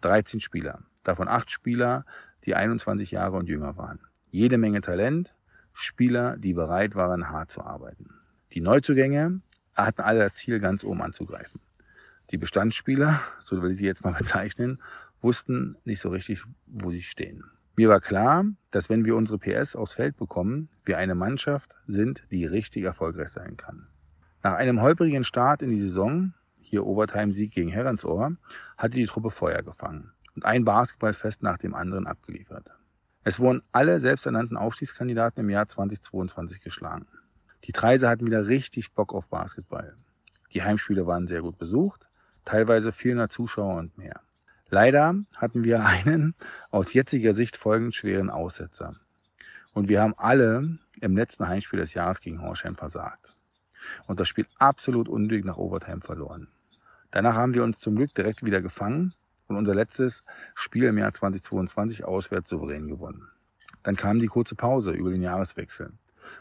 13 0.01 0.39
Spieler, 0.39 0.79
davon 1.03 1.27
8 1.27 1.51
Spieler 1.51 2.05
die 2.45 2.55
21 2.55 3.11
Jahre 3.11 3.37
und 3.37 3.49
jünger 3.49 3.77
waren. 3.77 3.99
Jede 4.29 4.57
Menge 4.57 4.81
Talent, 4.81 5.35
Spieler, 5.73 6.37
die 6.37 6.53
bereit 6.53 6.95
waren, 6.95 7.29
hart 7.29 7.51
zu 7.51 7.61
arbeiten. 7.61 8.20
Die 8.53 8.61
Neuzugänge 8.61 9.39
hatten 9.75 10.01
alle 10.01 10.19
das 10.19 10.35
Ziel, 10.35 10.59
ganz 10.59 10.83
oben 10.83 11.01
anzugreifen. 11.01 11.61
Die 12.31 12.37
Bestandsspieler, 12.37 13.21
so 13.39 13.61
will 13.61 13.71
ich 13.71 13.77
sie 13.77 13.85
jetzt 13.85 14.03
mal 14.03 14.13
bezeichnen, 14.17 14.81
wussten 15.21 15.77
nicht 15.85 16.01
so 16.01 16.09
richtig, 16.09 16.43
wo 16.67 16.91
sie 16.91 17.01
stehen. 17.01 17.45
Mir 17.77 17.87
war 17.87 18.01
klar, 18.01 18.45
dass 18.71 18.89
wenn 18.89 19.05
wir 19.05 19.15
unsere 19.15 19.39
PS 19.39 19.75
aufs 19.75 19.93
Feld 19.93 20.17
bekommen, 20.17 20.67
wir 20.83 20.97
eine 20.97 21.15
Mannschaft 21.15 21.75
sind, 21.87 22.25
die 22.29 22.45
richtig 22.45 22.83
erfolgreich 22.83 23.29
sein 23.29 23.55
kann. 23.55 23.87
Nach 24.43 24.53
einem 24.53 24.81
holprigen 24.81 25.23
Start 25.23 25.61
in 25.61 25.69
die 25.69 25.79
Saison, 25.79 26.33
hier 26.59 26.85
Overtime-Sieg 26.85 27.51
gegen 27.51 27.69
Herrensohr, 27.69 28.35
hatte 28.77 28.97
die 28.97 29.05
Truppe 29.05 29.29
Feuer 29.29 29.61
gefangen 29.61 30.11
und 30.35 30.45
ein 30.45 30.65
Basketballfest 30.65 31.43
nach 31.43 31.57
dem 31.57 31.73
anderen 31.73 32.07
abgeliefert. 32.07 32.65
Es 33.23 33.39
wurden 33.39 33.61
alle 33.71 33.99
selbsternannten 33.99 34.57
Aufstiegskandidaten 34.57 35.41
im 35.41 35.49
Jahr 35.49 35.69
2022 35.69 36.59
geschlagen. 36.59 37.07
Die 37.65 37.71
Treise 37.71 38.09
hatten 38.09 38.27
wieder 38.27 38.47
richtig 38.47 38.93
Bock 38.93 39.13
auf 39.13 39.27
Basketball. 39.27 39.95
Die 40.53 40.63
Heimspiele 40.63 41.05
waren 41.05 41.27
sehr 41.27 41.41
gut 41.41 41.57
besucht, 41.57 42.09
teilweise 42.43 42.91
400 42.91 43.31
Zuschauer 43.31 43.77
und 43.77 43.97
mehr. 43.97 44.19
Leider 44.69 45.15
hatten 45.35 45.63
wir 45.63 45.85
einen 45.85 46.33
aus 46.71 46.93
jetziger 46.93 47.33
Sicht 47.33 47.57
folgend 47.57 47.93
schweren 47.93 48.29
Aussetzer. 48.29 48.95
Und 49.73 49.89
wir 49.89 50.01
haben 50.01 50.15
alle 50.17 50.77
im 50.99 51.15
letzten 51.15 51.47
Heimspiel 51.47 51.79
des 51.79 51.93
Jahres 51.93 52.21
gegen 52.21 52.41
Horsham 52.41 52.75
versagt. 52.75 53.35
Und 54.07 54.19
das 54.19 54.27
Spiel 54.27 54.47
absolut 54.57 55.07
unnötig 55.07 55.45
nach 55.45 55.57
Overtime 55.57 56.01
verloren. 56.01 56.47
Danach 57.11 57.35
haben 57.35 57.53
wir 57.53 57.63
uns 57.63 57.79
zum 57.79 57.95
Glück 57.95 58.13
direkt 58.15 58.45
wieder 58.45 58.61
gefangen 58.61 59.13
und 59.47 59.57
unser 59.57 59.75
letztes 59.75 60.23
Spiel 60.55 60.85
im 60.85 60.97
Jahr 60.97 61.13
2022 61.13 62.05
auswärts 62.05 62.49
souverän 62.49 62.87
gewonnen. 62.87 63.27
Dann 63.83 63.95
kam 63.95 64.19
die 64.19 64.27
kurze 64.27 64.55
Pause 64.55 64.91
über 64.91 65.09
den 65.09 65.21
Jahreswechsel. 65.21 65.91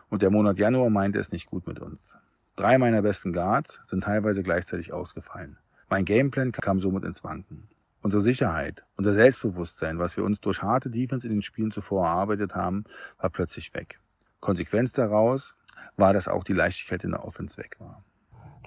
Und 0.09 0.23
der 0.23 0.31
Monat 0.31 0.59
Januar 0.59 0.91
meinte 0.91 1.19
es 1.19 1.33
nicht 1.33 1.47
gut 1.47 1.67
mit 1.67 1.81
uns. 1.81 2.17
Drei 2.57 2.79
meiner 2.79 3.03
besten 3.03 3.33
Guards 3.33 3.81
sind 3.85 4.05
teilweise 4.05 4.43
gleichzeitig 4.43 4.93
ausgefallen. 4.93 5.57
Mein 5.89 6.05
Gameplan 6.05 6.53
kam 6.53 6.81
somit 6.81 7.05
ins 7.05 7.25
Wanken. 7.25 7.69
Unsere 8.03 8.23
Sicherheit, 8.23 8.85
unser 8.97 9.13
Selbstbewusstsein, 9.13 9.99
was 9.99 10.17
wir 10.17 10.25
uns 10.25 10.41
durch 10.41 10.63
harte 10.63 10.91
Defense 10.91 11.27
in 11.27 11.35
den 11.35 11.43
Spielen 11.43 11.71
zuvor 11.71 12.07
erarbeitet 12.07 12.55
haben, 12.55 12.85
war 13.19 13.31
plötzlich 13.31 13.75
weg. 13.75 13.99
Konsequenz 14.41 14.93
daraus 14.93 15.55
war, 15.97 16.13
dass 16.13 16.29
auch 16.29 16.45
die 16.45 16.55
Leichtigkeit 16.55 17.05
in 17.05 17.11
der 17.11 17.25
Offense 17.25 17.59
weg 17.59 17.77
war. 17.79 18.03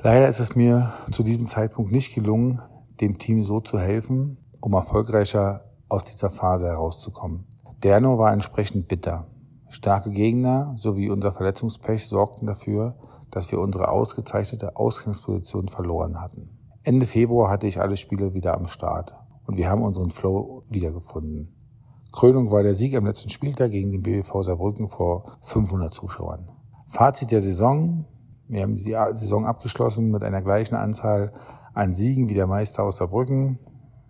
Leider 0.02 0.28
ist 0.28 0.40
es 0.40 0.56
mir 0.56 0.94
zu 1.12 1.24
diesem 1.24 1.46
Zeitpunkt 1.46 1.92
nicht 1.92 2.14
gelungen, 2.14 2.62
dem 3.02 3.18
Team 3.18 3.44
so 3.44 3.60
zu 3.60 3.80
helfen, 3.80 4.38
um 4.60 4.74
erfolgreicher 4.74 5.66
aus 5.90 6.04
dieser 6.04 6.30
Phase 6.30 6.68
herauszukommen. 6.68 7.46
Der 7.84 7.92
Januar 7.92 8.18
war 8.18 8.34
entsprechend 8.34 8.88
bitter. 8.88 9.28
Starke 9.74 10.12
Gegner 10.12 10.76
sowie 10.78 11.10
unser 11.10 11.32
Verletzungspech 11.32 12.08
sorgten 12.08 12.46
dafür, 12.46 12.96
dass 13.32 13.52
wir 13.52 13.60
unsere 13.60 13.90
ausgezeichnete 13.90 14.76
Ausgangsposition 14.76 15.68
verloren 15.68 16.22
hatten. 16.22 16.50
Ende 16.84 17.08
Februar 17.08 17.50
hatte 17.50 17.66
ich 17.66 17.82
alle 17.82 17.98
Spiele 17.98 18.36
wieder 18.36 18.54
am 18.54 18.68
Start 18.68 19.16
und 19.48 19.58
wir 19.58 19.68
haben 19.68 19.82
unseren 19.82 20.12
Flow 20.12 20.64
wiedergefunden. 20.70 21.56
Krönung 22.12 22.52
war 22.52 22.62
der 22.62 22.76
Sieg 22.76 22.96
am 22.96 23.08
letzten 23.08 23.30
Spieltag 23.30 23.72
gegen 23.72 23.92
den 23.92 24.04
BBV 24.04 24.44
Saarbrücken 24.44 24.90
vor 24.90 25.40
500 25.42 25.92
Zuschauern. 25.92 26.50
Fazit 26.86 27.32
der 27.32 27.42
Saison. 27.42 28.06
Wir 28.48 28.62
haben 28.62 28.76
die 28.76 28.84
Saison 28.84 29.48
abgeschlossen 29.48 30.12
mit 30.12 30.24
einer 30.24 30.44
gleichen 30.44 30.76
Anzahl 30.76 31.34
an 31.74 31.94
Siegen 31.94 32.30
wie 32.30 32.36
der 32.36 32.46
Meister 32.46 32.84
aus 32.84 32.98
Saarbrücken. 32.98 33.58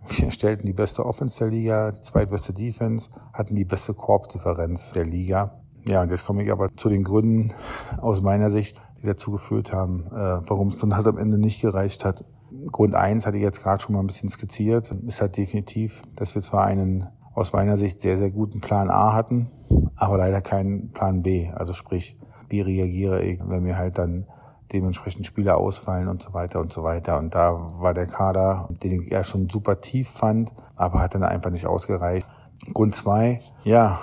Wir 0.08 0.30
stellten 0.30 0.66
die 0.66 0.72
beste 0.72 1.04
Offense 1.04 1.38
der 1.38 1.48
Liga, 1.48 1.90
die 1.92 2.02
zweitbeste 2.02 2.52
Defense, 2.52 3.10
hatten 3.32 3.54
die 3.54 3.64
beste 3.64 3.94
Korbdifferenz 3.94 4.92
der 4.92 5.04
Liga. 5.04 5.60
Ja, 5.86 6.02
und 6.02 6.10
jetzt 6.10 6.26
komme 6.26 6.42
ich 6.42 6.52
aber 6.52 6.74
zu 6.76 6.88
den 6.88 7.04
Gründen 7.04 7.52
aus 7.98 8.22
meiner 8.22 8.50
Sicht, 8.50 8.80
die 9.00 9.06
dazu 9.06 9.32
geführt 9.32 9.72
haben, 9.72 10.06
äh, 10.06 10.40
warum 10.48 10.68
es 10.68 10.78
dann 10.78 10.96
halt 10.96 11.06
am 11.06 11.18
Ende 11.18 11.38
nicht 11.38 11.60
gereicht 11.60 12.04
hat, 12.04 12.24
Grund 12.70 12.94
eins 12.94 13.26
hatte 13.26 13.36
ich 13.36 13.42
jetzt 13.42 13.62
gerade 13.62 13.82
schon 13.82 13.94
mal 13.94 14.00
ein 14.00 14.06
bisschen 14.06 14.28
skizziert, 14.28 14.90
ist 15.06 15.20
halt 15.20 15.36
definitiv, 15.36 16.02
dass 16.16 16.34
wir 16.34 16.42
zwar 16.42 16.64
einen 16.64 17.08
aus 17.34 17.52
meiner 17.52 17.76
Sicht 17.76 18.00
sehr, 18.00 18.16
sehr 18.16 18.30
guten 18.30 18.60
Plan 18.60 18.90
A 18.90 19.12
hatten, 19.12 19.50
aber 19.96 20.18
leider 20.18 20.40
keinen 20.40 20.90
Plan 20.92 21.22
B. 21.22 21.50
Also 21.50 21.74
sprich, 21.74 22.16
wie 22.48 22.60
reagiere 22.60 23.22
ich, 23.22 23.40
wenn 23.44 23.64
mir 23.64 23.76
halt 23.76 23.98
dann 23.98 24.26
dementsprechend 24.74 25.26
Spieler 25.26 25.56
ausfallen 25.56 26.08
und 26.08 26.22
so 26.22 26.34
weiter 26.34 26.60
und 26.60 26.72
so 26.72 26.82
weiter. 26.82 27.18
Und 27.18 27.34
da 27.34 27.56
war 27.80 27.94
der 27.94 28.06
Kader, 28.06 28.68
den 28.82 29.08
ja 29.08 29.24
schon 29.24 29.48
super 29.48 29.80
tief 29.80 30.10
fand, 30.10 30.52
aber 30.76 31.00
hat 31.00 31.14
dann 31.14 31.22
einfach 31.22 31.50
nicht 31.50 31.66
ausgereicht. 31.66 32.26
Grund 32.72 32.94
zwei, 32.94 33.40
ja, 33.64 33.98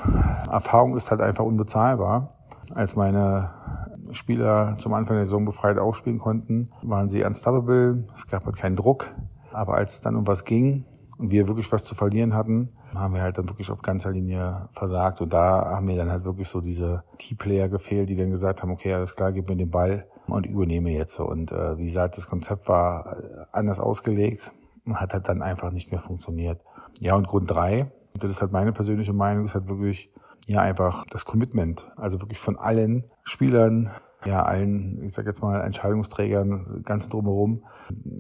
Erfahrung 0.49 0.95
ist 0.95 1.11
halt 1.11 1.22
einfach 1.22 1.43
unbezahlbar. 1.43 2.32
Als 2.74 2.95
meine 2.95 3.51
Spieler 4.11 4.76
zum 4.78 4.93
Anfang 4.93 5.17
der 5.17 5.26
Saison 5.26 5.45
befreit 5.45 5.78
aufspielen 5.78 6.19
konnten, 6.19 6.65
waren 6.82 7.09
sie 7.09 7.24
unstoppable. 7.24 8.07
Es 8.13 8.28
gab 8.28 8.45
halt 8.45 8.57
keinen 8.57 8.76
Druck. 8.76 9.09
Aber 9.51 9.76
als 9.76 9.95
es 9.95 10.01
dann 10.01 10.15
um 10.15 10.28
was 10.28 10.45
ging 10.45 10.86
und 11.17 11.32
wir 11.32 11.47
wirklich 11.47 11.72
was 11.72 11.84
zu 11.84 11.95
verlieren 11.95 12.34
hatten, 12.34 12.69
haben 12.93 13.13
wir 13.13 13.22
halt 13.22 13.38
dann 13.38 13.49
wirklich 13.49 13.72
auf 13.72 13.82
ganzer 13.82 14.11
Linie 14.11 14.69
versagt. 14.72 15.22
Und 15.22 15.34
da 15.34 15.65
haben 15.72 15.86
mir 15.86 15.97
dann 15.97 16.11
halt 16.11 16.24
wirklich 16.24 16.47
so 16.47 16.61
diese 16.61 17.03
Keyplayer 17.17 17.67
gefehlt, 17.67 18.09
die 18.09 18.15
dann 18.15 18.32
gesagt 18.32 18.61
haben, 18.61 18.72
okay, 18.72 18.93
alles 18.93 19.15
klar, 19.15 19.32
gib 19.32 19.49
mir 19.49 19.55
den 19.55 19.69
Ball 19.69 20.07
und 20.32 20.45
übernehme 20.45 20.91
jetzt. 20.91 21.19
Und 21.19 21.51
äh, 21.51 21.77
wie 21.77 21.86
gesagt, 21.86 22.17
das 22.17 22.27
Konzept 22.27 22.67
war 22.67 23.17
anders 23.51 23.79
ausgelegt 23.79 24.51
und 24.86 24.99
hat 24.99 25.13
halt 25.13 25.27
dann 25.27 25.41
einfach 25.41 25.71
nicht 25.71 25.91
mehr 25.91 25.99
funktioniert. 25.99 26.61
Ja, 26.99 27.15
und 27.15 27.27
Grund 27.27 27.49
drei, 27.49 27.91
das 28.19 28.32
ist 28.32 28.41
halt 28.41 28.51
meine 28.51 28.71
persönliche 28.71 29.13
Meinung, 29.13 29.45
ist 29.45 29.55
halt 29.55 29.69
wirklich 29.69 30.11
ja 30.47 30.61
einfach 30.61 31.05
das 31.09 31.25
Commitment, 31.25 31.89
also 31.95 32.19
wirklich 32.21 32.39
von 32.39 32.57
allen 32.57 33.05
Spielern, 33.23 33.91
ja, 34.25 34.43
allen, 34.43 35.01
ich 35.03 35.13
sag 35.13 35.25
jetzt 35.25 35.41
mal, 35.41 35.61
Entscheidungsträgern, 35.61 36.84
ganz 36.84 37.09
drumherum, 37.09 37.63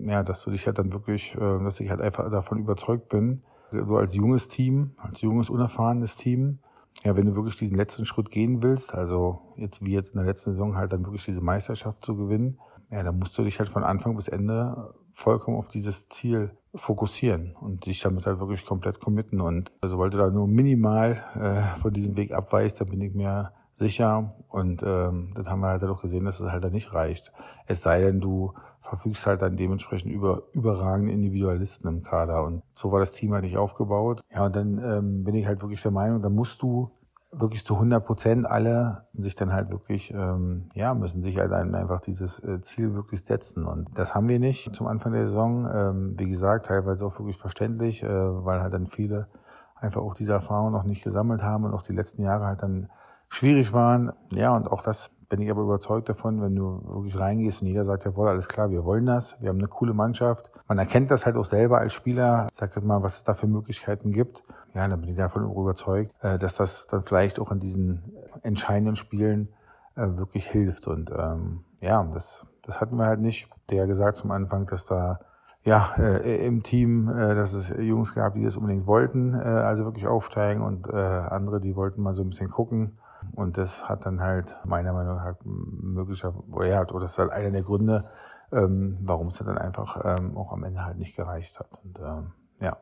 ja, 0.05 0.23
dass 0.23 0.43
du 0.43 0.51
dich 0.51 0.65
halt 0.65 0.79
dann 0.79 0.93
wirklich, 0.93 1.35
äh, 1.35 1.63
dass 1.63 1.79
ich 1.79 1.89
halt 1.89 2.01
einfach 2.01 2.29
davon 2.31 2.59
überzeugt 2.59 3.09
bin, 3.09 3.43
du 3.71 3.97
als 3.97 4.15
junges 4.15 4.47
Team, 4.47 4.91
als 4.97 5.21
junges, 5.21 5.49
unerfahrenes 5.49 6.17
Team, 6.17 6.59
ja, 7.03 7.17
wenn 7.17 7.25
du 7.25 7.35
wirklich 7.35 7.55
diesen 7.55 7.77
letzten 7.77 8.05
Schritt 8.05 8.29
gehen 8.29 8.61
willst, 8.61 8.93
also 8.93 9.53
jetzt 9.57 9.85
wie 9.85 9.93
jetzt 9.93 10.13
in 10.13 10.19
der 10.19 10.27
letzten 10.27 10.51
Saison 10.51 10.75
halt 10.75 10.93
dann 10.93 11.05
wirklich 11.05 11.25
diese 11.25 11.41
Meisterschaft 11.41 12.05
zu 12.05 12.15
gewinnen, 12.15 12.59
ja, 12.91 13.03
dann 13.03 13.17
musst 13.17 13.37
du 13.37 13.43
dich 13.43 13.57
halt 13.57 13.69
von 13.69 13.83
Anfang 13.83 14.15
bis 14.15 14.27
Ende 14.27 14.93
vollkommen 15.13 15.57
auf 15.57 15.69
dieses 15.69 16.09
Ziel 16.09 16.51
fokussieren 16.75 17.55
und 17.59 17.85
dich 17.85 18.01
damit 18.01 18.25
halt 18.25 18.39
wirklich 18.39 18.65
komplett 18.65 18.99
committen. 18.99 19.41
Und 19.41 19.71
sobald 19.83 20.13
du 20.13 20.17
da 20.17 20.29
nur 20.29 20.47
minimal 20.47 21.23
äh, 21.35 21.79
von 21.79 21.93
diesem 21.93 22.17
Weg 22.17 22.33
abweichst, 22.33 22.79
dann 22.79 22.89
bin 22.89 23.01
ich 23.01 23.13
mir 23.13 23.51
sicher. 23.75 24.33
Und 24.49 24.83
ähm, 24.83 25.33
das 25.35 25.47
haben 25.47 25.61
wir 25.61 25.67
halt 25.67 25.83
auch 25.83 26.01
gesehen, 26.01 26.25
dass 26.25 26.39
es 26.39 26.51
halt 26.51 26.63
dann 26.63 26.73
nicht 26.73 26.93
reicht. 26.93 27.31
Es 27.67 27.81
sei 27.81 28.01
denn, 28.01 28.19
du 28.19 28.53
verfügst 28.81 29.25
halt 29.27 29.41
dann 29.41 29.57
dementsprechend 29.57 30.11
über 30.11 30.43
überragende 30.53 31.13
Individualisten 31.13 31.87
im 31.87 32.01
Kader. 32.01 32.43
Und 32.43 32.63
so 32.73 32.91
war 32.91 32.99
das 32.99 33.13
Team 33.13 33.33
halt 33.33 33.43
nicht 33.43 33.57
aufgebaut. 33.57 34.21
Ja, 34.31 34.45
und 34.45 34.55
dann 34.55 34.77
ähm, 34.83 35.23
bin 35.23 35.35
ich 35.35 35.45
halt 35.45 35.61
wirklich 35.61 35.81
der 35.81 35.91
Meinung, 35.91 36.21
da 36.21 36.29
musst 36.29 36.61
du 36.61 36.91
wirklich 37.31 37.65
zu 37.65 37.75
100 37.75 38.05
Prozent 38.05 38.45
alle 38.45 39.05
sich 39.13 39.35
dann 39.35 39.53
halt 39.53 39.71
wirklich, 39.71 40.13
ähm, 40.13 40.67
ja, 40.73 40.93
müssen 40.93 41.23
sich 41.23 41.39
halt 41.39 41.53
einfach 41.53 42.01
dieses 42.01 42.39
äh, 42.39 42.59
Ziel 42.61 42.93
wirklich 42.93 43.23
setzen. 43.23 43.65
Und 43.65 43.97
das 43.97 44.13
haben 44.13 44.27
wir 44.27 44.39
nicht 44.39 44.75
zum 44.75 44.87
Anfang 44.87 45.13
der 45.13 45.27
Saison. 45.27 45.69
Ähm, 45.73 46.15
wie 46.17 46.29
gesagt, 46.29 46.65
teilweise 46.65 47.05
auch 47.05 47.17
wirklich 47.19 47.37
verständlich, 47.37 48.03
äh, 48.03 48.07
weil 48.09 48.61
halt 48.61 48.73
dann 48.73 48.87
viele 48.87 49.27
einfach 49.75 50.01
auch 50.01 50.13
diese 50.13 50.33
Erfahrung 50.33 50.71
noch 50.71 50.83
nicht 50.83 51.03
gesammelt 51.03 51.41
haben 51.41 51.63
und 51.63 51.73
auch 51.73 51.81
die 51.81 51.93
letzten 51.93 52.21
Jahre 52.21 52.45
halt 52.45 52.61
dann 52.63 52.89
schwierig 53.31 53.73
waren. 53.73 54.11
Ja, 54.31 54.55
und 54.55 54.69
auch 54.69 54.83
das 54.83 55.09
bin 55.29 55.41
ich 55.41 55.49
aber 55.49 55.61
überzeugt 55.61 56.09
davon, 56.09 56.41
wenn 56.41 56.55
du 56.55 56.81
wirklich 56.83 57.17
reingehst 57.17 57.61
und 57.61 57.69
jeder 57.69 57.85
sagt, 57.85 58.03
jawohl, 58.03 58.27
alles 58.27 58.49
klar, 58.49 58.69
wir 58.69 58.83
wollen 58.83 59.05
das, 59.05 59.41
wir 59.41 59.49
haben 59.49 59.59
eine 59.59 59.69
coole 59.69 59.93
Mannschaft. 59.93 60.51
Man 60.67 60.77
erkennt 60.77 61.09
das 61.09 61.25
halt 61.25 61.37
auch 61.37 61.45
selber 61.45 61.79
als 61.79 61.93
Spieler, 61.93 62.47
sagt 62.51 62.75
jetzt 62.75 62.83
mal, 62.83 63.01
was 63.01 63.17
es 63.17 63.23
da 63.23 63.33
für 63.33 63.47
Möglichkeiten 63.47 64.11
gibt. 64.11 64.43
Ja, 64.73 64.85
dann 64.87 64.99
bin 64.99 65.09
ich 65.09 65.15
davon 65.15 65.49
überzeugt, 65.49 66.11
äh, 66.21 66.37
dass 66.37 66.55
das 66.55 66.87
dann 66.87 67.03
vielleicht 67.03 67.39
auch 67.39 67.51
in 67.51 67.59
diesen 67.59 68.13
entscheidenden 68.43 68.97
Spielen 68.97 69.47
äh, 69.95 70.07
wirklich 70.17 70.47
hilft. 70.47 70.87
Und 70.87 71.11
ähm, 71.17 71.63
ja, 71.79 72.03
das, 72.03 72.45
das 72.63 72.81
hatten 72.81 72.97
wir 72.97 73.05
halt 73.05 73.21
nicht. 73.21 73.49
Der 73.69 73.87
gesagt 73.87 74.17
zum 74.17 74.31
Anfang, 74.31 74.65
dass 74.65 74.85
da 74.85 75.19
ja, 75.63 75.93
äh, 75.97 76.45
im 76.45 76.63
Team, 76.63 77.07
äh, 77.07 77.35
dass 77.35 77.53
es 77.53 77.69
Jungs 77.79 78.15
gab, 78.15 78.33
die 78.33 78.43
das 78.43 78.57
unbedingt 78.57 78.87
wollten, 78.87 79.33
äh, 79.33 79.43
also 79.43 79.85
wirklich 79.85 80.07
aufsteigen 80.07 80.61
und 80.61 80.87
äh, 80.89 80.95
andere, 80.95 81.61
die 81.61 81.75
wollten 81.75 82.01
mal 82.01 82.13
so 82.13 82.23
ein 82.23 82.29
bisschen 82.29 82.49
gucken. 82.49 82.97
Und 83.33 83.57
das 83.57 83.87
hat 83.87 84.05
dann 84.05 84.21
halt 84.21 84.57
meiner 84.65 84.93
Meinung 84.93 85.15
nach 85.15 85.35
möglicherweise, 85.43 86.43
oder 86.51 86.67
ja, 86.67 86.81
oder 86.81 86.99
das 86.99 87.11
ist 87.11 87.19
halt 87.19 87.31
einer 87.31 87.51
der 87.51 87.63
Gründe, 87.63 88.09
ähm, 88.51 88.97
warum 89.01 89.27
es 89.27 89.37
dann 89.37 89.57
einfach 89.57 90.01
ähm, 90.03 90.37
auch 90.37 90.51
am 90.51 90.63
Ende 90.63 90.83
halt 90.83 90.97
nicht 90.97 91.15
gereicht 91.15 91.59
hat. 91.59 91.69
Und 91.83 91.99
ähm, 91.99 92.31
ja, 92.59 92.77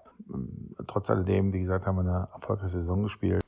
trotz 0.87 1.09
alledem, 1.09 1.53
wie 1.53 1.59
gesagt, 1.59 1.85
haben 1.85 1.97
wir 1.97 2.01
eine 2.01 2.27
erfolgreiche 2.33 2.69
Saison 2.69 3.03
gespielt. 3.03 3.41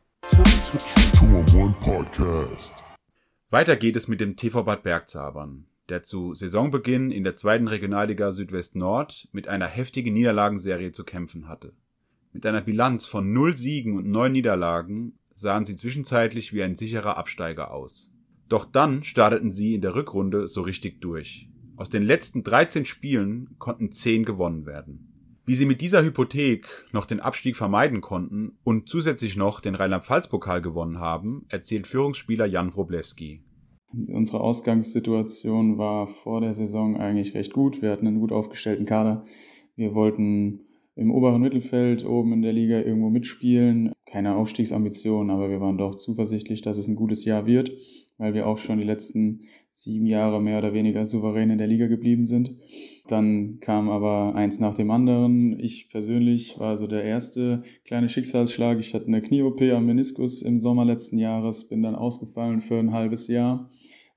Weiter 3.50 3.76
geht 3.76 3.96
es 3.96 4.08
mit 4.08 4.22
dem 4.22 4.38
TV 4.38 4.64
Bad 4.64 4.84
Bergzabern, 4.84 5.66
der 5.90 6.04
zu 6.04 6.34
Saisonbeginn 6.34 7.12
in 7.12 7.24
der 7.24 7.36
zweiten 7.36 7.68
Regionalliga 7.68 8.32
Südwest 8.32 8.76
Nord 8.76 9.28
mit 9.32 9.48
einer 9.48 9.68
heftigen 9.68 10.14
Niederlagenserie 10.14 10.92
zu 10.94 11.04
kämpfen 11.04 11.48
hatte. 11.50 11.74
Mit 12.32 12.46
einer 12.46 12.62
Bilanz 12.62 13.06
von 13.06 13.34
null 13.34 13.58
Siegen 13.58 13.98
und 13.98 14.08
neun 14.08 14.32
Niederlagen 14.32 15.20
sahen 15.34 15.66
sie 15.66 15.76
zwischenzeitlich 15.76 16.54
wie 16.54 16.64
ein 16.64 16.76
sicherer 16.76 17.18
Absteiger 17.18 17.74
aus. 17.74 18.14
Doch 18.50 18.66
dann 18.66 19.04
starteten 19.04 19.52
sie 19.52 19.76
in 19.76 19.82
der 19.82 19.96
Rückrunde 19.96 20.48
so 20.48 20.62
richtig 20.62 21.02
durch. 21.02 21.48
Aus 21.78 21.90
den 21.90 22.04
letzten 22.04 22.44
13 22.44 22.86
Spielen 22.86 23.56
konnten 23.58 23.92
10 23.92 24.26
gewonnen 24.26 24.66
werden. 24.66 25.08
Wie 25.46 25.56
sie 25.56 25.66
mit 25.66 25.82
dieser 25.82 26.04
Hypothek 26.04 26.68
noch 26.92 27.06
den 27.06 27.20
Abstieg 27.20 27.56
vermeiden 27.56 28.02
konnten 28.02 28.58
und 28.64 28.88
zusätzlich 28.88 29.36
noch 29.36 29.60
den 29.60 29.76
Rheinland-Pfalz-Pokal 29.76 30.62
gewonnen 30.62 31.00
haben, 31.00 31.46
erzählt 31.50 31.88
Führungsspieler 31.88 32.46
Jan 32.46 32.76
Wroblewski. 32.76 33.44
Unsere 34.08 34.40
Ausgangssituation 34.40 35.78
war 35.78 36.08
vor 36.08 36.42
der 36.42 36.54
Saison 36.54 36.96
eigentlich 36.96 37.34
recht 37.34 37.54
gut. 37.54 37.82
Wir 37.82 37.92
hatten 37.92 38.08
einen 38.08 38.20
gut 38.20 38.32
aufgestellten 38.32 38.86
Kader. 38.86 39.26
Wir 39.76 39.94
wollten 39.96 40.62
im 40.96 41.12
oberen 41.12 41.42
Mittelfeld 41.42 42.06
oben 42.06 42.34
in 42.34 42.42
der 42.42 42.54
Liga 42.54 42.80
irgendwo 42.80 43.10
mitspielen. 43.10 43.92
Keine 44.12 44.36
Aufstiegsambitionen, 44.36 45.30
aber 45.30 45.50
wir 45.50 45.62
waren 45.62 45.78
doch 45.78 45.96
zuversichtlich, 45.96 46.62
dass 46.62 46.78
es 46.78 46.90
ein 46.90 46.98
gutes 46.98 47.24
Jahr 47.24 47.46
wird, 47.46 47.72
weil 48.18 48.34
wir 48.34 48.46
auch 48.46 48.58
schon 48.58 48.78
die 48.78 48.84
letzten 48.84 49.42
sieben 49.72 50.06
Jahre 50.06 50.42
mehr 50.42 50.58
oder 50.58 50.74
weniger 50.74 51.06
souverän 51.06 51.50
in 51.50 51.58
der 51.58 51.68
Liga 51.68 51.88
geblieben 51.88 52.26
sind. 52.26 52.52
Dann 53.08 53.60
kam 53.62 53.90
aber 53.90 54.36
eins 54.36 54.60
nach 54.60 54.76
dem 54.76 54.92
anderen. 54.92 55.58
Ich 55.60 55.90
persönlich 55.90 56.60
war 56.60 56.76
so 56.76 56.88
der 56.88 57.06
erste 57.06 57.64
kleine 57.86 58.10
Schicksalsschlag. 58.10 58.80
Ich 58.80 58.94
hatte 58.94 59.08
eine 59.08 59.22
Knie-OP 59.22 59.62
am 59.62 59.86
Meniskus 59.86 60.42
im 60.42 60.58
Sommer 60.58 60.84
letzten 60.84 61.18
Jahres, 61.18 61.70
bin 61.70 61.82
dann 61.82 61.96
ausgefallen 61.96 62.60
für 62.60 62.80
ein 62.80 62.92
halbes 62.92 63.30
Jahr. 63.30 63.70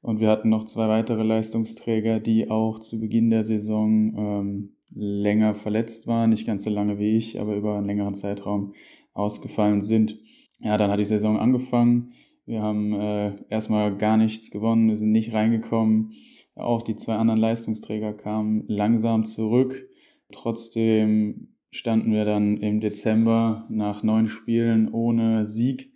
Und 0.02 0.18
wir 0.18 0.28
hatten 0.28 0.48
noch 0.48 0.64
zwei 0.64 0.88
weitere 0.88 1.22
Leistungsträger, 1.22 2.18
die 2.18 2.50
auch 2.50 2.80
zu 2.80 2.98
Beginn 2.98 3.30
der 3.30 3.44
Saison 3.44 4.12
ähm, 4.18 4.70
länger 4.92 5.54
verletzt 5.54 6.08
waren, 6.08 6.30
nicht 6.30 6.46
ganz 6.46 6.64
so 6.64 6.70
lange 6.70 6.98
wie 6.98 7.16
ich, 7.16 7.40
aber 7.40 7.56
über 7.56 7.78
einen 7.78 7.86
längeren 7.86 8.14
Zeitraum 8.14 8.74
ausgefallen 9.14 9.80
sind. 9.82 10.18
Ja, 10.60 10.76
dann 10.76 10.90
hat 10.90 11.00
die 11.00 11.04
Saison 11.04 11.38
angefangen. 11.38 12.10
Wir 12.46 12.62
haben 12.62 12.92
äh, 12.92 13.32
erstmal 13.48 13.96
gar 13.96 14.16
nichts 14.16 14.50
gewonnen, 14.50 14.88
wir 14.88 14.96
sind 14.96 15.12
nicht 15.12 15.32
reingekommen. 15.32 16.12
Auch 16.54 16.82
die 16.82 16.96
zwei 16.96 17.14
anderen 17.16 17.40
Leistungsträger 17.40 18.12
kamen 18.12 18.64
langsam 18.68 19.24
zurück. 19.24 19.88
Trotzdem 20.30 21.54
standen 21.70 22.12
wir 22.12 22.24
dann 22.24 22.58
im 22.58 22.80
Dezember 22.80 23.66
nach 23.68 24.02
neun 24.02 24.28
Spielen 24.28 24.88
ohne 24.92 25.46
Sieg 25.46 25.92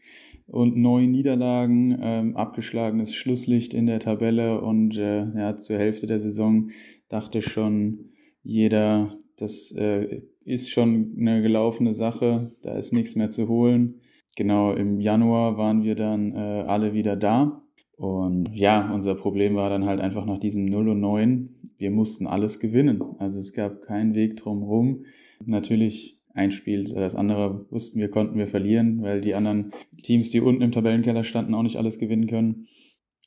und 0.47 0.77
neun 0.77 1.11
Niederlagen, 1.11 1.99
ähm, 2.03 2.37
abgeschlagenes 2.37 3.15
Schlusslicht 3.15 3.75
in 3.75 3.87
der 3.87 4.01
Tabelle 4.01 4.61
und 4.61 4.97
äh, 4.97 5.27
ja, 5.39 5.57
zur 5.57 5.79
Hälfte 5.79 6.07
der 6.07 6.19
Saison 6.19 6.71
dachte 7.09 7.43
schon 7.43 8.11
jeder, 8.43 9.13
das 9.37 9.71
äh, 9.73 10.23
ist 10.49 10.71
schon 10.71 11.15
eine 11.19 11.43
gelaufene 11.43 11.93
Sache, 11.93 12.53
da 12.63 12.77
ist 12.77 12.93
nichts 12.93 13.15
mehr 13.17 13.29
zu 13.29 13.49
holen. 13.49 14.01
Genau, 14.37 14.73
im 14.73 14.99
Januar 14.99 15.59
waren 15.59 15.83
wir 15.83 15.95
dann 15.95 16.33
äh, 16.33 16.65
alle 16.67 16.95
wieder 16.95 17.17
da. 17.17 17.63
Und 17.97 18.49
ja, 18.55 18.93
unser 18.95 19.15
Problem 19.15 19.57
war 19.57 19.69
dann 19.69 19.85
halt 19.85 20.01
einfach 20.01 20.25
nach 20.25 20.39
diesem 20.39 20.65
0 20.67 20.91
und 20.91 21.01
9, 21.01 21.49
wir 21.77 21.91
mussten 21.91 22.27
alles 22.27 22.61
gewinnen. 22.61 23.03
Also 23.19 23.39
es 23.39 23.53
gab 23.53 23.83
keinen 23.83 24.15
Weg 24.15 24.37
drum 24.37 24.63
rum. 24.63 25.05
Natürlich 25.45 26.19
ein 26.33 26.53
Spiel, 26.53 26.85
das 26.85 27.17
andere 27.17 27.67
wussten 27.71 27.99
wir, 27.99 28.09
konnten 28.09 28.39
wir 28.39 28.47
verlieren, 28.47 29.03
weil 29.03 29.21
die 29.21 29.35
anderen 29.35 29.73
Teams, 30.03 30.31
die 30.31 30.41
unten 30.41 30.63
im 30.63 30.73
Tabellenkeller 30.73 31.25
standen, 31.25 31.55
auch 31.55 31.63
nicht 31.63 31.77
alles 31.77 31.99
gewinnen 31.99 32.29
können. 32.29 32.69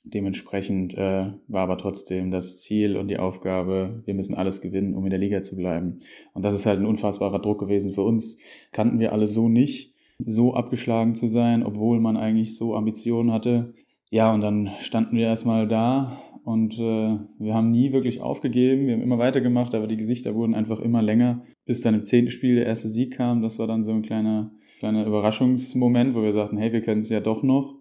Dementsprechend 0.04 0.96
äh, 0.96 1.32
war 1.48 1.62
aber 1.62 1.78
trotzdem 1.78 2.32
das 2.32 2.58
Ziel 2.58 2.98
und 2.98 3.08
die 3.08 3.20
Aufgabe, 3.20 4.02
wir 4.06 4.16
müssen 4.16 4.36
alles 4.36 4.60
gewinnen, 4.62 4.96
um 4.96 5.04
in 5.04 5.12
der 5.12 5.20
Liga 5.20 5.44
zu 5.44 5.56
bleiben. 5.56 5.98
Und 6.34 6.44
das 6.44 6.56
ist 6.56 6.66
halt 6.66 6.80
ein 6.80 6.88
unfassbarer 6.88 7.40
Druck 7.40 7.60
gewesen 7.60 7.94
für 7.94 8.02
uns. 8.02 8.38
Kannten 8.72 9.00
wir 9.00 9.14
alle 9.14 9.28
so 9.28 9.48
nicht, 9.48 9.94
so 10.18 10.56
abgeschlagen 10.56 11.14
zu 11.14 11.28
sein, 11.28 11.64
obwohl 11.64 12.00
man 12.00 12.18
eigentlich 12.18 12.58
so 12.58 12.76
Ambitionen 12.76 13.32
hatte. 13.32 13.74
Ja, 14.10 14.34
und 14.34 14.42
dann 14.42 14.72
standen 14.80 15.16
wir 15.18 15.28
erstmal 15.28 15.68
da 15.68 16.20
und 16.44 16.80
äh, 16.80 17.18
wir 17.38 17.54
haben 17.54 17.72
nie 17.72 17.94
wirklich 17.94 18.22
aufgegeben. 18.22 18.88
Wir 18.88 18.96
haben 18.96 19.04
immer 19.04 19.20
weitergemacht, 19.20 19.76
aber 19.76 19.88
die 19.88 19.98
Gesichter 19.98 20.34
wurden 20.34 20.56
einfach 20.56 20.80
immer 20.80 21.02
länger, 21.02 21.44
bis 21.66 21.82
dann 21.82 21.94
im 21.94 22.04
zehnten 22.04 22.32
Spiel 22.32 22.56
der 22.56 22.66
erste 22.66 22.90
Sieg 22.90 23.16
kam. 23.16 23.42
Das 23.42 23.60
war 23.60 23.68
dann 23.68 23.84
so 23.84 23.92
ein 23.92 24.02
kleiner, 24.02 24.52
kleiner 24.80 25.06
Überraschungsmoment, 25.06 26.16
wo 26.16 26.24
wir 26.24 26.34
sagten, 26.34 26.58
hey, 26.58 26.74
wir 26.74 26.82
können 26.82 27.02
es 27.02 27.10
ja 27.10 27.20
doch 27.20 27.44
noch. 27.44 27.76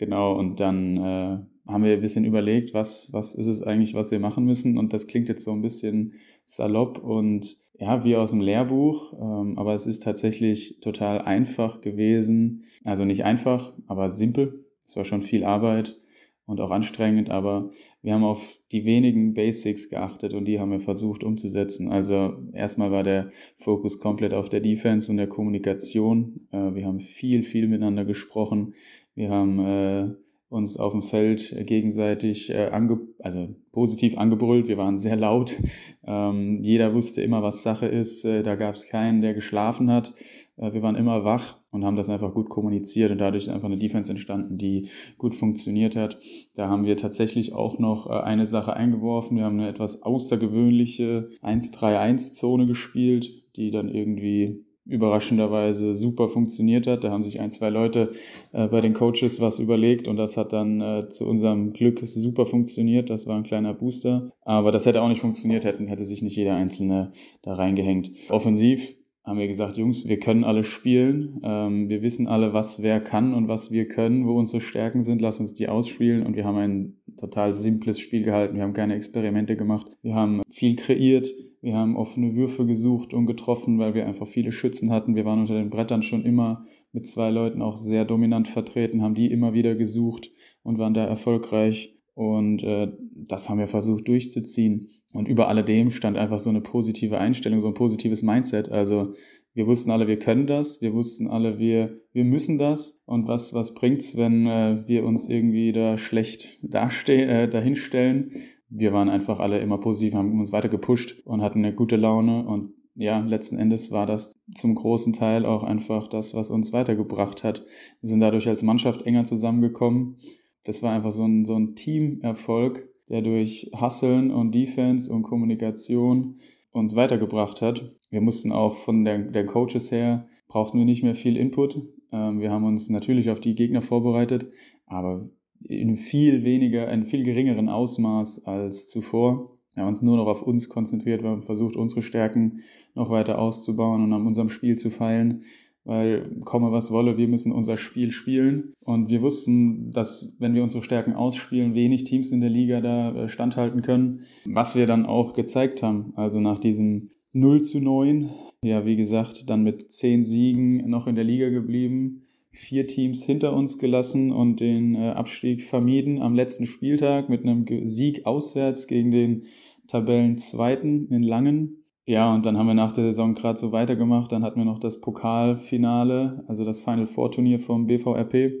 Genau, 0.00 0.32
und 0.32 0.60
dann 0.60 0.96
äh, 0.96 1.70
haben 1.70 1.84
wir 1.84 1.92
ein 1.92 2.00
bisschen 2.00 2.24
überlegt, 2.24 2.72
was, 2.72 3.12
was 3.12 3.34
ist 3.34 3.48
es 3.48 3.62
eigentlich, 3.62 3.92
was 3.92 4.10
wir 4.10 4.18
machen 4.18 4.46
müssen. 4.46 4.78
Und 4.78 4.94
das 4.94 5.06
klingt 5.06 5.28
jetzt 5.28 5.44
so 5.44 5.52
ein 5.52 5.60
bisschen 5.60 6.14
salopp 6.42 6.96
und 7.04 7.54
ja, 7.78 8.02
wie 8.02 8.16
aus 8.16 8.30
dem 8.30 8.40
Lehrbuch, 8.40 9.12
ähm, 9.12 9.58
aber 9.58 9.74
es 9.74 9.86
ist 9.86 10.02
tatsächlich 10.02 10.80
total 10.80 11.20
einfach 11.20 11.82
gewesen. 11.82 12.64
Also 12.82 13.04
nicht 13.04 13.24
einfach, 13.24 13.74
aber 13.88 14.08
simpel. 14.08 14.64
Es 14.86 14.96
war 14.96 15.04
schon 15.04 15.20
viel 15.20 15.44
Arbeit 15.44 16.00
und 16.46 16.62
auch 16.62 16.70
anstrengend, 16.70 17.28
aber 17.28 17.70
wir 18.00 18.14
haben 18.14 18.24
auf 18.24 18.42
die 18.72 18.86
wenigen 18.86 19.34
Basics 19.34 19.90
geachtet 19.90 20.32
und 20.32 20.46
die 20.46 20.58
haben 20.58 20.72
wir 20.72 20.80
versucht 20.80 21.22
umzusetzen. 21.24 21.92
Also 21.92 22.38
erstmal 22.54 22.90
war 22.90 23.02
der 23.02 23.30
Fokus 23.58 24.00
komplett 24.00 24.32
auf 24.32 24.48
der 24.48 24.60
Defense 24.60 25.12
und 25.12 25.18
der 25.18 25.28
Kommunikation. 25.28 26.48
Äh, 26.52 26.74
wir 26.74 26.86
haben 26.86 27.00
viel, 27.00 27.42
viel 27.42 27.68
miteinander 27.68 28.06
gesprochen. 28.06 28.72
Wir 29.14 29.30
haben 29.30 29.58
äh, 29.60 30.14
uns 30.50 30.76
auf 30.76 30.92
dem 30.92 31.02
Feld 31.02 31.54
gegenseitig 31.66 32.50
äh, 32.50 32.66
ange 32.66 33.00
also 33.20 33.48
positiv 33.72 34.18
angebrüllt. 34.18 34.68
Wir 34.68 34.76
waren 34.76 34.98
sehr 34.98 35.16
laut. 35.16 35.56
Ähm, 36.04 36.58
jeder 36.60 36.92
wusste 36.92 37.22
immer, 37.22 37.42
was 37.42 37.62
Sache 37.62 37.86
ist. 37.86 38.24
Äh, 38.24 38.42
da 38.42 38.56
gab 38.56 38.74
es 38.74 38.88
keinen, 38.88 39.20
der 39.20 39.32
geschlafen 39.32 39.90
hat. 39.90 40.12
Äh, 40.56 40.72
wir 40.72 40.82
waren 40.82 40.96
immer 40.96 41.24
wach 41.24 41.58
und 41.70 41.84
haben 41.84 41.96
das 41.96 42.08
einfach 42.08 42.34
gut 42.34 42.48
kommuniziert 42.48 43.12
und 43.12 43.18
dadurch 43.18 43.44
ist 43.44 43.48
einfach 43.48 43.68
eine 43.68 43.78
Defense 43.78 44.10
entstanden, 44.10 44.58
die 44.58 44.88
gut 45.18 45.34
funktioniert 45.34 45.94
hat. 45.94 46.18
Da 46.54 46.68
haben 46.68 46.84
wir 46.84 46.96
tatsächlich 46.96 47.52
auch 47.52 47.78
noch 47.78 48.08
äh, 48.08 48.20
eine 48.20 48.46
Sache 48.46 48.74
eingeworfen. 48.74 49.36
Wir 49.36 49.44
haben 49.44 49.60
eine 49.60 49.68
etwas 49.68 50.02
außergewöhnliche 50.02 51.28
1-3-1-Zone 51.42 52.66
gespielt, 52.66 53.30
die 53.56 53.70
dann 53.70 53.88
irgendwie 53.88 54.64
überraschenderweise 54.84 55.94
super 55.94 56.28
funktioniert 56.28 56.86
hat. 56.86 57.04
Da 57.04 57.10
haben 57.10 57.22
sich 57.22 57.40
ein, 57.40 57.50
zwei 57.50 57.70
Leute 57.70 58.10
äh, 58.52 58.66
bei 58.66 58.80
den 58.80 58.94
Coaches 58.94 59.40
was 59.40 59.58
überlegt 59.58 60.08
und 60.08 60.16
das 60.16 60.36
hat 60.36 60.52
dann 60.52 60.80
äh, 60.80 61.08
zu 61.08 61.26
unserem 61.26 61.72
Glück 61.72 62.00
super 62.04 62.46
funktioniert. 62.46 63.10
Das 63.10 63.26
war 63.26 63.36
ein 63.36 63.44
kleiner 63.44 63.74
Booster. 63.74 64.32
Aber 64.42 64.72
das 64.72 64.86
hätte 64.86 65.02
auch 65.02 65.08
nicht 65.08 65.20
funktioniert, 65.20 65.64
hätten, 65.64 65.88
hätte 65.88 66.04
sich 66.04 66.22
nicht 66.22 66.36
jeder 66.36 66.54
Einzelne 66.54 67.12
da 67.42 67.54
reingehängt. 67.54 68.10
Offensiv 68.28 68.96
haben 69.24 69.38
wir 69.38 69.48
gesagt, 69.48 69.76
Jungs, 69.76 70.08
wir 70.08 70.18
können 70.18 70.44
alle 70.44 70.64
spielen. 70.64 71.40
Ähm, 71.44 71.88
wir 71.88 72.02
wissen 72.02 72.26
alle, 72.26 72.52
was 72.52 72.82
wer 72.82 73.00
kann 73.00 73.34
und 73.34 73.48
was 73.48 73.70
wir 73.70 73.86
können, 73.86 74.26
wo 74.26 74.38
unsere 74.38 74.60
Stärken 74.60 75.02
sind. 75.02 75.20
Lass 75.20 75.40
uns 75.40 75.54
die 75.54 75.68
ausspielen. 75.68 76.24
Und 76.26 76.36
wir 76.36 76.44
haben 76.44 76.56
ein 76.56 76.96
total 77.16 77.52
simples 77.54 78.00
Spiel 78.00 78.22
gehalten. 78.22 78.56
Wir 78.56 78.62
haben 78.62 78.72
keine 78.72 78.94
Experimente 78.94 79.56
gemacht. 79.56 79.86
Wir 80.02 80.14
haben 80.14 80.40
viel 80.50 80.76
kreiert. 80.76 81.30
Wir 81.62 81.74
haben 81.74 81.96
offene 81.96 82.34
Würfe 82.34 82.64
gesucht 82.64 83.12
und 83.12 83.26
getroffen, 83.26 83.78
weil 83.78 83.92
wir 83.92 84.06
einfach 84.06 84.26
viele 84.26 84.50
Schützen 84.50 84.90
hatten. 84.90 85.14
Wir 85.14 85.26
waren 85.26 85.40
unter 85.40 85.54
den 85.54 85.68
Brettern 85.68 86.02
schon 86.02 86.24
immer 86.24 86.64
mit 86.92 87.06
zwei 87.06 87.30
Leuten 87.30 87.60
auch 87.60 87.76
sehr 87.76 88.06
dominant 88.06 88.48
vertreten, 88.48 89.02
haben 89.02 89.14
die 89.14 89.30
immer 89.30 89.52
wieder 89.52 89.74
gesucht 89.74 90.30
und 90.62 90.78
waren 90.78 90.94
da 90.94 91.04
erfolgreich. 91.04 91.94
Und 92.14 92.62
äh, 92.62 92.88
das 93.26 93.48
haben 93.48 93.58
wir 93.58 93.68
versucht 93.68 94.08
durchzuziehen. 94.08 94.88
Und 95.12 95.26
über 95.28 95.48
alledem 95.48 95.90
stand 95.90 96.16
einfach 96.16 96.38
so 96.38 96.50
eine 96.50 96.60
positive 96.60 97.18
Einstellung, 97.18 97.60
so 97.60 97.68
ein 97.68 97.74
positives 97.74 98.22
Mindset. 98.22 98.70
Also 98.70 99.14
wir 99.52 99.66
wussten 99.66 99.90
alle, 99.90 100.06
wir 100.06 100.18
können 100.18 100.46
das, 100.46 100.80
wir 100.80 100.94
wussten 100.94 101.28
alle, 101.28 101.58
wir, 101.58 102.00
wir 102.12 102.24
müssen 102.24 102.58
das. 102.58 103.02
Und 103.06 103.26
was, 103.26 103.52
was 103.52 103.74
bringt's, 103.74 104.16
wenn 104.16 104.46
äh, 104.46 104.84
wir 104.86 105.04
uns 105.04 105.28
irgendwie 105.28 105.72
da 105.72 105.98
schlecht 105.98 106.58
dastehen, 106.62 107.28
äh, 107.28 107.48
dahinstellen? 107.48 108.32
Wir 108.68 108.92
waren 108.92 109.08
einfach 109.08 109.40
alle 109.40 109.58
immer 109.58 109.78
positiv, 109.78 110.14
haben 110.14 110.38
uns 110.38 110.52
weiter 110.52 110.68
gepusht 110.68 111.20
und 111.24 111.42
hatten 111.42 111.64
eine 111.64 111.74
gute 111.74 111.96
Laune. 111.96 112.46
Und 112.46 112.74
ja, 112.94 113.18
letzten 113.18 113.58
Endes 113.58 113.90
war 113.90 114.06
das 114.06 114.40
zum 114.54 114.76
großen 114.76 115.12
Teil 115.12 115.44
auch 115.44 115.64
einfach 115.64 116.06
das, 116.06 116.34
was 116.34 116.50
uns 116.50 116.72
weitergebracht 116.72 117.42
hat. 117.42 117.64
Wir 118.00 118.08
sind 118.08 118.20
dadurch 118.20 118.46
als 118.46 118.62
Mannschaft 118.62 119.02
enger 119.02 119.24
zusammengekommen. 119.24 120.18
Das 120.62 120.84
war 120.84 120.92
einfach 120.92 121.10
so 121.10 121.24
ein, 121.24 121.44
so 121.44 121.56
ein 121.56 121.74
Teamerfolg, 121.74 122.89
der 123.10 123.22
durch 123.22 123.70
Hasseln 123.74 124.30
und 124.30 124.54
Defense 124.54 125.12
und 125.12 125.22
Kommunikation 125.22 126.36
uns 126.72 126.94
weitergebracht 126.96 127.60
hat. 127.60 127.96
Wir 128.10 128.20
mussten 128.20 128.52
auch 128.52 128.76
von 128.76 129.04
der, 129.04 129.18
der 129.18 129.44
Coaches 129.44 129.90
her, 129.90 130.26
brauchten 130.48 130.78
wir 130.78 130.84
nicht 130.84 131.02
mehr 131.02 131.14
viel 131.14 131.36
Input. 131.36 131.82
Ähm, 132.12 132.40
wir 132.40 132.50
haben 132.50 132.64
uns 132.64 132.88
natürlich 132.88 133.30
auf 133.30 133.40
die 133.40 133.54
Gegner 133.54 133.82
vorbereitet, 133.82 134.50
aber 134.86 135.28
in 135.62 135.96
viel 135.96 136.44
weniger, 136.44 136.90
in 136.90 137.04
viel 137.04 137.24
geringeren 137.24 137.68
Ausmaß 137.68 138.44
als 138.46 138.88
zuvor. 138.88 139.52
Wir 139.74 139.82
haben 139.82 139.90
uns 139.90 140.02
nur 140.02 140.16
noch 140.16 140.26
auf 140.26 140.42
uns 140.42 140.68
konzentriert, 140.68 141.22
wir 141.22 141.30
haben 141.30 141.42
versucht, 141.42 141.76
unsere 141.76 142.02
Stärken 142.02 142.60
noch 142.94 143.10
weiter 143.10 143.38
auszubauen 143.38 144.02
und 144.02 144.12
an 144.12 144.26
unserem 144.26 144.48
Spiel 144.48 144.76
zu 144.76 144.90
feilen 144.90 145.44
weil 145.90 146.30
komme 146.44 146.70
was 146.70 146.92
wolle, 146.92 147.18
wir 147.18 147.26
müssen 147.26 147.50
unser 147.50 147.76
Spiel 147.76 148.12
spielen. 148.12 148.74
Und 148.84 149.10
wir 149.10 149.22
wussten, 149.22 149.90
dass 149.90 150.36
wenn 150.38 150.54
wir 150.54 150.62
unsere 150.62 150.84
Stärken 150.84 151.14
ausspielen, 151.14 151.74
wenig 151.74 152.04
Teams 152.04 152.30
in 152.30 152.40
der 152.40 152.48
Liga 152.48 152.80
da 152.80 153.12
äh, 153.12 153.28
standhalten 153.28 153.82
können, 153.82 154.20
was 154.44 154.76
wir 154.76 154.86
dann 154.86 155.04
auch 155.04 155.32
gezeigt 155.34 155.82
haben. 155.82 156.12
Also 156.14 156.38
nach 156.40 156.60
diesem 156.60 157.08
0 157.32 157.62
zu 157.62 157.80
9, 157.80 158.30
ja, 158.62 158.86
wie 158.86 158.94
gesagt, 158.94 159.50
dann 159.50 159.64
mit 159.64 159.90
zehn 159.90 160.24
Siegen 160.24 160.88
noch 160.88 161.08
in 161.08 161.16
der 161.16 161.24
Liga 161.24 161.48
geblieben, 161.48 162.22
vier 162.52 162.86
Teams 162.86 163.24
hinter 163.24 163.52
uns 163.52 163.78
gelassen 163.78 164.30
und 164.30 164.60
den 164.60 164.94
äh, 164.94 165.08
Abstieg 165.08 165.64
vermieden 165.64 166.22
am 166.22 166.36
letzten 166.36 166.66
Spieltag 166.66 167.28
mit 167.28 167.42
einem 167.42 167.66
Sieg 167.84 168.26
auswärts 168.26 168.86
gegen 168.86 169.10
den 169.10 169.42
Tabellenzweiten 169.88 171.08
in 171.10 171.24
Langen 171.24 171.79
ja, 172.10 172.34
und 172.34 172.44
dann 172.44 172.58
haben 172.58 172.66
wir 172.66 172.74
nach 172.74 172.92
der 172.92 173.04
Saison 173.04 173.36
gerade 173.36 173.56
so 173.56 173.70
weitergemacht. 173.70 174.32
Dann 174.32 174.42
hatten 174.42 174.58
wir 174.58 174.64
noch 174.64 174.80
das 174.80 175.00
Pokalfinale, 175.00 176.42
also 176.48 176.64
das 176.64 176.80
Final 176.80 177.06
Four 177.06 177.30
Turnier 177.30 177.60
vom 177.60 177.86
BVRP. 177.86 178.52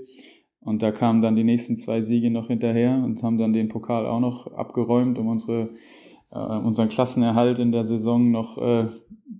Und 0.60 0.84
da 0.84 0.92
kamen 0.92 1.20
dann 1.20 1.34
die 1.34 1.42
nächsten 1.42 1.76
zwei 1.76 2.00
Siege 2.00 2.30
noch 2.30 2.46
hinterher 2.46 3.02
und 3.04 3.20
haben 3.24 3.38
dann 3.38 3.52
den 3.52 3.68
Pokal 3.68 4.06
auch 4.06 4.20
noch 4.20 4.46
abgeräumt, 4.52 5.18
um 5.18 5.26
unsere, 5.26 5.70
äh, 6.30 6.38
unseren 6.38 6.90
Klassenerhalt 6.90 7.58
in 7.58 7.72
der 7.72 7.82
Saison 7.82 8.30
noch 8.30 8.56
äh, 8.56 8.86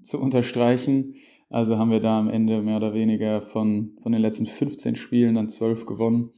zu 0.02 0.20
unterstreichen. 0.20 1.14
Also 1.48 1.78
haben 1.78 1.92
wir 1.92 2.00
da 2.00 2.18
am 2.18 2.28
Ende 2.28 2.62
mehr 2.62 2.78
oder 2.78 2.94
weniger 2.94 3.42
von, 3.42 3.92
von 4.02 4.10
den 4.10 4.22
letzten 4.22 4.46
15 4.46 4.96
Spielen 4.96 5.36
dann 5.36 5.48
12 5.48 5.86
gewonnen. 5.86 6.30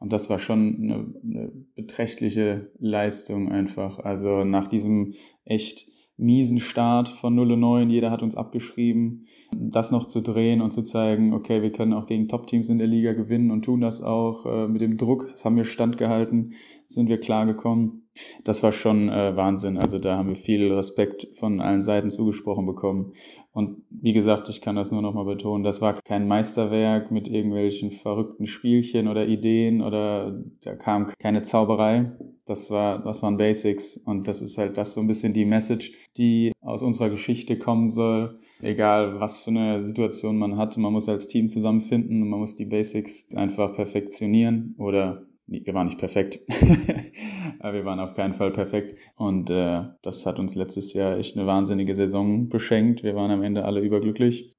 Und 0.00 0.12
das 0.12 0.30
war 0.30 0.40
schon 0.40 0.80
eine, 0.82 1.14
eine 1.22 1.52
beträchtliche 1.76 2.72
Leistung 2.80 3.52
einfach. 3.52 4.00
Also 4.00 4.42
nach 4.42 4.66
diesem 4.66 5.14
echt 5.44 5.86
miesen 6.20 6.60
Start 6.60 7.08
von 7.08 7.34
0 7.34 7.52
und 7.52 7.60
9, 7.60 7.90
jeder 7.90 8.10
hat 8.10 8.22
uns 8.22 8.36
abgeschrieben, 8.36 9.26
das 9.56 9.90
noch 9.90 10.06
zu 10.06 10.20
drehen 10.20 10.60
und 10.60 10.70
zu 10.70 10.82
zeigen, 10.82 11.32
okay, 11.32 11.62
wir 11.62 11.72
können 11.72 11.94
auch 11.94 12.06
gegen 12.06 12.28
Top-Teams 12.28 12.68
in 12.68 12.78
der 12.78 12.86
Liga 12.86 13.12
gewinnen 13.14 13.50
und 13.50 13.64
tun 13.64 13.80
das 13.80 14.02
auch 14.02 14.44
äh, 14.44 14.68
mit 14.68 14.82
dem 14.82 14.96
Druck, 14.96 15.28
das 15.32 15.44
haben 15.44 15.56
wir 15.56 15.64
standgehalten, 15.64 16.52
sind 16.86 17.08
wir 17.08 17.18
klargekommen. 17.18 18.09
Das 18.44 18.62
war 18.62 18.72
schon 18.72 19.08
äh, 19.08 19.36
Wahnsinn. 19.36 19.78
Also 19.78 19.98
da 19.98 20.16
haben 20.16 20.28
wir 20.28 20.36
viel 20.36 20.72
Respekt 20.72 21.28
von 21.34 21.60
allen 21.60 21.82
Seiten 21.82 22.10
zugesprochen 22.10 22.66
bekommen. 22.66 23.12
Und 23.52 23.82
wie 23.90 24.12
gesagt, 24.12 24.48
ich 24.48 24.60
kann 24.60 24.76
das 24.76 24.92
nur 24.92 25.02
nochmal 25.02 25.24
betonen, 25.24 25.64
das 25.64 25.80
war 25.80 26.00
kein 26.02 26.28
Meisterwerk 26.28 27.10
mit 27.10 27.26
irgendwelchen 27.26 27.90
verrückten 27.90 28.46
Spielchen 28.46 29.08
oder 29.08 29.26
Ideen 29.26 29.82
oder 29.82 30.40
da 30.62 30.76
kam 30.76 31.08
keine 31.18 31.42
Zauberei. 31.42 32.12
Das 32.46 32.70
war, 32.70 33.02
das 33.02 33.22
waren 33.22 33.38
Basics 33.38 33.96
und 33.96 34.28
das 34.28 34.40
ist 34.40 34.56
halt 34.56 34.76
das 34.76 34.94
so 34.94 35.00
ein 35.00 35.08
bisschen 35.08 35.32
die 35.32 35.46
Message, 35.46 35.92
die 36.16 36.52
aus 36.60 36.82
unserer 36.82 37.10
Geschichte 37.10 37.58
kommen 37.58 37.88
soll. 37.88 38.38
Egal, 38.62 39.18
was 39.18 39.42
für 39.42 39.50
eine 39.50 39.80
Situation 39.80 40.38
man 40.38 40.56
hat, 40.56 40.76
man 40.76 40.92
muss 40.92 41.08
als 41.08 41.26
Team 41.26 41.48
zusammenfinden 41.48 42.22
und 42.22 42.28
man 42.28 42.40
muss 42.40 42.54
die 42.54 42.66
Basics 42.66 43.34
einfach 43.34 43.74
perfektionieren 43.74 44.76
oder 44.78 45.26
wir 45.50 45.74
waren 45.74 45.88
nicht 45.88 45.98
perfekt, 45.98 46.38
aber 47.58 47.74
wir 47.74 47.84
waren 47.84 47.98
auf 47.98 48.14
keinen 48.14 48.34
Fall 48.34 48.52
perfekt. 48.52 48.96
Und 49.16 49.50
äh, 49.50 49.82
das 50.02 50.24
hat 50.24 50.38
uns 50.38 50.54
letztes 50.54 50.92
Jahr 50.92 51.18
echt 51.18 51.36
eine 51.36 51.46
wahnsinnige 51.46 51.94
Saison 51.94 52.48
beschenkt. 52.48 53.02
Wir 53.02 53.16
waren 53.16 53.32
am 53.32 53.42
Ende 53.42 53.64
alle 53.64 53.80
überglücklich. 53.80 54.54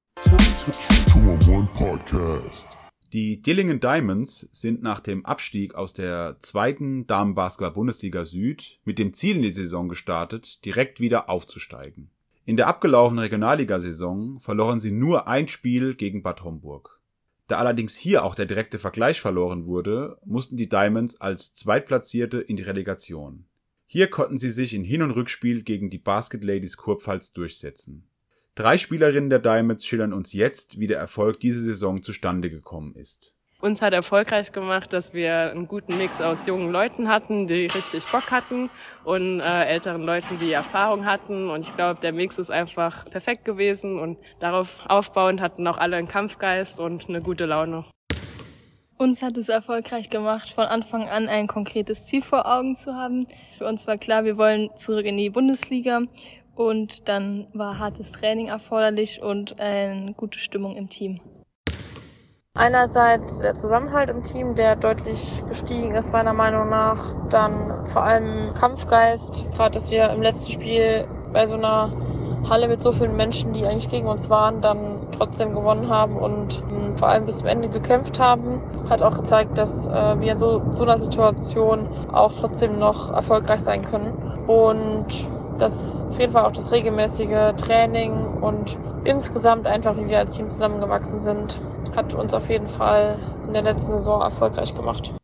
Die 3.12 3.42
Dillingen 3.42 3.80
Diamonds 3.80 4.48
sind 4.52 4.82
nach 4.82 5.00
dem 5.00 5.24
Abstieg 5.24 5.74
aus 5.74 5.94
der 5.94 6.36
zweiten 6.40 7.06
Damenbasketball-Bundesliga 7.06 8.24
Süd 8.24 8.78
mit 8.84 8.98
dem 8.98 9.14
Ziel 9.14 9.36
in 9.36 9.42
die 9.42 9.50
Saison 9.50 9.88
gestartet, 9.88 10.64
direkt 10.64 11.00
wieder 11.00 11.30
aufzusteigen. 11.30 12.10
In 12.44 12.56
der 12.56 12.66
abgelaufenen 12.66 13.20
Regionalligasaison 13.20 14.40
verloren 14.40 14.80
sie 14.80 14.92
nur 14.92 15.28
ein 15.28 15.48
Spiel 15.48 15.94
gegen 15.94 16.22
Bad 16.22 16.42
Homburg. 16.44 17.01
Da 17.48 17.58
allerdings 17.58 17.96
hier 17.96 18.24
auch 18.24 18.34
der 18.34 18.46
direkte 18.46 18.78
Vergleich 18.78 19.20
verloren 19.20 19.66
wurde, 19.66 20.18
mussten 20.24 20.56
die 20.56 20.68
Diamonds 20.68 21.20
als 21.20 21.54
Zweitplatzierte 21.54 22.38
in 22.38 22.56
die 22.56 22.62
Relegation. 22.62 23.46
Hier 23.86 24.08
konnten 24.08 24.38
sie 24.38 24.50
sich 24.50 24.72
in 24.74 24.84
Hin- 24.84 25.02
und 25.02 25.10
Rückspiel 25.10 25.62
gegen 25.62 25.90
die 25.90 25.98
Basket 25.98 26.42
Ladies 26.42 26.76
Kurpfalz 26.76 27.32
durchsetzen. 27.32 28.08
Drei 28.54 28.78
Spielerinnen 28.78 29.30
der 29.30 29.38
Diamonds 29.38 29.86
schildern 29.86 30.12
uns 30.12 30.32
jetzt, 30.32 30.78
wie 30.78 30.86
der 30.86 30.98
Erfolg 30.98 31.40
diese 31.40 31.60
Saison 31.60 32.02
zustande 32.02 32.50
gekommen 32.50 32.94
ist 32.94 33.36
uns 33.62 33.80
hat 33.80 33.92
erfolgreich 33.92 34.52
gemacht, 34.52 34.92
dass 34.92 35.14
wir 35.14 35.52
einen 35.52 35.68
guten 35.68 35.96
Mix 35.96 36.20
aus 36.20 36.46
jungen 36.46 36.72
Leuten 36.72 37.08
hatten, 37.08 37.46
die 37.46 37.66
richtig 37.66 38.04
Bock 38.06 38.30
hatten 38.32 38.70
und 39.04 39.40
äh, 39.40 39.64
älteren 39.66 40.02
Leuten, 40.02 40.38
die 40.40 40.52
Erfahrung 40.52 41.06
hatten. 41.06 41.48
Und 41.48 41.60
ich 41.60 41.74
glaube, 41.74 42.00
der 42.00 42.12
Mix 42.12 42.38
ist 42.38 42.50
einfach 42.50 43.08
perfekt 43.08 43.44
gewesen 43.44 44.00
und 44.00 44.18
darauf 44.40 44.80
aufbauend 44.88 45.40
hatten 45.40 45.66
auch 45.68 45.78
alle 45.78 45.96
einen 45.96 46.08
Kampfgeist 46.08 46.80
und 46.80 47.08
eine 47.08 47.22
gute 47.22 47.46
Laune. 47.46 47.84
Uns 48.98 49.22
hat 49.22 49.36
es 49.36 49.48
erfolgreich 49.48 50.10
gemacht, 50.10 50.50
von 50.50 50.64
Anfang 50.64 51.08
an 51.08 51.28
ein 51.28 51.46
konkretes 51.46 52.04
Ziel 52.04 52.22
vor 52.22 52.46
Augen 52.46 52.74
zu 52.74 52.94
haben. 52.94 53.26
Für 53.56 53.66
uns 53.66 53.86
war 53.86 53.96
klar, 53.96 54.24
wir 54.24 54.36
wollen 54.38 54.70
zurück 54.76 55.06
in 55.06 55.16
die 55.16 55.30
Bundesliga 55.30 56.02
und 56.56 57.08
dann 57.08 57.46
war 57.52 57.78
hartes 57.78 58.12
Training 58.12 58.48
erforderlich 58.48 59.22
und 59.22 59.58
eine 59.60 60.14
gute 60.14 60.40
Stimmung 60.40 60.76
im 60.76 60.88
Team. 60.88 61.20
Einerseits 62.54 63.38
der 63.38 63.54
Zusammenhalt 63.54 64.10
im 64.10 64.22
Team, 64.22 64.54
der 64.54 64.76
deutlich 64.76 65.42
gestiegen 65.48 65.94
ist, 65.94 66.12
meiner 66.12 66.34
Meinung 66.34 66.68
nach. 66.68 67.14
Dann 67.30 67.86
vor 67.86 68.02
allem 68.02 68.52
Kampfgeist. 68.52 69.46
Gerade, 69.56 69.70
dass 69.70 69.90
wir 69.90 70.10
im 70.10 70.20
letzten 70.20 70.52
Spiel 70.52 71.08
bei 71.32 71.46
so 71.46 71.54
einer 71.56 71.90
Halle 72.50 72.68
mit 72.68 72.82
so 72.82 72.92
vielen 72.92 73.16
Menschen, 73.16 73.54
die 73.54 73.64
eigentlich 73.64 73.88
gegen 73.88 74.06
uns 74.06 74.28
waren, 74.28 74.60
dann 74.60 74.98
trotzdem 75.12 75.54
gewonnen 75.54 75.88
haben 75.88 76.16
und 76.16 76.62
ähm, 76.70 76.94
vor 76.98 77.08
allem 77.08 77.24
bis 77.24 77.38
zum 77.38 77.46
Ende 77.46 77.70
gekämpft 77.70 78.20
haben. 78.20 78.60
Hat 78.90 79.00
auch 79.00 79.14
gezeigt, 79.14 79.56
dass 79.56 79.86
äh, 79.86 80.20
wir 80.20 80.32
in 80.32 80.38
so, 80.38 80.62
so 80.72 80.82
einer 80.82 80.98
Situation 80.98 81.88
auch 82.12 82.34
trotzdem 82.34 82.78
noch 82.78 83.14
erfolgreich 83.14 83.60
sein 83.60 83.82
können. 83.82 84.12
Und 84.46 85.06
das 85.58 86.04
auf 86.06 86.18
jeden 86.18 86.32
Fall 86.32 86.44
auch 86.44 86.52
das 86.52 86.70
regelmäßige 86.70 87.54
Training 87.56 88.12
und 88.42 88.76
insgesamt 89.04 89.66
einfach, 89.66 89.96
wie 89.96 90.08
wir 90.08 90.18
als 90.18 90.36
Team 90.36 90.50
zusammengewachsen 90.50 91.20
sind, 91.20 91.58
hat 91.94 92.14
uns 92.14 92.34
auf 92.34 92.48
jeden 92.48 92.66
Fall 92.66 93.18
in 93.46 93.52
der 93.52 93.62
letzten 93.62 93.92
Saison 93.92 94.22
erfolgreich 94.22 94.74
gemacht. 94.74 95.14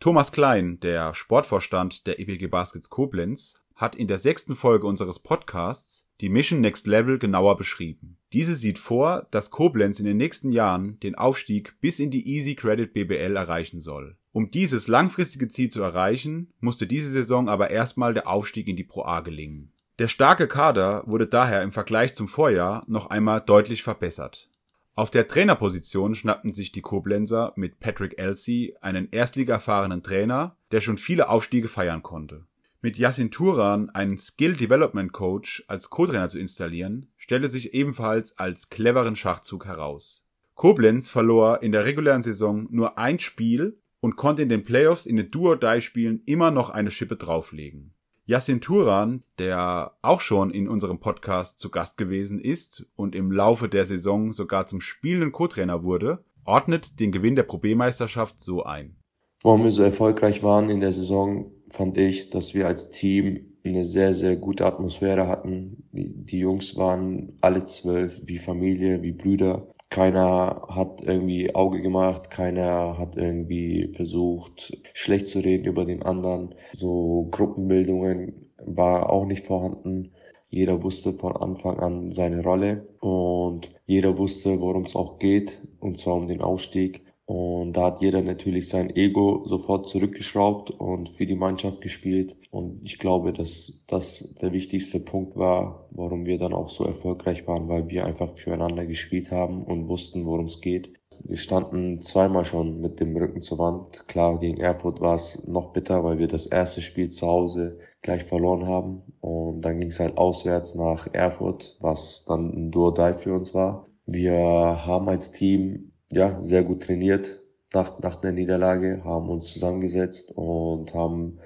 Thomas 0.00 0.32
Klein, 0.32 0.80
der 0.80 1.14
Sportvorstand 1.14 2.06
der 2.06 2.20
EPG 2.20 2.48
Baskets 2.48 2.90
Koblenz, 2.90 3.60
hat 3.74 3.96
in 3.96 4.06
der 4.06 4.18
sechsten 4.18 4.56
Folge 4.56 4.86
unseres 4.86 5.18
Podcasts 5.18 6.06
die 6.20 6.28
Mission 6.28 6.60
Next 6.60 6.86
Level 6.86 7.18
genauer 7.18 7.56
beschrieben. 7.56 8.18
Diese 8.32 8.54
sieht 8.54 8.78
vor, 8.78 9.26
dass 9.30 9.50
Koblenz 9.50 9.98
in 9.98 10.06
den 10.06 10.16
nächsten 10.16 10.52
Jahren 10.52 10.98
den 11.00 11.16
Aufstieg 11.16 11.80
bis 11.80 11.98
in 11.98 12.10
die 12.10 12.28
Easy 12.28 12.54
Credit 12.54 12.92
BBL 12.92 13.36
erreichen 13.36 13.80
soll. 13.80 14.16
Um 14.32 14.50
dieses 14.50 14.88
langfristige 14.88 15.48
Ziel 15.48 15.70
zu 15.70 15.82
erreichen, 15.82 16.52
musste 16.60 16.86
diese 16.86 17.10
Saison 17.10 17.48
aber 17.48 17.70
erstmal 17.70 18.14
der 18.14 18.28
Aufstieg 18.28 18.68
in 18.68 18.76
die 18.76 18.84
Pro 18.84 19.04
A 19.04 19.20
gelingen. 19.20 19.72
Der 20.00 20.08
starke 20.08 20.48
Kader 20.48 21.04
wurde 21.06 21.28
daher 21.28 21.62
im 21.62 21.70
Vergleich 21.70 22.16
zum 22.16 22.26
Vorjahr 22.26 22.82
noch 22.88 23.10
einmal 23.10 23.40
deutlich 23.40 23.84
verbessert. 23.84 24.50
Auf 24.96 25.08
der 25.08 25.28
Trainerposition 25.28 26.16
schnappten 26.16 26.52
sich 26.52 26.72
die 26.72 26.80
Koblenzer 26.80 27.52
mit 27.54 27.78
Patrick 27.78 28.18
Elsey 28.18 28.74
einen 28.80 29.08
erstligaerfahrenen 29.12 30.02
Trainer, 30.02 30.56
der 30.72 30.80
schon 30.80 30.98
viele 30.98 31.28
Aufstiege 31.28 31.68
feiern 31.68 32.02
konnte. 32.02 32.44
Mit 32.82 32.98
Yassin 32.98 33.30
Turan 33.30 33.88
einen 33.90 34.18
Skill 34.18 34.54
Development 34.56 35.12
Coach 35.12 35.64
als 35.68 35.90
Co-Trainer 35.90 36.28
zu 36.28 36.40
installieren, 36.40 37.08
stellte 37.16 37.46
sich 37.46 37.72
ebenfalls 37.72 38.36
als 38.36 38.70
cleveren 38.70 39.14
Schachzug 39.14 39.64
heraus. 39.64 40.24
Koblenz 40.56 41.08
verlor 41.08 41.62
in 41.62 41.70
der 41.70 41.84
regulären 41.84 42.24
Saison 42.24 42.66
nur 42.70 42.98
ein 42.98 43.20
Spiel 43.20 43.78
und 44.00 44.16
konnte 44.16 44.42
in 44.42 44.48
den 44.48 44.64
Playoffs 44.64 45.06
in 45.06 45.16
den 45.16 45.30
Duo-Die-Spielen 45.30 46.22
immer 46.26 46.50
noch 46.50 46.70
eine 46.70 46.90
Schippe 46.90 47.14
drauflegen. 47.16 47.93
Yassin 48.26 48.62
Turan, 48.62 49.22
der 49.38 49.92
auch 50.00 50.20
schon 50.20 50.50
in 50.50 50.66
unserem 50.66 50.98
Podcast 50.98 51.58
zu 51.58 51.70
Gast 51.70 51.98
gewesen 51.98 52.40
ist 52.40 52.86
und 52.96 53.14
im 53.14 53.30
Laufe 53.30 53.68
der 53.68 53.84
Saison 53.84 54.32
sogar 54.32 54.66
zum 54.66 54.80
spielenden 54.80 55.30
Co-Trainer 55.30 55.84
wurde, 55.84 56.24
ordnet 56.46 57.00
den 57.00 57.12
Gewinn 57.12 57.36
der 57.36 57.42
Pro 57.42 57.58
B-Meisterschaft 57.58 58.40
so 58.40 58.62
ein. 58.64 58.96
Warum 59.42 59.64
wir 59.64 59.72
so 59.72 59.82
erfolgreich 59.82 60.42
waren 60.42 60.70
in 60.70 60.80
der 60.80 60.94
Saison, 60.94 61.50
fand 61.68 61.98
ich, 61.98 62.30
dass 62.30 62.54
wir 62.54 62.66
als 62.66 62.90
Team 62.90 63.58
eine 63.62 63.84
sehr, 63.84 64.14
sehr 64.14 64.36
gute 64.36 64.64
Atmosphäre 64.64 65.28
hatten. 65.28 65.84
Die 65.92 66.38
Jungs 66.38 66.76
waren 66.76 67.36
alle 67.42 67.66
zwölf 67.66 68.18
wie 68.24 68.38
Familie, 68.38 69.02
wie 69.02 69.12
Brüder. 69.12 69.68
Keiner 69.94 70.66
hat 70.70 71.02
irgendwie 71.02 71.54
Auge 71.54 71.80
gemacht, 71.80 72.28
keiner 72.28 72.98
hat 72.98 73.16
irgendwie 73.16 73.92
versucht, 73.94 74.76
schlecht 74.92 75.28
zu 75.28 75.38
reden 75.38 75.66
über 75.66 75.84
den 75.84 76.02
anderen. 76.02 76.56
So 76.72 77.28
Gruppenbildungen 77.30 78.50
war 78.58 79.08
auch 79.08 79.24
nicht 79.24 79.44
vorhanden. 79.44 80.10
Jeder 80.48 80.82
wusste 80.82 81.12
von 81.12 81.36
Anfang 81.36 81.78
an 81.78 82.10
seine 82.10 82.42
Rolle 82.42 82.88
und 82.98 83.70
jeder 83.86 84.18
wusste, 84.18 84.60
worum 84.60 84.82
es 84.82 84.96
auch 84.96 85.20
geht, 85.20 85.62
und 85.78 85.96
zwar 85.96 86.16
um 86.16 86.26
den 86.26 86.42
Ausstieg. 86.42 87.03
Und 87.26 87.72
da 87.72 87.86
hat 87.86 88.02
jeder 88.02 88.20
natürlich 88.20 88.68
sein 88.68 88.94
Ego 88.94 89.44
sofort 89.46 89.88
zurückgeschraubt 89.88 90.70
und 90.70 91.08
für 91.08 91.26
die 91.26 91.34
Mannschaft 91.34 91.80
gespielt. 91.80 92.36
Und 92.50 92.80
ich 92.84 92.98
glaube, 92.98 93.32
dass 93.32 93.80
das 93.86 94.28
der 94.40 94.52
wichtigste 94.52 95.00
Punkt 95.00 95.36
war, 95.36 95.88
warum 95.90 96.26
wir 96.26 96.38
dann 96.38 96.52
auch 96.52 96.68
so 96.68 96.84
erfolgreich 96.84 97.46
waren, 97.46 97.68
weil 97.68 97.88
wir 97.88 98.04
einfach 98.04 98.36
füreinander 98.36 98.84
gespielt 98.84 99.30
haben 99.30 99.64
und 99.64 99.88
wussten, 99.88 100.26
worum 100.26 100.46
es 100.46 100.60
geht. 100.60 100.92
Wir 101.26 101.38
standen 101.38 102.02
zweimal 102.02 102.44
schon 102.44 102.80
mit 102.82 103.00
dem 103.00 103.16
Rücken 103.16 103.40
zur 103.40 103.58
Wand. 103.58 104.06
Klar, 104.08 104.38
gegen 104.40 104.58
Erfurt 104.58 105.00
war 105.00 105.14
es 105.14 105.46
noch 105.46 105.72
bitter, 105.72 106.04
weil 106.04 106.18
wir 106.18 106.28
das 106.28 106.44
erste 106.44 106.82
Spiel 106.82 107.08
zu 107.08 107.26
Hause 107.26 107.78
gleich 108.02 108.24
verloren 108.24 108.66
haben. 108.66 109.02
Und 109.20 109.62
dann 109.62 109.80
ging 109.80 109.88
es 109.88 110.00
halt 110.00 110.18
auswärts 110.18 110.74
nach 110.74 111.08
Erfurt, 111.14 111.78
was 111.80 112.24
dann 112.26 112.50
ein 112.50 112.70
Duo-Die 112.70 113.16
für 113.16 113.32
uns 113.32 113.54
war. 113.54 113.88
Wir 114.06 114.34
haben 114.34 115.08
als 115.08 115.32
Team 115.32 115.92
ja, 116.12 116.42
sehr 116.42 116.62
gut 116.62 116.82
trainiert 116.84 117.40
nach, 117.74 117.98
nach 118.00 118.16
der 118.16 118.32
Niederlage, 118.32 119.02
haben 119.04 119.28
uns 119.28 119.52
zusammengesetzt 119.52 120.32
und 120.36 120.94
haben 120.94 121.40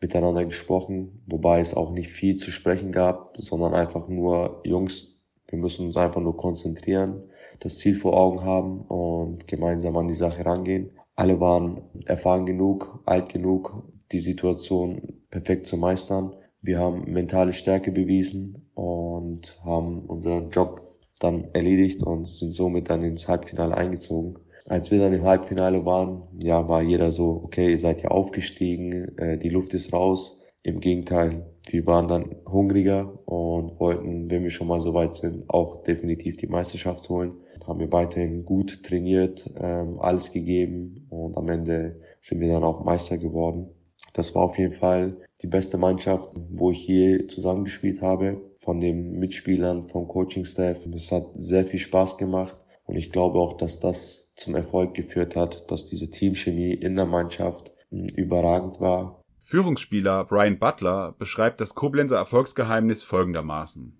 miteinander 0.00 0.44
gesprochen, 0.44 1.22
wobei 1.26 1.60
es 1.60 1.74
auch 1.74 1.90
nicht 1.90 2.10
viel 2.10 2.36
zu 2.36 2.50
sprechen 2.50 2.92
gab, 2.92 3.36
sondern 3.38 3.74
einfach 3.74 4.08
nur, 4.08 4.60
Jungs, 4.64 5.16
wir 5.48 5.58
müssen 5.58 5.86
uns 5.86 5.96
einfach 5.96 6.20
nur 6.20 6.36
konzentrieren, 6.36 7.22
das 7.60 7.78
Ziel 7.78 7.94
vor 7.94 8.18
Augen 8.18 8.42
haben 8.42 8.80
und 8.82 9.46
gemeinsam 9.46 9.96
an 9.96 10.08
die 10.08 10.14
Sache 10.14 10.44
rangehen. 10.44 10.90
Alle 11.14 11.40
waren 11.40 11.82
erfahren 12.06 12.44
genug, 12.44 13.00
alt 13.06 13.28
genug, 13.28 13.84
die 14.10 14.20
Situation 14.20 15.22
perfekt 15.30 15.66
zu 15.66 15.76
meistern. 15.76 16.34
Wir 16.60 16.78
haben 16.78 17.10
mentale 17.10 17.52
Stärke 17.52 17.92
bewiesen 17.92 18.70
und 18.74 19.56
haben 19.64 20.06
unseren 20.06 20.50
Job 20.50 20.83
dann 21.20 21.48
erledigt 21.52 22.02
und 22.02 22.28
sind 22.28 22.54
somit 22.54 22.90
dann 22.90 23.02
ins 23.04 23.28
Halbfinale 23.28 23.76
eingezogen. 23.76 24.38
Als 24.66 24.90
wir 24.90 24.98
dann 24.98 25.12
im 25.12 25.24
Halbfinale 25.24 25.84
waren, 25.84 26.22
ja, 26.42 26.66
war 26.68 26.82
jeder 26.82 27.12
so, 27.12 27.42
okay, 27.44 27.70
ihr 27.70 27.78
seid 27.78 28.02
ja 28.02 28.10
aufgestiegen, 28.10 29.16
äh, 29.18 29.38
die 29.38 29.50
Luft 29.50 29.74
ist 29.74 29.92
raus. 29.92 30.40
Im 30.62 30.80
Gegenteil, 30.80 31.44
wir 31.68 31.86
waren 31.86 32.08
dann 32.08 32.36
hungriger 32.50 33.12
und 33.26 33.78
wollten, 33.78 34.30
wenn 34.30 34.42
wir 34.42 34.50
schon 34.50 34.66
mal 34.66 34.80
so 34.80 34.94
weit 34.94 35.14
sind, 35.14 35.48
auch 35.50 35.82
definitiv 35.82 36.36
die 36.36 36.46
Meisterschaft 36.46 37.06
holen. 37.10 37.32
Haben 37.66 37.80
wir 37.80 37.92
weiterhin 37.92 38.46
gut 38.46 38.82
trainiert, 38.82 39.50
ähm, 39.60 39.98
alles 40.00 40.32
gegeben 40.32 41.06
und 41.10 41.36
am 41.36 41.48
Ende 41.50 42.00
sind 42.22 42.40
wir 42.40 42.48
dann 42.48 42.64
auch 42.64 42.82
Meister 42.84 43.18
geworden. 43.18 43.68
Das 44.14 44.34
war 44.34 44.42
auf 44.44 44.58
jeden 44.58 44.74
Fall 44.74 45.16
die 45.42 45.46
beste 45.46 45.76
Mannschaft, 45.76 46.30
wo 46.50 46.70
ich 46.70 46.86
je 46.86 47.26
zusammengespielt 47.26 48.00
habe, 48.00 48.40
von 48.64 48.80
den 48.80 49.18
Mitspielern, 49.18 49.88
vom 49.88 50.08
Coaching-Staff. 50.08 50.86
Es 50.94 51.12
hat 51.12 51.26
sehr 51.34 51.66
viel 51.66 51.78
Spaß 51.78 52.16
gemacht 52.16 52.56
und 52.86 52.96
ich 52.96 53.12
glaube 53.12 53.38
auch, 53.38 53.56
dass 53.56 53.78
das 53.78 54.32
zum 54.36 54.54
Erfolg 54.54 54.94
geführt 54.94 55.36
hat, 55.36 55.70
dass 55.70 55.86
diese 55.86 56.10
Teamchemie 56.10 56.72
in 56.72 56.96
der 56.96 57.06
Mannschaft 57.06 57.72
hm, 57.90 58.08
überragend 58.16 58.80
war. 58.80 59.20
Führungsspieler 59.42 60.24
Brian 60.24 60.58
Butler 60.58 61.14
beschreibt 61.18 61.60
das 61.60 61.74
Koblenzer 61.74 62.16
Erfolgsgeheimnis 62.16 63.02
folgendermaßen. 63.02 63.92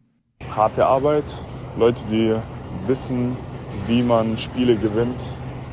Harte 0.48 0.86
Arbeit, 0.86 1.34
Leute, 1.76 2.06
die 2.06 2.34
wissen, 2.86 3.36
wie 3.86 4.02
man 4.02 4.38
Spiele 4.38 4.76
gewinnt 4.76 5.30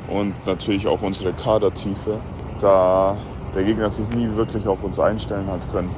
und 0.08 0.34
natürlich 0.46 0.88
auch 0.88 1.02
unsere 1.02 1.32
Kadertiefe, 1.32 2.20
da 2.60 3.18
der 3.56 3.64
Gegner 3.64 3.89
sich 3.89 4.08
nie 4.10 4.28
wirklich 4.36 4.68
auf 4.68 4.84
uns 4.84 5.00
einstellen 5.00 5.48
hat 5.48 5.70
können. 5.72 5.92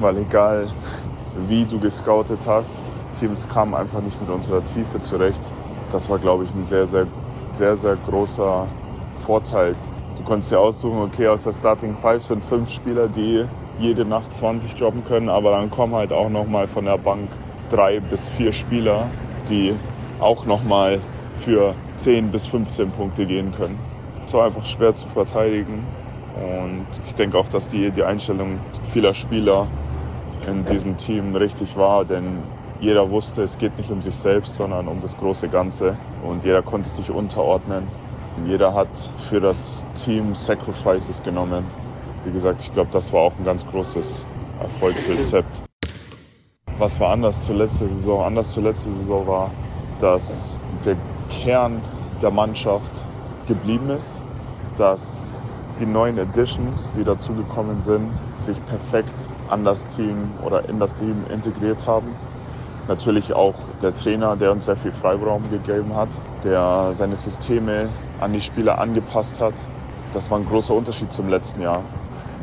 Weil 0.00 0.18
egal 0.18 0.68
wie 1.48 1.64
du 1.64 1.78
gescoutet 1.78 2.46
hast, 2.46 2.90
Teams 3.18 3.48
kamen 3.48 3.74
einfach 3.74 4.00
nicht 4.00 4.20
mit 4.20 4.30
unserer 4.30 4.62
Tiefe 4.64 5.00
zurecht. 5.00 5.52
Das 5.90 6.08
war, 6.08 6.18
glaube 6.18 6.44
ich, 6.44 6.54
ein 6.54 6.64
sehr, 6.64 6.86
sehr, 6.86 7.06
sehr, 7.52 7.76
sehr 7.76 7.96
großer 7.96 8.66
Vorteil. 9.24 9.74
Du 10.16 10.22
konntest 10.22 10.50
dir 10.50 10.60
aussuchen, 10.60 11.00
okay, 11.00 11.28
aus 11.28 11.44
der 11.44 11.52
Starting 11.52 11.96
Five 11.96 12.22
sind 12.22 12.44
fünf 12.44 12.70
Spieler, 12.70 13.08
die 13.08 13.44
jede 13.78 14.04
Nacht 14.04 14.32
20 14.32 14.78
jobben 14.78 15.04
können, 15.04 15.28
aber 15.28 15.50
dann 15.50 15.70
kommen 15.70 15.94
halt 15.94 16.12
auch 16.12 16.28
nochmal 16.28 16.68
von 16.68 16.84
der 16.84 16.98
Bank 16.98 17.28
drei 17.70 17.98
bis 17.98 18.28
vier 18.28 18.52
Spieler, 18.52 19.10
die 19.48 19.74
auch 20.20 20.46
nochmal 20.46 21.00
für 21.40 21.74
10 21.96 22.30
bis 22.30 22.46
15 22.46 22.90
Punkte 22.92 23.26
gehen 23.26 23.52
können. 23.52 23.78
Es 24.24 24.32
war 24.32 24.46
einfach 24.46 24.64
schwer 24.64 24.94
zu 24.94 25.08
verteidigen 25.08 25.84
und 26.36 26.86
ich 27.06 27.14
denke 27.14 27.36
auch, 27.36 27.48
dass 27.48 27.66
die, 27.66 27.90
die 27.90 28.04
Einstellung 28.04 28.60
vieler 28.92 29.14
Spieler 29.14 29.68
in 30.46 30.64
diesem 30.66 30.96
Team 30.96 31.34
richtig 31.34 31.76
war, 31.76 32.04
denn 32.04 32.42
jeder 32.80 33.10
wusste, 33.10 33.42
es 33.42 33.56
geht 33.56 33.78
nicht 33.78 33.90
um 33.90 34.02
sich 34.02 34.16
selbst, 34.16 34.56
sondern 34.56 34.88
um 34.88 35.00
das 35.00 35.16
große 35.16 35.48
Ganze 35.48 35.96
und 36.22 36.44
jeder 36.44 36.62
konnte 36.62 36.88
sich 36.88 37.10
unterordnen. 37.10 37.88
Jeder 38.46 38.74
hat 38.74 38.88
für 39.28 39.40
das 39.40 39.84
Team 39.94 40.34
Sacrifices 40.34 41.22
genommen. 41.22 41.64
Wie 42.24 42.32
gesagt, 42.32 42.62
ich 42.62 42.72
glaube, 42.72 42.90
das 42.90 43.12
war 43.12 43.22
auch 43.22 43.38
ein 43.38 43.44
ganz 43.44 43.64
großes 43.66 44.26
Erfolgsrezept. 44.60 45.62
Was 46.78 46.98
war 46.98 47.10
anders 47.12 47.44
zur 47.46 47.54
letzten 47.54 47.88
Saison? 47.88 48.24
Anders 48.24 48.50
zur 48.50 48.64
letzten 48.64 48.98
Saison 49.00 49.26
war, 49.26 49.50
dass 50.00 50.60
der 50.84 50.96
Kern 51.30 51.82
der 52.20 52.30
Mannschaft 52.30 53.02
geblieben 53.46 53.90
ist, 53.90 54.22
dass 54.76 55.38
die 55.78 55.86
neuen 55.86 56.18
Additions, 56.18 56.92
die 56.92 57.04
dazugekommen 57.04 57.80
sind, 57.80 58.14
sich 58.34 58.64
perfekt 58.64 59.28
an 59.48 59.64
das 59.64 59.86
Team 59.86 60.36
oder 60.40 60.68
in 60.68 60.78
das 60.78 60.94
Team 60.94 61.24
integriert 61.24 61.86
haben. 61.86 62.14
Natürlich 62.86 63.34
auch 63.34 63.54
der 63.80 63.94
Trainer, 63.94 64.36
der 64.36 64.52
uns 64.52 64.66
sehr 64.66 64.76
viel 64.76 64.92
Freiraum 64.92 65.48
gegeben 65.50 65.94
hat, 65.96 66.10
der 66.42 66.90
seine 66.92 67.16
Systeme 67.16 67.90
an 68.18 68.32
die 68.32 68.40
Spieler 68.40 68.78
angepasst 68.78 69.40
hat. 69.40 69.54
Das 70.12 70.30
war 70.30 70.38
ein 70.38 70.44
großer 70.44 70.74
Unterschied 70.74 71.12
zum 71.12 71.28
letzten 71.28 71.60
Jahr. 71.62 71.84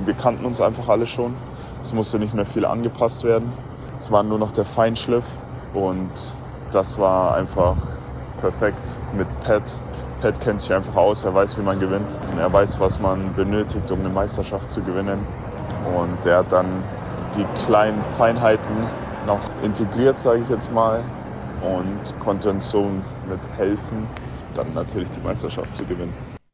Wir 0.04 0.14
kannten 0.14 0.46
uns 0.46 0.60
einfach 0.60 0.90
alle 0.90 1.06
schon. 1.06 1.38
Es 1.84 1.94
musste 1.94 2.20
nicht 2.20 2.34
mehr 2.34 2.46
viel 2.46 2.66
angepasst 2.66 3.24
werden. 3.24 3.54
Es 4.00 4.12
war 4.12 4.24
nur 4.24 4.40
noch 4.40 4.52
der 4.52 4.66
Feinschliff 4.66 5.26
und 5.74 6.12
das 6.72 6.98
war 6.98 7.36
einfach 7.36 7.78
perfekt 8.38 8.96
mit 9.12 9.28
Pat. 9.42 9.62
Pat 10.22 10.40
kennt 10.40 10.62
sich 10.62 10.72
einfach 10.72 10.96
aus, 10.96 11.24
er 11.24 11.34
weiß, 11.34 11.58
wie 11.58 11.62
man 11.62 11.80
gewinnt. 11.80 12.16
Und 12.32 12.38
er 12.38 12.54
weiß, 12.54 12.80
was 12.80 13.00
man 13.00 13.34
benötigt, 13.34 13.90
um 13.90 14.00
eine 14.00 14.10
Meisterschaft 14.10 14.70
zu 14.70 14.82
gewinnen. 14.82 15.20
Und 15.96 16.26
er 16.26 16.38
hat 16.38 16.52
dann 16.52 16.84
die 17.36 17.46
kleinen 17.66 18.02
Feinheiten 18.18 18.88
noch 19.26 19.40
integriert, 19.64 20.20
sage 20.20 20.42
ich 20.44 20.50
jetzt 20.50 20.72
mal, 20.72 21.04
und 21.62 22.20
konnte 22.20 22.50
uns 22.52 22.70
so 22.70 22.84
mit 23.28 23.40
helfen, 23.58 24.08
dann 24.54 24.74
natürlich 24.74 25.10
die 25.10 25.22
Meisterschaft 25.22 25.76
zu 25.76 25.86
gewinnen. 25.86 26.14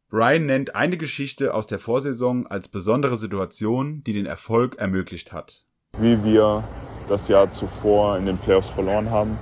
Brian 0.10 0.46
nennt 0.46 0.76
eine 0.76 0.96
Geschichte 0.96 1.54
aus 1.54 1.68
der 1.68 1.80
Vorsaison 1.80 2.48
als 2.48 2.70
besondere 2.70 3.18
Situation, 3.18 4.02
die 4.06 4.14
den 4.14 4.26
Erfolg 4.26 4.78
ermöglicht 4.78 5.34
hat. 5.34 5.66
Wie 5.98 6.24
wir 6.24 6.64
das 7.10 7.28
Jahr 7.28 7.52
zuvor 7.52 8.18
in 8.18 8.26
den 8.26 8.38
Playoffs 8.38 8.70
verloren 8.70 9.10
haben. 9.10 9.38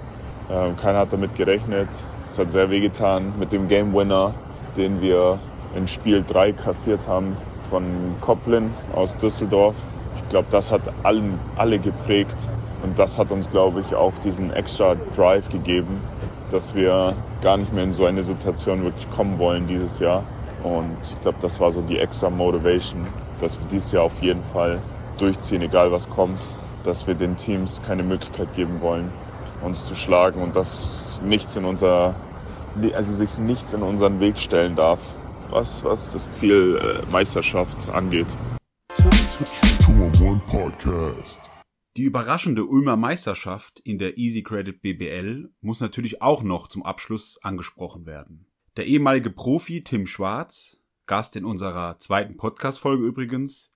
Ähm, 0.49 0.75
keiner 0.77 0.99
hat 0.99 1.13
damit 1.13 1.35
gerechnet. 1.35 1.89
Es 2.27 2.39
hat 2.39 2.51
sehr 2.51 2.69
wehgetan 2.69 3.33
mit 3.39 3.51
dem 3.51 3.67
Game 3.67 3.93
Winner, 3.93 4.33
den 4.75 5.01
wir 5.01 5.39
in 5.75 5.87
Spiel 5.87 6.23
3 6.23 6.53
kassiert 6.53 7.07
haben 7.07 7.37
von 7.69 8.15
Koplin 8.21 8.73
aus 8.93 9.15
Düsseldorf. 9.17 9.75
Ich 10.15 10.29
glaube, 10.29 10.47
das 10.49 10.71
hat 10.71 10.81
allen, 11.03 11.39
alle 11.55 11.79
geprägt 11.79 12.47
und 12.83 12.97
das 12.97 13.17
hat 13.17 13.31
uns, 13.31 13.49
glaube 13.49 13.81
ich, 13.81 13.95
auch 13.95 14.13
diesen 14.23 14.51
extra 14.51 14.95
Drive 15.15 15.49
gegeben, 15.49 16.01
dass 16.49 16.73
wir 16.73 17.15
gar 17.41 17.57
nicht 17.57 17.71
mehr 17.73 17.83
in 17.83 17.93
so 17.93 18.05
eine 18.05 18.23
Situation 18.23 18.83
wirklich 18.83 19.09
kommen 19.09 19.37
wollen 19.39 19.67
dieses 19.67 19.99
Jahr. 19.99 20.23
Und 20.63 20.97
ich 21.11 21.21
glaube, 21.21 21.37
das 21.41 21.59
war 21.59 21.71
so 21.71 21.81
die 21.81 21.99
extra 21.99 22.29
Motivation, 22.29 23.01
dass 23.39 23.59
wir 23.59 23.67
dieses 23.67 23.91
Jahr 23.91 24.03
auf 24.03 24.21
jeden 24.21 24.43
Fall 24.43 24.81
durchziehen, 25.17 25.61
egal 25.61 25.91
was 25.91 26.09
kommt, 26.09 26.39
dass 26.83 27.07
wir 27.07 27.15
den 27.15 27.35
Teams 27.37 27.81
keine 27.81 28.03
Möglichkeit 28.03 28.53
geben 28.53 28.81
wollen, 28.81 29.11
uns 29.65 29.85
zu 29.85 29.95
schlagen 29.95 30.41
und 30.41 30.55
dass 30.55 31.21
nichts 31.23 31.55
in 31.55 31.65
unser, 31.65 32.15
also 32.93 33.11
sich 33.11 33.37
nichts 33.37 33.73
in 33.73 33.81
unseren 33.81 34.19
Weg 34.19 34.37
stellen 34.37 34.75
darf, 34.75 35.01
was, 35.49 35.83
was 35.83 36.11
das 36.11 36.31
Ziel 36.31 36.77
äh, 36.77 37.11
Meisterschaft 37.11 37.89
angeht. 37.89 38.27
Die 41.97 42.03
überraschende 42.03 42.65
Ulmer 42.65 42.97
Meisterschaft 42.97 43.79
in 43.79 43.97
der 43.97 44.17
Easy 44.17 44.43
Credit 44.43 44.81
BBL 44.81 45.49
muss 45.61 45.79
natürlich 45.79 46.21
auch 46.21 46.43
noch 46.43 46.67
zum 46.67 46.83
Abschluss 46.83 47.39
angesprochen 47.41 48.05
werden. 48.05 48.47
Der 48.77 48.85
ehemalige 48.85 49.29
Profi 49.29 49.83
Tim 49.83 50.05
Schwarz, 50.05 50.81
Gast 51.05 51.35
in 51.35 51.45
unserer 51.45 51.97
zweiten 51.99 52.35
Podcast-Folge 52.35 53.05
übrigens, 53.05 53.71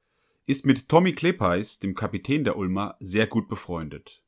ist 0.45 0.65
mit 0.65 0.89
Tommy 0.89 1.13
Klepeis, 1.13 1.79
dem 1.79 1.95
Kapitän 1.95 2.43
der 2.43 2.57
Ulmer, 2.57 2.97
sehr 2.99 3.27
gut 3.27 3.47
befreundet. 3.47 4.18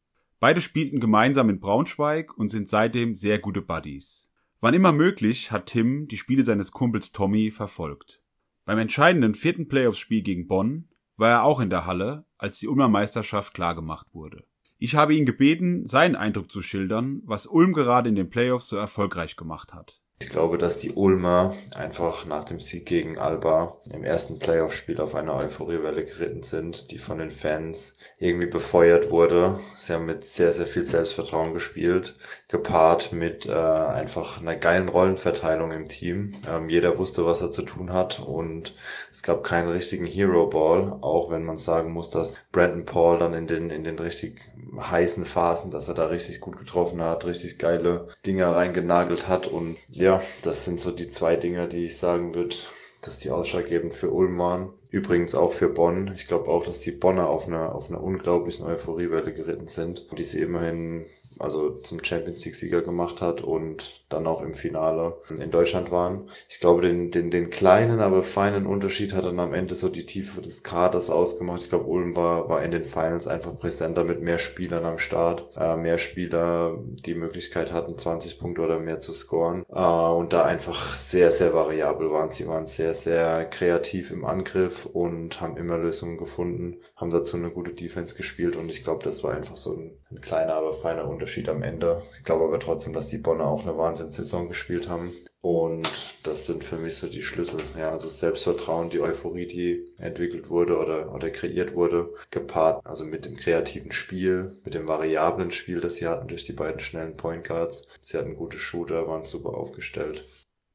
Beide 0.42 0.60
spielten 0.60 1.00
gemeinsam 1.00 1.52
in 1.52 1.60
Braunschweig 1.60 2.36
und 2.36 2.50
sind 2.50 2.68
seitdem 2.68 3.14
sehr 3.14 3.38
gute 3.38 3.62
Buddies. 3.62 4.32
Wann 4.60 4.74
immer 4.74 4.92
möglich 4.92 5.52
hat 5.52 5.68
Tim 5.68 6.08
die 6.08 6.18
Spiele 6.18 6.44
seines 6.44 6.72
Kumpels 6.72 7.12
Tommy 7.12 7.52
verfolgt. 7.52 8.24
Beim 8.66 8.80
entscheidenden 8.80 9.36
vierten 9.36 9.68
Playoffs-Spiel 9.68 10.24
gegen 10.24 10.48
Bonn 10.48 10.90
war 11.16 11.30
er 11.30 11.44
auch 11.44 11.60
in 11.60 11.70
der 11.70 11.86
Halle, 11.86 12.26
als 12.40 12.58
die 12.58 12.68
Ulmer 12.68 12.90
Meisterschaft 12.90 13.54
klargemacht 13.54 14.16
wurde. 14.16 14.44
Ich 14.80 14.96
habe 14.96 15.14
ihn 15.14 15.28
gebeten, 15.28 15.86
seinen 15.86 16.16
Eindruck 16.16 16.52
zu 16.52 16.64
schildern, 16.64 17.22
was 17.24 17.46
Ulm 17.46 17.72
gerade 17.74 18.10
in 18.10 18.16
den 18.16 18.32
Playoffs 18.32 18.68
so 18.68 18.78
erfolgreich 18.78 19.36
gemacht 19.36 19.76
hat. 19.76 20.01
Ich 20.22 20.30
glaube, 20.30 20.60
dass 20.60 20.78
die 20.78 20.92
Ulmer 20.92 21.56
einfach 21.76 22.28
nach 22.28 22.44
dem 22.44 22.60
Sieg 22.60 22.86
gegen 22.86 23.18
Alba 23.18 23.78
im 23.92 24.04
ersten 24.04 24.38
Playoff-Spiel 24.38 25.02
auf 25.02 25.16
eine 25.16 25.34
Euphoriewelle 25.34 26.06
geritten 26.06 26.44
sind, 26.44 26.92
die 26.92 27.00
von 27.00 27.18
den 27.18 27.32
Fans 27.32 27.98
irgendwie 28.20 28.46
befeuert 28.46 29.10
wurde. 29.10 29.60
Sie 29.80 29.94
haben 29.94 30.06
mit 30.06 30.24
sehr, 30.24 30.54
sehr 30.54 30.68
viel 30.68 30.86
Selbstvertrauen 30.86 31.56
gespielt, 31.56 32.18
gepaart 32.50 33.14
mit 33.14 33.48
äh, 33.48 33.52
einfach 33.52 34.40
einer 34.40 34.56
geilen 34.56 34.90
Rollenverteilung 34.90 35.72
im 35.72 35.88
Team. 35.88 36.36
Ähm, 36.48 36.70
jeder 36.70 37.00
wusste, 37.00 37.26
was 37.26 37.42
er 37.42 37.52
zu 37.52 37.64
tun 37.64 37.92
hat 37.92 38.20
und 38.20 38.76
es 39.12 39.24
gab 39.24 39.44
keinen 39.44 39.70
richtigen 39.70 40.06
Hero-Ball, 40.06 41.00
auch 41.02 41.32
wenn 41.32 41.44
man 41.44 41.58
sagen 41.58 41.94
muss, 41.94 42.12
dass 42.12 42.40
Brandon 42.52 42.86
Paul 42.86 43.18
dann 43.18 43.34
in 43.34 43.48
den, 43.48 43.72
in 43.72 43.84
den 43.84 43.98
richtig 43.98 44.52
heißen 44.80 45.26
Phasen, 45.26 45.72
dass 45.72 45.88
er 45.88 45.96
da 45.96 46.06
richtig 46.06 46.40
gut 46.42 46.60
getroffen 46.60 47.02
hat, 47.02 47.26
richtig 47.26 47.58
geile 47.58 48.08
Dinge 48.26 48.56
reingenagelt 48.56 49.28
hat 49.28 49.48
und 49.48 49.78
ja, 49.90 50.11
ja, 50.12 50.22
das 50.42 50.66
sind 50.66 50.82
so 50.82 50.92
die 50.92 51.10
zwei 51.10 51.38
Dinge, 51.38 51.70
die 51.70 51.86
ich 51.86 51.98
sagen 51.98 52.36
würde, 52.36 52.56
dass 53.02 53.20
die 53.20 53.32
ausschlaggebend 53.32 53.94
für 53.94 54.12
Ulm 54.12 54.38
waren. 54.40 54.74
Übrigens 54.90 55.36
auch 55.36 55.54
für 55.54 55.70
Bonn. 55.70 56.12
Ich 56.14 56.28
glaube 56.28 56.50
auch, 56.50 56.66
dass 56.66 56.82
die 56.82 56.92
Bonner 56.92 57.30
auf 57.30 57.48
einer, 57.48 57.74
auf 57.74 57.90
einer 57.90 58.04
unglaublichen 58.04 58.66
Euphoriewelle 58.66 59.34
geritten 59.34 59.70
sind, 59.70 60.08
die 60.18 60.24
sie 60.24 60.42
immerhin 60.42 61.06
also 61.42 61.72
zum 61.72 62.04
Champions 62.04 62.44
League 62.46 62.56
Sieger 62.56 62.82
gemacht 62.82 63.22
hat 63.22 63.42
und 63.42 64.06
dann 64.10 64.28
auch 64.28 64.42
im 64.42 64.54
Finale 64.54 65.18
in 65.30 65.52
Deutschland 65.52 65.92
waren. 65.92 66.30
Ich 66.50 66.60
glaube, 66.60 66.82
den, 66.82 67.12
den, 67.12 67.32
den 67.32 67.50
kleinen, 67.50 68.00
aber 68.00 68.24
feinen 68.24 68.66
Unterschied 68.66 69.14
hat 69.14 69.26
dann 69.26 69.40
am 69.40 69.54
Ende 69.54 69.76
so 69.76 69.90
die 69.90 70.06
Tiefe 70.06 70.42
des 70.42 70.64
Kaders 70.64 71.10
ausgemacht. 71.10 71.62
Ich 71.62 71.70
glaube, 71.70 71.86
Ulm 71.86 72.16
war, 72.16 72.50
war 72.50 72.64
in 72.64 72.72
den 72.72 72.84
Finals 72.84 73.28
einfach 73.28 73.58
präsenter 73.58 74.04
mit 74.04 74.22
mehr 74.22 74.38
Spielern 74.38 74.86
am 74.86 75.00
Start, 75.00 75.50
äh, 75.58 75.76
mehr 75.78 75.98
Spieler, 75.98 76.78
die 76.84 77.16
Möglichkeit 77.16 77.72
hatten, 77.72 77.98
20 77.98 78.40
Punkte 78.40 78.62
oder 78.62 78.80
mehr 78.80 79.00
zu 79.00 79.14
scoren 79.14 79.66
äh, 79.70 79.82
und 79.82 80.34
da 80.34 80.44
einfach 80.44 80.96
sehr, 80.96 81.32
sehr 81.32 81.54
variabel 81.54 82.12
waren. 82.12 82.32
Sie 82.32 82.48
waren 82.48 82.66
sehr, 82.66 82.94
sehr 82.94 83.46
kreativ 83.46 84.12
im 84.12 84.26
Angriff, 84.26 84.86
und 84.94 85.42
haben 85.42 85.58
immer 85.58 85.78
Lösungen 85.78 86.18
gefunden, 86.18 86.78
haben 86.96 87.12
dazu 87.12 87.38
eine 87.38 87.52
gute 87.52 87.74
Defense 87.74 88.16
gespielt 88.16 88.56
und 88.56 88.70
ich 88.70 88.84
glaube, 88.84 89.04
das 89.04 89.24
war 89.24 89.34
einfach 89.34 89.58
so 89.58 89.74
ein, 89.74 89.98
ein, 90.12 90.22
kleiner, 90.22 90.54
aber 90.54 90.74
feiner 90.74 91.08
Unterschied 91.08 91.50
am 91.50 91.64
Ende. 91.64 92.02
Ich 92.16 92.24
glaube 92.24 92.46
aber 92.46 92.60
trotzdem, 92.60 92.94
dass 92.94 93.08
die 93.08 93.18
Bonner 93.18 93.46
auch 93.46 93.64
eine 93.64 93.78
Wahnsinnssaison 93.78 94.48
gespielt 94.48 94.90
haben 94.90 95.12
und 95.42 95.90
das 96.24 96.46
sind 96.46 96.64
für 96.64 96.78
mich 96.78 96.96
so 96.96 97.08
die 97.08 97.24
Schlüssel. 97.24 97.60
Ja, 97.78 97.90
also 97.90 98.10
Selbstvertrauen, 98.10 98.92
die 98.92 99.02
Euphorie, 99.02 99.48
die 99.48 99.92
entwickelt 99.98 100.50
wurde 100.52 100.78
oder, 100.78 101.14
oder 101.16 101.32
kreiert 101.32 101.74
wurde, 101.74 102.14
gepaart 102.30 102.86
also 102.86 103.06
mit 103.06 103.26
dem 103.26 103.36
kreativen 103.36 103.92
Spiel, 103.92 104.52
mit 104.64 104.76
dem 104.76 104.88
variablen 104.88 105.50
Spiel, 105.50 105.80
das 105.80 105.96
sie 105.96 106.08
hatten 106.08 106.28
durch 106.28 106.44
die 106.44 106.54
beiden 106.54 106.80
schnellen 106.80 107.18
Point 107.18 107.48
Guards. 107.48 107.88
Sie 108.02 108.18
hatten 108.18 108.36
gute 108.36 108.60
Shooter, 108.60 109.08
waren 109.08 109.26
super 109.26 109.56
aufgestellt. 109.56 110.24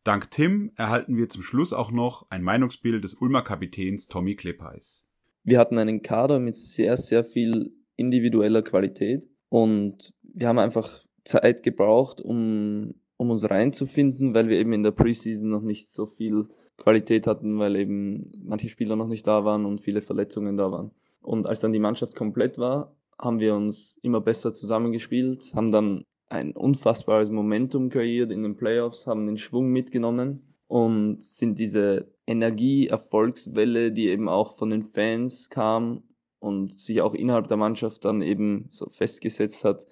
Dank 0.02 0.30
Tim 0.32 0.72
erhalten 0.76 1.16
wir 1.16 1.28
zum 1.28 1.42
Schluss 1.42 1.72
auch 1.72 1.90
noch 1.90 2.26
ein 2.30 2.42
Meinungsbild 2.42 3.02
des 3.02 3.14
Ulmer 3.14 3.42
Kapitäns 3.42 4.08
Tommy 4.08 4.34
Kleppeis. 4.34 5.04
Wir 5.44 5.60
hatten 5.60 5.78
einen 5.78 6.02
Kader 6.02 6.40
mit 6.40 6.56
sehr, 6.56 6.96
sehr 6.96 7.22
viel 7.22 7.75
individueller 7.96 8.62
Qualität 8.62 9.28
und 9.48 10.12
wir 10.22 10.48
haben 10.48 10.58
einfach 10.58 11.04
Zeit 11.24 11.62
gebraucht, 11.62 12.20
um 12.20 12.94
um 13.16 13.30
uns 13.30 13.48
reinzufinden, 13.48 14.34
weil 14.34 14.48
wir 14.48 14.58
eben 14.58 14.72
in 14.72 14.82
der 14.82 14.90
Preseason 14.90 15.48
noch 15.48 15.62
nicht 15.62 15.90
so 15.90 16.06
viel 16.06 16.48
Qualität 16.76 17.26
hatten, 17.26 17.58
weil 17.58 17.76
eben 17.76 18.30
manche 18.44 18.68
Spieler 18.68 18.96
noch 18.96 19.08
nicht 19.08 19.26
da 19.26 19.44
waren 19.44 19.64
und 19.64 19.80
viele 19.80 20.02
Verletzungen 20.02 20.56
da 20.56 20.70
waren. 20.70 20.90
Und 21.22 21.46
als 21.46 21.60
dann 21.60 21.72
die 21.72 21.78
Mannschaft 21.78 22.14
komplett 22.14 22.58
war, 22.58 22.94
haben 23.18 23.40
wir 23.40 23.54
uns 23.54 23.98
immer 24.02 24.20
besser 24.20 24.52
zusammengespielt, 24.52 25.52
haben 25.54 25.72
dann 25.72 26.04
ein 26.28 26.52
unfassbares 26.52 27.30
Momentum 27.30 27.88
kreiert 27.88 28.30
in 28.30 28.42
den 28.42 28.56
Playoffs, 28.56 29.06
haben 29.06 29.26
den 29.26 29.38
Schwung 29.38 29.70
mitgenommen 29.70 30.54
und 30.66 31.22
sind 31.22 31.58
diese 31.58 32.12
Energie, 32.26 32.88
Erfolgswelle, 32.88 33.92
die 33.92 34.08
eben 34.08 34.28
auch 34.28 34.58
von 34.58 34.70
den 34.70 34.82
Fans 34.82 35.48
kam 35.48 36.02
und 36.46 36.78
sich 36.78 37.02
auch 37.02 37.14
innerhalb 37.14 37.48
der 37.48 37.56
Mannschaft 37.56 38.04
dann 38.04 38.22
eben 38.22 38.66
so 38.70 38.88
festgesetzt 38.88 39.64
hat, 39.64 39.86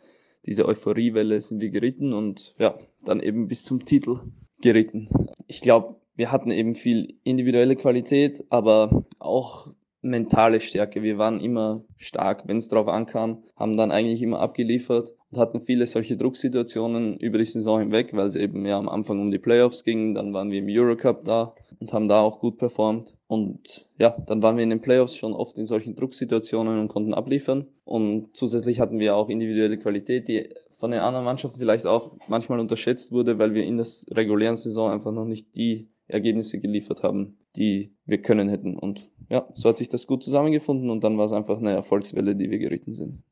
diese 0.46 0.66
Euphoriewelle 0.66 1.40
sind 1.40 1.60
wir 1.60 1.70
geritten 1.70 2.12
und 2.12 2.54
ja, 2.58 2.78
dann 3.04 3.20
eben 3.20 3.48
bis 3.48 3.64
zum 3.64 3.84
Titel 3.84 4.20
geritten. 4.60 5.08
Ich 5.46 5.60
glaube, 5.60 5.96
wir 6.16 6.30
hatten 6.30 6.50
eben 6.50 6.74
viel 6.74 7.18
individuelle 7.24 7.76
Qualität, 7.76 8.44
aber 8.50 9.04
auch 9.18 9.72
mentale 10.00 10.60
Stärke. 10.60 11.02
Wir 11.02 11.18
waren 11.18 11.40
immer 11.40 11.84
stark, 11.96 12.46
wenn 12.46 12.58
es 12.58 12.68
drauf 12.68 12.88
ankam, 12.88 13.42
haben 13.56 13.76
dann 13.76 13.90
eigentlich 13.90 14.22
immer 14.22 14.40
abgeliefert 14.40 15.14
und 15.34 15.40
hatten 15.40 15.60
viele 15.60 15.86
solche 15.88 16.16
Drucksituationen 16.16 17.16
über 17.16 17.38
die 17.38 17.44
Saison 17.44 17.80
hinweg, 17.80 18.10
weil 18.12 18.28
es 18.28 18.36
eben 18.36 18.64
ja 18.66 18.78
am 18.78 18.88
Anfang 18.88 19.20
um 19.20 19.32
die 19.32 19.40
Playoffs 19.40 19.82
ging, 19.82 20.14
dann 20.14 20.32
waren 20.32 20.52
wir 20.52 20.60
im 20.60 20.68
Eurocup 20.68 21.24
da 21.24 21.54
und 21.80 21.92
haben 21.92 22.06
da 22.06 22.20
auch 22.20 22.38
gut 22.38 22.56
performt. 22.56 23.16
Und 23.26 23.88
ja, 23.98 24.16
dann 24.26 24.42
waren 24.42 24.56
wir 24.56 24.62
in 24.62 24.70
den 24.70 24.80
Playoffs 24.80 25.16
schon 25.16 25.32
oft 25.32 25.58
in 25.58 25.66
solchen 25.66 25.96
Drucksituationen 25.96 26.78
und 26.78 26.86
konnten 26.86 27.14
abliefern. 27.14 27.66
Und 27.84 28.28
zusätzlich 28.36 28.78
hatten 28.78 29.00
wir 29.00 29.16
auch 29.16 29.28
individuelle 29.28 29.76
Qualität, 29.76 30.28
die 30.28 30.50
von 30.70 30.92
den 30.92 31.00
anderen 31.00 31.24
Mannschaften 31.24 31.58
vielleicht 31.58 31.86
auch 31.86 32.12
manchmal 32.28 32.60
unterschätzt 32.60 33.10
wurde, 33.10 33.36
weil 33.38 33.54
wir 33.54 33.64
in 33.64 33.76
der 33.76 33.86
regulären 34.12 34.56
Saison 34.56 34.92
einfach 34.92 35.10
noch 35.10 35.26
nicht 35.26 35.56
die 35.56 35.88
Ergebnisse 36.06 36.60
geliefert 36.60 37.02
haben, 37.02 37.38
die 37.56 37.92
wir 38.06 38.18
können 38.18 38.48
hätten. 38.48 38.78
Und 38.78 39.10
ja, 39.30 39.48
so 39.54 39.68
hat 39.68 39.78
sich 39.78 39.88
das 39.88 40.06
gut 40.06 40.22
zusammengefunden 40.22 40.90
und 40.90 41.02
dann 41.02 41.18
war 41.18 41.24
es 41.24 41.32
einfach 41.32 41.58
eine 41.58 41.72
Erfolgswelle, 41.72 42.36
die 42.36 42.50
wir 42.50 42.58
geritten 42.58 42.94
sind. 42.94 43.24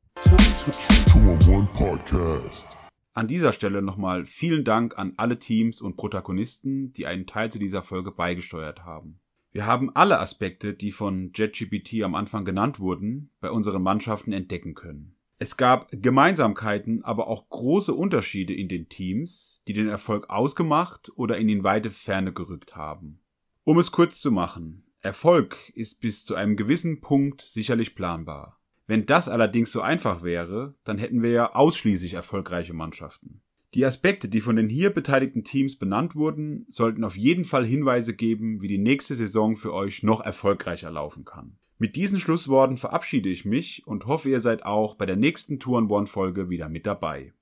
An 3.13 3.27
dieser 3.27 3.53
Stelle 3.53 3.81
nochmal 3.81 4.25
vielen 4.25 4.63
Dank 4.63 4.97
an 4.97 5.13
alle 5.17 5.37
Teams 5.39 5.81
und 5.81 5.97
Protagonisten, 5.97 6.93
die 6.93 7.05
einen 7.05 7.27
Teil 7.27 7.51
zu 7.51 7.59
dieser 7.59 7.83
Folge 7.83 8.11
beigesteuert 8.11 8.85
haben. 8.85 9.19
Wir 9.51 9.67
haben 9.67 9.95
alle 9.95 10.19
Aspekte, 10.19 10.73
die 10.73 10.91
von 10.91 11.31
JetGPT 11.35 12.01
am 12.03 12.15
Anfang 12.15 12.43
genannt 12.43 12.79
wurden, 12.79 13.29
bei 13.39 13.51
unseren 13.51 13.83
Mannschaften 13.83 14.33
entdecken 14.33 14.73
können. 14.73 15.15
Es 15.37 15.57
gab 15.57 15.89
Gemeinsamkeiten, 15.91 17.03
aber 17.03 17.27
auch 17.27 17.49
große 17.49 17.93
Unterschiede 17.93 18.53
in 18.53 18.67
den 18.67 18.89
Teams, 18.89 19.61
die 19.67 19.73
den 19.73 19.89
Erfolg 19.89 20.29
ausgemacht 20.29 21.11
oder 21.15 21.37
in 21.37 21.47
die 21.47 21.63
weite 21.63 21.91
Ferne 21.91 22.33
gerückt 22.33 22.75
haben. 22.75 23.19
Um 23.63 23.77
es 23.77 23.91
kurz 23.91 24.21
zu 24.21 24.31
machen, 24.31 24.85
Erfolg 25.01 25.69
ist 25.75 25.99
bis 25.99 26.25
zu 26.25 26.33
einem 26.33 26.55
gewissen 26.55 27.01
Punkt 27.01 27.41
sicherlich 27.41 27.93
planbar. 27.93 28.62
Wenn 28.85 29.05
das 29.05 29.29
allerdings 29.29 29.71
so 29.71 29.81
einfach 29.81 30.23
wäre, 30.23 30.75
dann 30.83 30.97
hätten 30.97 31.23
wir 31.23 31.31
ja 31.31 31.53
ausschließlich 31.53 32.15
erfolgreiche 32.15 32.73
Mannschaften. 32.73 33.41
Die 33.75 33.85
Aspekte, 33.85 34.27
die 34.27 34.41
von 34.41 34.57
den 34.57 34.67
hier 34.67 34.89
beteiligten 34.89 35.45
Teams 35.45 35.79
benannt 35.79 36.15
wurden, 36.15 36.65
sollten 36.69 37.05
auf 37.05 37.15
jeden 37.15 37.45
Fall 37.45 37.65
Hinweise 37.65 38.13
geben, 38.13 38.61
wie 38.61 38.67
die 38.67 38.77
nächste 38.77 39.15
Saison 39.15 39.55
für 39.55 39.73
euch 39.73 40.03
noch 40.03 40.19
erfolgreicher 40.21 40.91
laufen 40.91 41.23
kann. 41.23 41.55
Mit 41.79 41.95
diesen 41.95 42.19
Schlussworten 42.19 42.77
verabschiede 42.77 43.29
ich 43.29 43.45
mich 43.45 43.87
und 43.87 44.05
hoffe, 44.05 44.29
ihr 44.29 44.41
seid 44.41 44.65
auch 44.65 44.95
bei 44.95 45.05
der 45.05 45.15
nächsten 45.15 45.59
Tour 45.59 45.79
and 45.79 45.89
One 45.89 46.05
Folge 46.05 46.49
wieder 46.49 46.67
mit 46.69 46.85
dabei. 46.85 47.33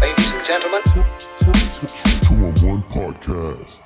Ladies 0.00 0.32
and 0.32 0.44
gentlemen. 0.46 2.17
Two 2.98 3.04
on 3.04 3.14
One 3.14 3.14
Podcast. 3.14 3.78